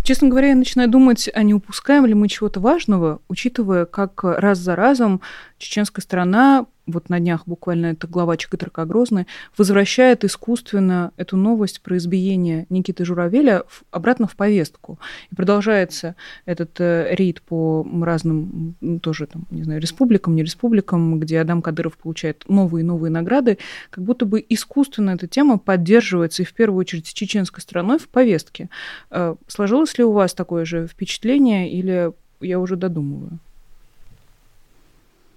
Честно 0.02 0.28
говоря, 0.28 0.48
я 0.48 0.54
начинаю 0.54 0.90
думать, 0.90 1.30
а 1.32 1.42
не 1.42 1.54
упускаем 1.54 2.04
ли 2.04 2.12
мы 2.12 2.28
чего-то 2.28 2.60
важного, 2.60 3.20
учитывая, 3.28 3.86
как 3.86 4.22
раз 4.22 4.58
за 4.58 4.76
разом 4.76 5.22
чеченская 5.56 6.02
сторона 6.02 6.66
вот 6.86 7.08
на 7.08 7.18
днях 7.18 7.42
буквально 7.46 7.86
это 7.86 8.06
глава 8.06 8.36
ЧКТРК 8.36 8.80
Грозный, 8.80 9.26
возвращает 9.56 10.24
искусственно 10.24 11.12
эту 11.16 11.36
новость 11.36 11.80
про 11.80 11.96
избиение 11.96 12.66
Никиты 12.68 13.04
Журавеля 13.04 13.64
в, 13.68 13.84
обратно 13.90 14.26
в 14.26 14.36
повестку. 14.36 14.98
И 15.30 15.34
продолжается 15.34 16.16
этот 16.44 16.80
э, 16.80 17.14
рейд 17.14 17.42
по 17.42 17.86
разным, 18.02 18.76
тоже 19.02 19.26
там, 19.26 19.46
не 19.50 19.62
знаю, 19.64 19.80
республикам, 19.80 20.34
не 20.34 20.42
республикам, 20.42 21.18
где 21.20 21.40
Адам 21.40 21.62
Кадыров 21.62 21.96
получает 21.96 22.44
новые 22.48 22.82
и 22.82 22.86
новые 22.86 23.10
награды, 23.10 23.58
как 23.90 24.04
будто 24.04 24.26
бы 24.26 24.44
искусственно 24.48 25.10
эта 25.10 25.26
тема 25.26 25.58
поддерживается 25.58 26.42
и 26.42 26.46
в 26.46 26.52
первую 26.52 26.80
очередь 26.80 27.12
чеченской 27.12 27.62
стороной 27.62 27.98
в 27.98 28.08
повестке. 28.08 28.68
Э, 29.10 29.36
сложилось 29.46 29.96
ли 29.98 30.04
у 30.04 30.12
вас 30.12 30.34
такое 30.34 30.64
же 30.64 30.86
впечатление 30.86 31.72
или 31.72 32.12
я 32.40 32.60
уже 32.60 32.76
додумываю? 32.76 33.38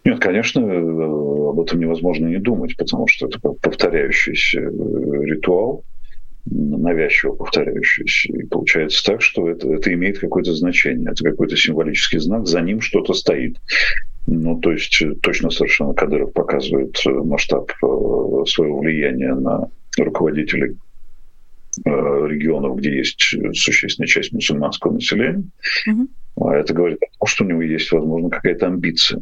Нет, 0.07 0.19
конечно, 0.19 0.61
э, 0.61 1.49
об 1.49 1.59
этом 1.59 1.81
невозможно 1.81 2.27
не 2.27 2.37
думать, 2.37 2.77
потому 2.77 3.07
что 3.07 3.27
это 3.27 3.39
повторяющийся 3.39 4.61
э, 4.61 4.71
ритуал, 5.25 5.83
навязчиво 6.45 7.33
повторяющийся. 7.33 8.31
И 8.31 8.45
получается 8.45 9.03
так, 9.03 9.21
что 9.21 9.49
это, 9.49 9.67
это 9.67 9.93
имеет 9.93 10.19
какое-то 10.19 10.53
значение, 10.53 11.11
это 11.11 11.25
какой-то 11.25 11.57
символический 11.57 12.19
знак, 12.19 12.47
за 12.47 12.61
ним 12.61 12.79
что-то 12.79 13.13
стоит. 13.13 13.57
Ну, 14.27 14.57
то 14.61 14.71
есть 14.71 15.01
э, 15.01 15.13
точно 15.21 15.49
совершенно 15.49 15.93
Кадыров 15.93 16.31
показывает 16.31 16.95
масштаб 17.05 17.69
своего 17.81 18.79
влияния 18.79 19.35
на 19.35 19.67
руководителей 19.97 20.77
регионов, 21.83 22.77
где 22.77 22.95
есть 22.95 23.19
существенная 23.53 24.07
часть 24.07 24.31
мусульманского 24.31 24.93
населения. 24.93 25.43
Mm-hmm. 25.85 26.53
Это 26.53 26.73
говорит 26.73 26.99
о 27.03 27.19
том, 27.19 27.27
что 27.27 27.43
у 27.43 27.47
него 27.47 27.61
есть, 27.61 27.91
возможно, 27.91 28.29
какая-то 28.29 28.67
амбиция 28.67 29.21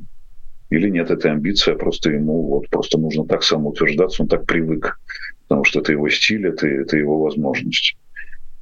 или 0.76 0.90
нет 0.90 1.12
этой 1.12 1.32
амбиции, 1.32 1.74
а 1.74 1.78
просто 1.78 2.12
ему 2.12 2.48
вот 2.48 2.70
просто 2.70 2.98
нужно 3.00 3.26
так 3.26 3.44
самоутверждаться, 3.44 4.24
он 4.24 4.28
так 4.28 4.46
привык, 4.46 5.00
потому 5.48 5.64
что 5.64 5.80
это 5.80 5.92
его 5.92 6.10
стиль, 6.10 6.48
это, 6.48 6.68
это 6.68 6.98
его 6.98 7.22
возможность. 7.22 7.98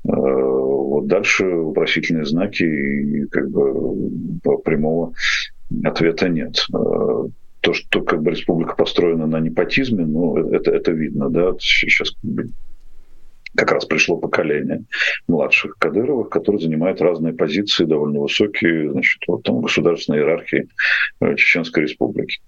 Э, 0.05 0.11
вот 0.11 1.07
дальше 1.07 1.45
вопросительные 1.45 2.25
знаки 2.25 2.63
и 2.63 3.25
как 3.27 3.49
бы 3.49 4.59
прямого 4.63 5.13
Ответа 5.83 6.29
нет. 6.29 6.65
То, 6.69 7.73
что 7.73 8.01
как 8.01 8.21
бы 8.21 8.31
республика 8.31 8.75
построена 8.75 9.25
на 9.25 9.39
непотизме, 9.39 10.05
ну, 10.05 10.37
это, 10.51 10.71
это 10.71 10.91
видно, 10.91 11.29
да, 11.29 11.53
сейчас 11.59 12.13
как 13.55 13.71
раз 13.71 13.85
пришло 13.85 14.17
поколение 14.17 14.83
младших 15.27 15.77
Кадыровых, 15.79 16.29
которые 16.29 16.61
занимают 16.61 17.01
разные 17.01 17.33
позиции, 17.33 17.85
довольно 17.85 18.19
высокие, 18.19 18.91
значит, 18.91 19.21
вот 19.27 19.43
там 19.43 19.61
государственной 19.61 20.19
иерархии 20.19 20.67
Чеченской 21.35 21.83
республики. 21.83 22.39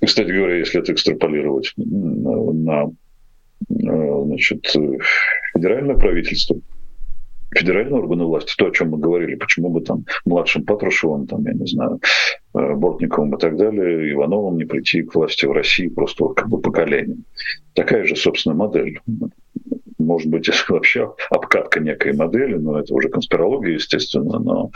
И, 0.00 0.06
кстати 0.06 0.30
говоря, 0.30 0.56
если 0.56 0.80
это 0.80 0.92
экстраполировать 0.92 1.72
на 1.76 2.90
значит, 3.68 4.66
федеральное 5.54 5.96
правительство, 5.96 6.56
федеральные 7.54 8.00
органы 8.00 8.24
власти, 8.24 8.54
то, 8.56 8.66
о 8.66 8.70
чем 8.70 8.90
мы 8.90 8.98
говорили, 8.98 9.34
почему 9.34 9.70
бы 9.70 9.80
там 9.80 10.04
младшим 10.24 10.64
Патрушевым, 10.64 11.26
там, 11.26 11.44
я 11.46 11.52
не 11.54 11.66
знаю, 11.66 12.00
э, 12.54 12.74
Бортниковым 12.74 13.34
и 13.34 13.38
так 13.38 13.56
далее, 13.56 14.12
Ивановым 14.12 14.58
не 14.58 14.64
прийти 14.64 15.02
к 15.02 15.14
власти 15.14 15.46
в 15.46 15.52
России 15.52 15.88
просто 15.88 16.28
как 16.28 16.48
бы 16.48 16.60
поколением. 16.60 17.24
Такая 17.74 18.04
же, 18.04 18.16
собственно, 18.16 18.54
модель. 18.54 19.00
Может 19.98 20.30
быть, 20.30 20.48
вообще 20.68 21.12
обкатка 21.30 21.80
некой 21.80 22.12
модели, 22.14 22.54
но 22.54 22.78
это 22.78 22.94
уже 22.94 23.08
конспирология, 23.08 23.74
естественно, 23.74 24.38
но 24.38 24.70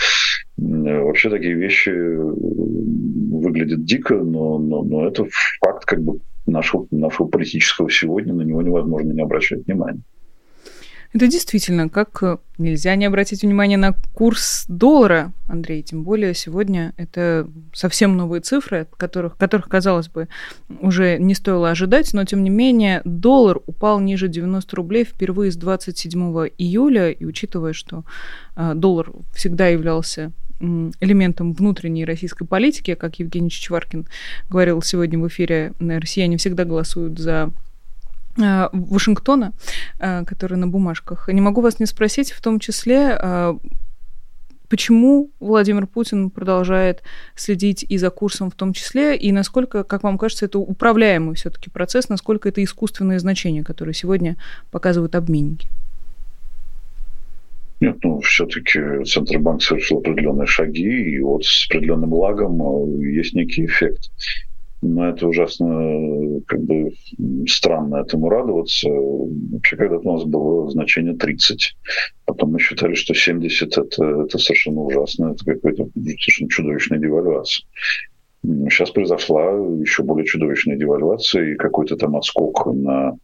вообще 0.57 1.31
такие 1.31 1.55
вещи 1.55 1.91
выглядят 1.91 3.85
дико, 3.85 4.14
но, 4.14 4.59
но, 4.59 4.83
но 4.83 5.07
это 5.07 5.25
факт 5.61 5.85
как 5.85 6.03
бы 6.03 6.20
нашего, 6.47 6.87
нашего 6.91 7.27
политического 7.27 7.91
сегодня, 7.91 8.35
на 8.35 8.43
него 8.43 8.62
невозможно 8.62 9.12
не 9.12 9.23
обращать 9.23 9.66
внимания. 9.66 10.03
Это 11.13 11.27
действительно, 11.27 11.91
как 11.91 12.23
э, 12.23 12.39
нельзя 12.57 12.95
не 12.97 13.05
обратить 13.05 13.43
внимание 13.43 13.77
на 13.77 13.93
курс 14.15 14.65
доллара, 14.67 15.33
Андрей, 15.47 15.83
тем 15.83 16.05
более 16.05 16.33
сегодня 16.33 16.95
это 16.97 17.47
совсем 17.75 18.17
новые 18.17 18.41
цифры, 18.41 18.87
которых, 18.97 19.37
которых, 19.37 19.69
казалось 19.69 20.09
бы, 20.09 20.29
уже 20.81 21.19
не 21.19 21.35
стоило 21.35 21.71
ожидать, 21.71 22.15
но 22.15 22.25
тем 22.25 22.43
не 22.43 22.49
менее 22.49 23.03
доллар 23.05 23.61
упал 23.67 24.01
ниже 24.01 24.29
90 24.29 24.75
рублей 24.75 25.05
впервые 25.05 25.53
с 25.53 25.57
27 25.57 26.49
июля, 26.57 27.11
и 27.11 27.25
учитывая, 27.27 27.75
что 27.75 28.05
э, 28.57 28.73
доллар 28.75 29.11
всегда 29.35 29.69
являлся 29.69 30.33
элементом 30.61 31.55
внутренней 31.55 32.05
российской 32.05 32.47
политики, 32.47 32.95
как 32.95 33.19
Евгений 33.19 33.51
Чичваркин 33.51 34.07
говорил 34.49 34.81
сегодня 34.81 35.19
в 35.19 35.27
эфире, 35.27 35.73
россияне 35.81 36.37
всегда 36.37 36.65
голосуют 36.65 37.19
за 37.19 37.51
Вашингтона, 38.37 39.53
э, 39.99 40.24
который 40.24 40.57
на 40.57 40.66
бумажках. 40.66 41.28
Не 41.28 41.41
могу 41.41 41.61
вас 41.61 41.80
не 41.80 41.87
спросить, 41.87 42.33
в 42.33 42.41
том 42.41 42.59
числе, 42.59 43.18
э, 43.20 43.55
почему 44.68 45.30
Владимир 45.39 45.87
Путин 45.87 46.30
продолжает 46.30 47.03
следить 47.35 47.85
и 47.87 47.99
за 47.99 48.11
курсом 48.11 48.51
в 48.51 48.55
том 48.55 48.72
числе, 48.72 49.16
и 49.16 49.30
насколько, 49.33 49.85
как 49.85 50.03
вам 50.03 50.16
кажется, 50.16 50.47
это 50.47 50.59
управляемый 50.59 51.35
все-таки 51.35 51.68
процесс, 51.68 52.09
насколько 52.09 52.49
это 52.49 52.64
искусственное 52.64 53.18
значение, 53.18 53.64
которое 53.64 53.93
сегодня 53.93 54.37
показывают 54.70 55.14
обменники? 55.14 55.68
Нет, 57.80 57.97
ну, 58.03 58.20
все-таки 58.20 59.05
Центробанк 59.05 59.61
совершил 59.61 59.99
определенные 59.99 60.47
шаги, 60.47 61.16
и 61.16 61.18
вот 61.18 61.45
с 61.45 61.66
определенным 61.68 62.14
лагом 62.14 63.01
есть 63.01 63.35
некий 63.35 63.66
эффект 63.66 64.11
но 64.83 65.09
это 65.09 65.28
ужасно 65.28 66.41
как 66.47 66.61
бы 66.61 66.93
странно 67.47 67.97
этому 67.97 68.28
радоваться. 68.28 68.89
Вообще, 68.91 69.76
когда-то 69.76 70.09
у 70.09 70.12
нас 70.14 70.24
было 70.24 70.70
значение 70.70 71.14
30. 71.14 71.76
Потом 72.26 72.53
мы 72.53 72.59
считали, 72.59 72.95
что 72.95 73.14
70 73.14 73.78
это, 73.78 74.05
это 74.05 74.39
совершенно 74.39 74.80
ужасно, 74.83 75.33
это 75.33 75.45
какой-то 75.45 75.89
совершенно 75.95 76.51
чудовищная 76.51 76.99
девальвация. 76.99 77.64
Сейчас 78.45 78.90
произошла 78.90 79.53
еще 79.80 80.03
более 80.03 80.26
чудовищная 80.26 80.76
девальвация 80.76 81.53
и 81.53 81.55
какой-то 81.55 81.97
там 81.97 82.16
отскок 82.16 82.66
на 82.66 83.16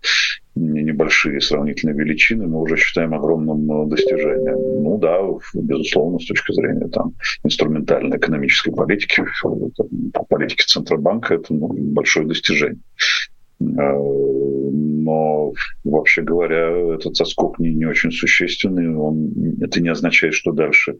небольшие 0.54 1.40
сравнительные 1.40 1.96
величины 1.96 2.46
мы 2.46 2.60
уже 2.60 2.76
считаем 2.76 3.14
огромным 3.14 3.70
э, 3.70 3.86
достижением. 3.88 4.82
Ну 4.82 4.98
да, 4.98 5.20
безусловно, 5.54 6.18
с 6.18 6.26
точки 6.26 6.52
зрения 6.52 6.88
там, 6.88 7.14
инструментальной 7.44 8.16
экономической 8.16 8.72
политики, 8.72 9.24
политики 10.28 10.64
Центробанка, 10.66 11.34
это 11.34 11.54
ну, 11.54 11.68
большое 11.68 12.26
достижение. 12.26 12.80
Э, 13.60 13.64
но, 13.64 15.52
вообще 15.84 16.22
говоря, 16.22 16.94
этот 16.94 17.16
соскок 17.16 17.58
не, 17.58 17.74
не 17.74 17.86
очень 17.86 18.10
существенный. 18.10 18.94
Он, 18.94 19.32
это 19.60 19.80
не 19.80 19.88
означает, 19.88 20.34
что 20.34 20.52
дальше 20.52 20.98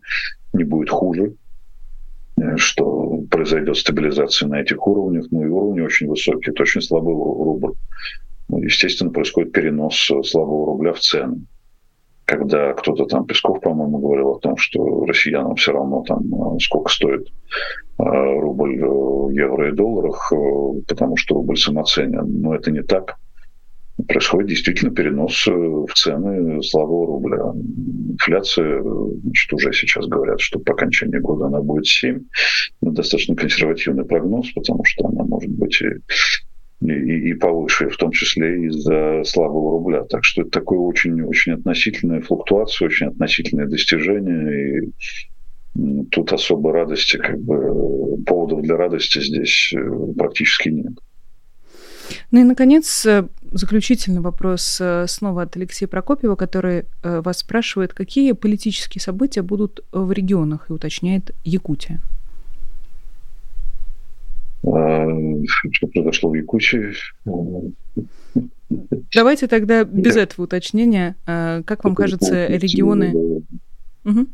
не 0.53 0.65
будет 0.65 0.91
хуже 0.91 1.35
что 2.57 3.23
произойдет 3.31 3.77
стабилизация 3.77 4.49
на 4.49 4.61
этих 4.61 4.87
уровнях, 4.87 5.27
ну 5.31 5.43
и 5.43 5.49
уровни 5.49 5.81
очень 5.81 6.09
высокие, 6.09 6.53
это 6.53 6.63
очень 6.63 6.81
слабый 6.81 7.15
рубль 7.15 7.75
ну, 8.49 8.63
естественно, 8.63 9.11
происходит 9.11 9.53
перенос 9.53 10.11
э, 10.11 10.23
слабого 10.23 10.67
рубля 10.67 10.93
в 10.93 11.01
цены. 11.01 11.47
Когда 12.25 12.75
кто-то 12.75 13.07
там, 13.07 13.27
Песков, 13.27 13.61
по-моему, 13.61 13.99
говорил 13.99 14.31
о 14.31 14.41
том, 14.41 14.57
что 14.57 15.07
россиянам 15.07 15.57
все 15.57 15.73
равно 15.73 16.03
там 16.03 16.23
э, 16.35 16.59
сколько 16.61 16.91
стоит 16.91 17.29
э, 17.29 18.03
рубль 18.03 18.83
в 18.83 19.31
евро 19.31 19.69
и 19.69 19.73
долларах, 19.73 20.33
потому 20.89 21.17
что 21.17 21.35
рубль 21.35 21.59
самоценен. 21.59 22.41
Но 22.41 22.55
это 22.55 22.71
не 22.71 22.83
так. 22.83 23.17
Происходит 24.07 24.51
действительно 24.51 24.93
перенос 24.93 25.47
в 25.47 25.89
цены 25.95 26.63
слабого 26.63 27.07
рубля. 27.07 27.53
Инфляция, 28.13 28.81
значит, 28.83 29.53
уже 29.53 29.73
сейчас 29.73 30.07
говорят, 30.07 30.41
что 30.41 30.61
по 30.61 30.73
окончании 30.73 31.19
года 31.19 31.47
она 31.47 31.61
будет 31.61 31.87
7. 31.87 32.23
Это 32.83 32.91
достаточно 32.93 33.35
консервативный 33.35 34.05
прогноз, 34.05 34.51
потому 34.53 34.85
что 34.85 35.09
она 35.09 35.25
может 35.25 35.51
быть 35.51 35.81
и 35.83 35.89
и, 36.81 37.31
и 37.31 37.35
повыше, 37.35 37.89
в 37.89 37.97
том 37.97 38.13
числе 38.13 38.67
из-за 38.67 39.23
слабого 39.25 39.73
рубля. 39.73 40.05
Так 40.05 40.25
что 40.25 40.43
это 40.43 40.51
такое 40.51 40.79
очень-очень 40.79 41.55
относительная 41.55 42.21
флуктуация, 42.21 42.87
очень 42.87 43.09
относительное 43.09 43.67
достижение. 43.67 44.85
И 44.85 46.05
тут 46.11 46.33
особой 46.33 46.73
радости, 46.73 47.17
как 47.17 47.41
бы 47.41 48.23
поводов 48.25 48.63
для 48.63 48.77
радости 48.77 49.21
здесь 49.21 49.73
э, 49.77 50.13
практически 50.17 50.69
нет. 50.69 50.93
Ну 52.31 52.41
и, 52.41 52.45
наконец, 52.45 53.07
э, 53.07 53.27
заключительный 53.53 54.21
вопрос 54.21 54.79
э, 54.81 55.07
снова 55.09 55.43
от 55.43 55.57
Алексея 55.57 55.89
Прокопьева, 55.89 56.37
который 56.37 56.85
вас 57.03 57.39
спрашивает, 57.39 57.93
какие 57.93 58.33
политические 58.33 59.01
события 59.01 59.43
будут 59.43 59.85
в 59.93 60.13
регионах, 60.13 60.67
и 60.69 60.73
уточняет 60.73 61.35
Якутия. 61.45 62.01
А, 64.67 65.07
что 65.73 65.87
произошло 65.87 66.31
в 66.31 66.35
Якутии. 66.35 66.95
Давайте 69.15 69.47
тогда 69.47 69.85
без 69.85 70.15
да. 70.15 70.23
этого 70.23 70.45
уточнения. 70.45 71.17
А, 71.27 71.63
как 71.63 71.85
вам 71.85 71.95
кажется, 71.95 72.47
регионы... 72.47 73.43
Угу. 74.05 74.27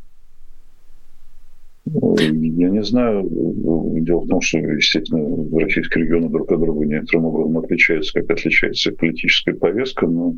Я 1.87 2.71
не 2.71 2.83
знаю. 2.83 3.29
Дело 3.31 4.21
в 4.21 4.29
том, 4.29 4.41
что, 4.41 4.59
естественно, 4.59 5.61
российские 5.61 6.05
регионы 6.05 6.31
друг 6.31 6.51
от 6.51 6.59
друга 6.59 6.87
некоторым 6.87 7.27
образом 7.27 7.59
отличаются, 7.59 8.21
как 8.21 8.31
отличается 8.31 8.93
политическая 8.93 9.55
повестка, 9.55 10.07
но 10.07 10.35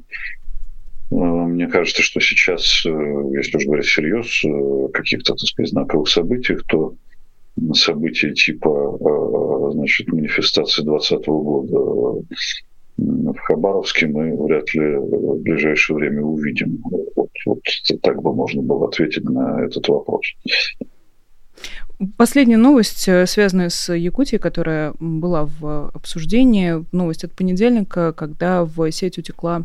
а, 1.13 1.15
мне 1.15 1.69
кажется, 1.69 2.03
что 2.03 2.21
сейчас, 2.21 2.85
э, 2.85 2.91
если 3.37 3.59
уж 3.59 3.67
говорить 3.67 3.87
всерьез, 3.87 4.45
э, 4.45 4.89
каких-то, 4.93 5.35
так 5.35 5.47
сказать, 5.47 5.71
знаковых 5.71 6.09
событиях, 6.09 6.65
то 6.67 6.97
события 7.75 8.33
типа 8.33 8.99
э, 9.01 9.73
значит, 9.73 10.09
манифестации 10.09 10.83
2020 10.83 11.27
года 11.27 12.25
в 12.99 13.39
Хабаровске 13.39 14.07
мы 14.07 14.37
вряд 14.43 14.73
ли 14.75 14.97
в 14.97 15.43
ближайшее 15.43 15.97
время 15.97 16.23
увидим. 16.23 16.83
Вот, 17.15 17.31
вот 17.45 17.61
так 18.03 18.23
бы 18.23 18.35
можно 18.35 18.63
было 18.63 18.89
ответить 18.89 19.25
на 19.25 19.65
этот 19.65 19.87
вопрос. 19.89 20.23
Последняя 22.17 22.59
новость, 22.59 23.09
э, 23.09 23.27
связанная 23.27 23.71
с 23.71 23.93
Якутией, 23.93 24.39
которая 24.39 24.93
была 25.01 25.47
в 25.47 25.91
обсуждении, 25.95 26.85
новость 26.93 27.25
от 27.25 27.33
понедельника, 27.33 28.13
когда 28.13 28.65
в 28.65 28.91
сеть 28.91 29.19
утекла 29.19 29.65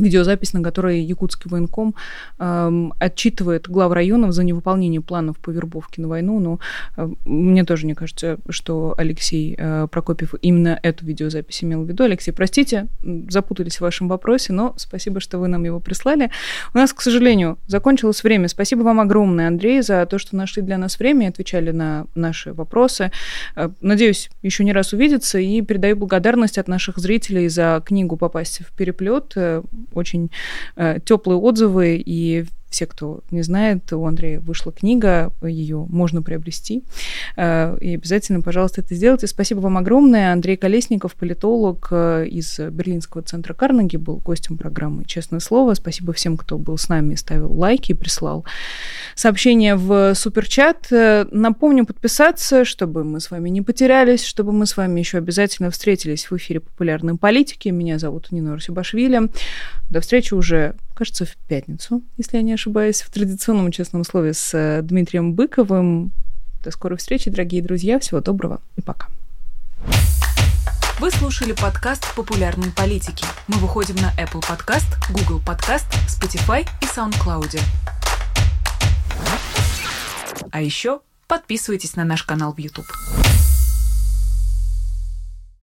видеозапись, 0.00 0.52
на 0.52 0.62
которой 0.62 1.00
якутский 1.00 1.50
военком 1.50 1.94
э, 2.38 2.88
отчитывает 2.98 3.68
глав 3.68 3.92
районов 3.92 4.32
за 4.32 4.44
невыполнение 4.44 5.00
планов 5.00 5.38
по 5.38 5.50
вербовке 5.50 6.02
на 6.02 6.08
войну. 6.08 6.40
Но 6.40 6.60
э, 6.96 7.08
мне 7.24 7.64
тоже 7.64 7.86
не 7.86 7.94
кажется, 7.94 8.38
что 8.48 8.94
Алексей 8.96 9.54
э, 9.56 9.86
Прокопьев 9.90 10.34
именно 10.42 10.78
эту 10.82 11.06
видеозапись 11.06 11.62
имел 11.64 11.84
в 11.84 11.88
виду. 11.88 12.04
Алексей, 12.04 12.32
простите, 12.32 12.88
запутались 13.28 13.76
в 13.76 13.80
вашем 13.80 14.08
вопросе, 14.08 14.52
но 14.52 14.74
спасибо, 14.76 15.20
что 15.20 15.38
вы 15.38 15.48
нам 15.48 15.64
его 15.64 15.80
прислали. 15.80 16.30
У 16.74 16.78
нас, 16.78 16.92
к 16.92 17.00
сожалению, 17.00 17.58
закончилось 17.66 18.22
время. 18.22 18.48
Спасибо 18.48 18.82
вам 18.82 19.00
огромное, 19.00 19.48
Андрей, 19.48 19.82
за 19.82 20.06
то, 20.06 20.18
что 20.18 20.36
нашли 20.36 20.62
для 20.62 20.78
нас 20.78 20.98
время 20.98 21.26
и 21.26 21.28
отвечали 21.28 21.70
на 21.70 22.06
наши 22.14 22.52
вопросы. 22.52 23.10
Э, 23.56 23.70
надеюсь, 23.80 24.30
еще 24.42 24.64
не 24.64 24.72
раз 24.72 24.92
увидеться 24.92 25.38
и 25.38 25.60
передаю 25.62 25.96
благодарность 25.96 26.58
от 26.58 26.68
наших 26.68 26.98
зрителей 26.98 27.48
за 27.48 27.82
книгу 27.84 28.16
«Попасть 28.16 28.60
в 28.60 28.72
переплет» 28.76 29.34
очень 29.94 30.30
э, 30.76 30.98
теплые 31.04 31.38
отзывы, 31.38 32.02
и 32.04 32.44
все, 32.70 32.86
кто 32.86 33.20
не 33.30 33.42
знает, 33.42 33.92
у 33.92 34.06
Андрея 34.06 34.40
вышла 34.40 34.72
книга, 34.72 35.32
ее 35.42 35.86
можно 35.88 36.22
приобрести. 36.22 36.84
Э, 37.36 37.76
и 37.80 37.94
обязательно, 37.94 38.40
пожалуйста, 38.40 38.80
это 38.80 38.94
сделайте. 38.94 39.26
Спасибо 39.26 39.60
вам 39.60 39.76
огромное. 39.76 40.32
Андрей 40.32 40.56
Колесников, 40.56 41.14
политолог 41.14 41.88
э, 41.90 42.26
из 42.28 42.58
Берлинского 42.58 43.22
центра 43.22 43.54
Карнеги, 43.54 43.96
был 43.96 44.16
гостем 44.16 44.56
программы 44.56 45.04
«Честное 45.04 45.40
слово». 45.40 45.74
Спасибо 45.74 46.12
всем, 46.12 46.36
кто 46.36 46.58
был 46.58 46.78
с 46.78 46.88
нами, 46.88 47.16
ставил 47.16 47.52
лайки, 47.52 47.92
прислал 47.92 48.44
сообщения 49.14 49.74
в 49.74 50.14
суперчат. 50.14 50.86
Э, 50.92 51.26
напомню 51.32 51.84
подписаться, 51.84 52.64
чтобы 52.64 53.04
мы 53.04 53.20
с 53.20 53.30
вами 53.30 53.48
не 53.50 53.62
потерялись, 53.62 54.24
чтобы 54.24 54.52
мы 54.52 54.66
с 54.66 54.76
вами 54.76 55.00
еще 55.00 55.18
обязательно 55.18 55.70
встретились 55.70 56.30
в 56.30 56.36
эфире 56.36 56.60
популярной 56.60 57.16
политики. 57.16 57.68
Меня 57.68 57.98
зовут 57.98 58.30
Нина 58.30 58.54
Русибашвили. 58.54 59.22
До 59.90 60.00
встречи 60.00 60.34
уже, 60.34 60.76
кажется, 61.00 61.24
в 61.24 61.34
пятницу, 61.48 62.02
если 62.18 62.36
я 62.36 62.42
не 62.42 62.52
ошибаюсь, 62.52 63.00
в 63.00 63.08
традиционном 63.08 63.72
честном 63.72 64.04
слове 64.04 64.34
с 64.34 64.52
э, 64.52 64.82
Дмитрием 64.82 65.32
Быковым. 65.32 66.12
До 66.62 66.70
скорой 66.70 66.98
встречи, 66.98 67.30
дорогие 67.30 67.62
друзья. 67.62 67.98
Всего 67.98 68.20
доброго 68.20 68.60
и 68.76 68.82
пока. 68.82 69.08
Вы 70.98 71.10
слушали 71.10 71.52
подкаст 71.52 72.14
«Популярные 72.14 72.70
политики». 72.72 73.24
Мы 73.48 73.56
выходим 73.56 73.96
на 73.96 74.12
Apple 74.22 74.42
Podcast, 74.42 74.84
Google 75.10 75.40
Podcast, 75.40 75.86
Spotify 76.06 76.68
и 76.82 76.84
SoundCloud. 76.84 77.58
А 80.50 80.60
еще 80.60 81.00
подписывайтесь 81.28 81.96
на 81.96 82.04
наш 82.04 82.24
канал 82.24 82.52
в 82.52 82.58
YouTube. 82.58 82.84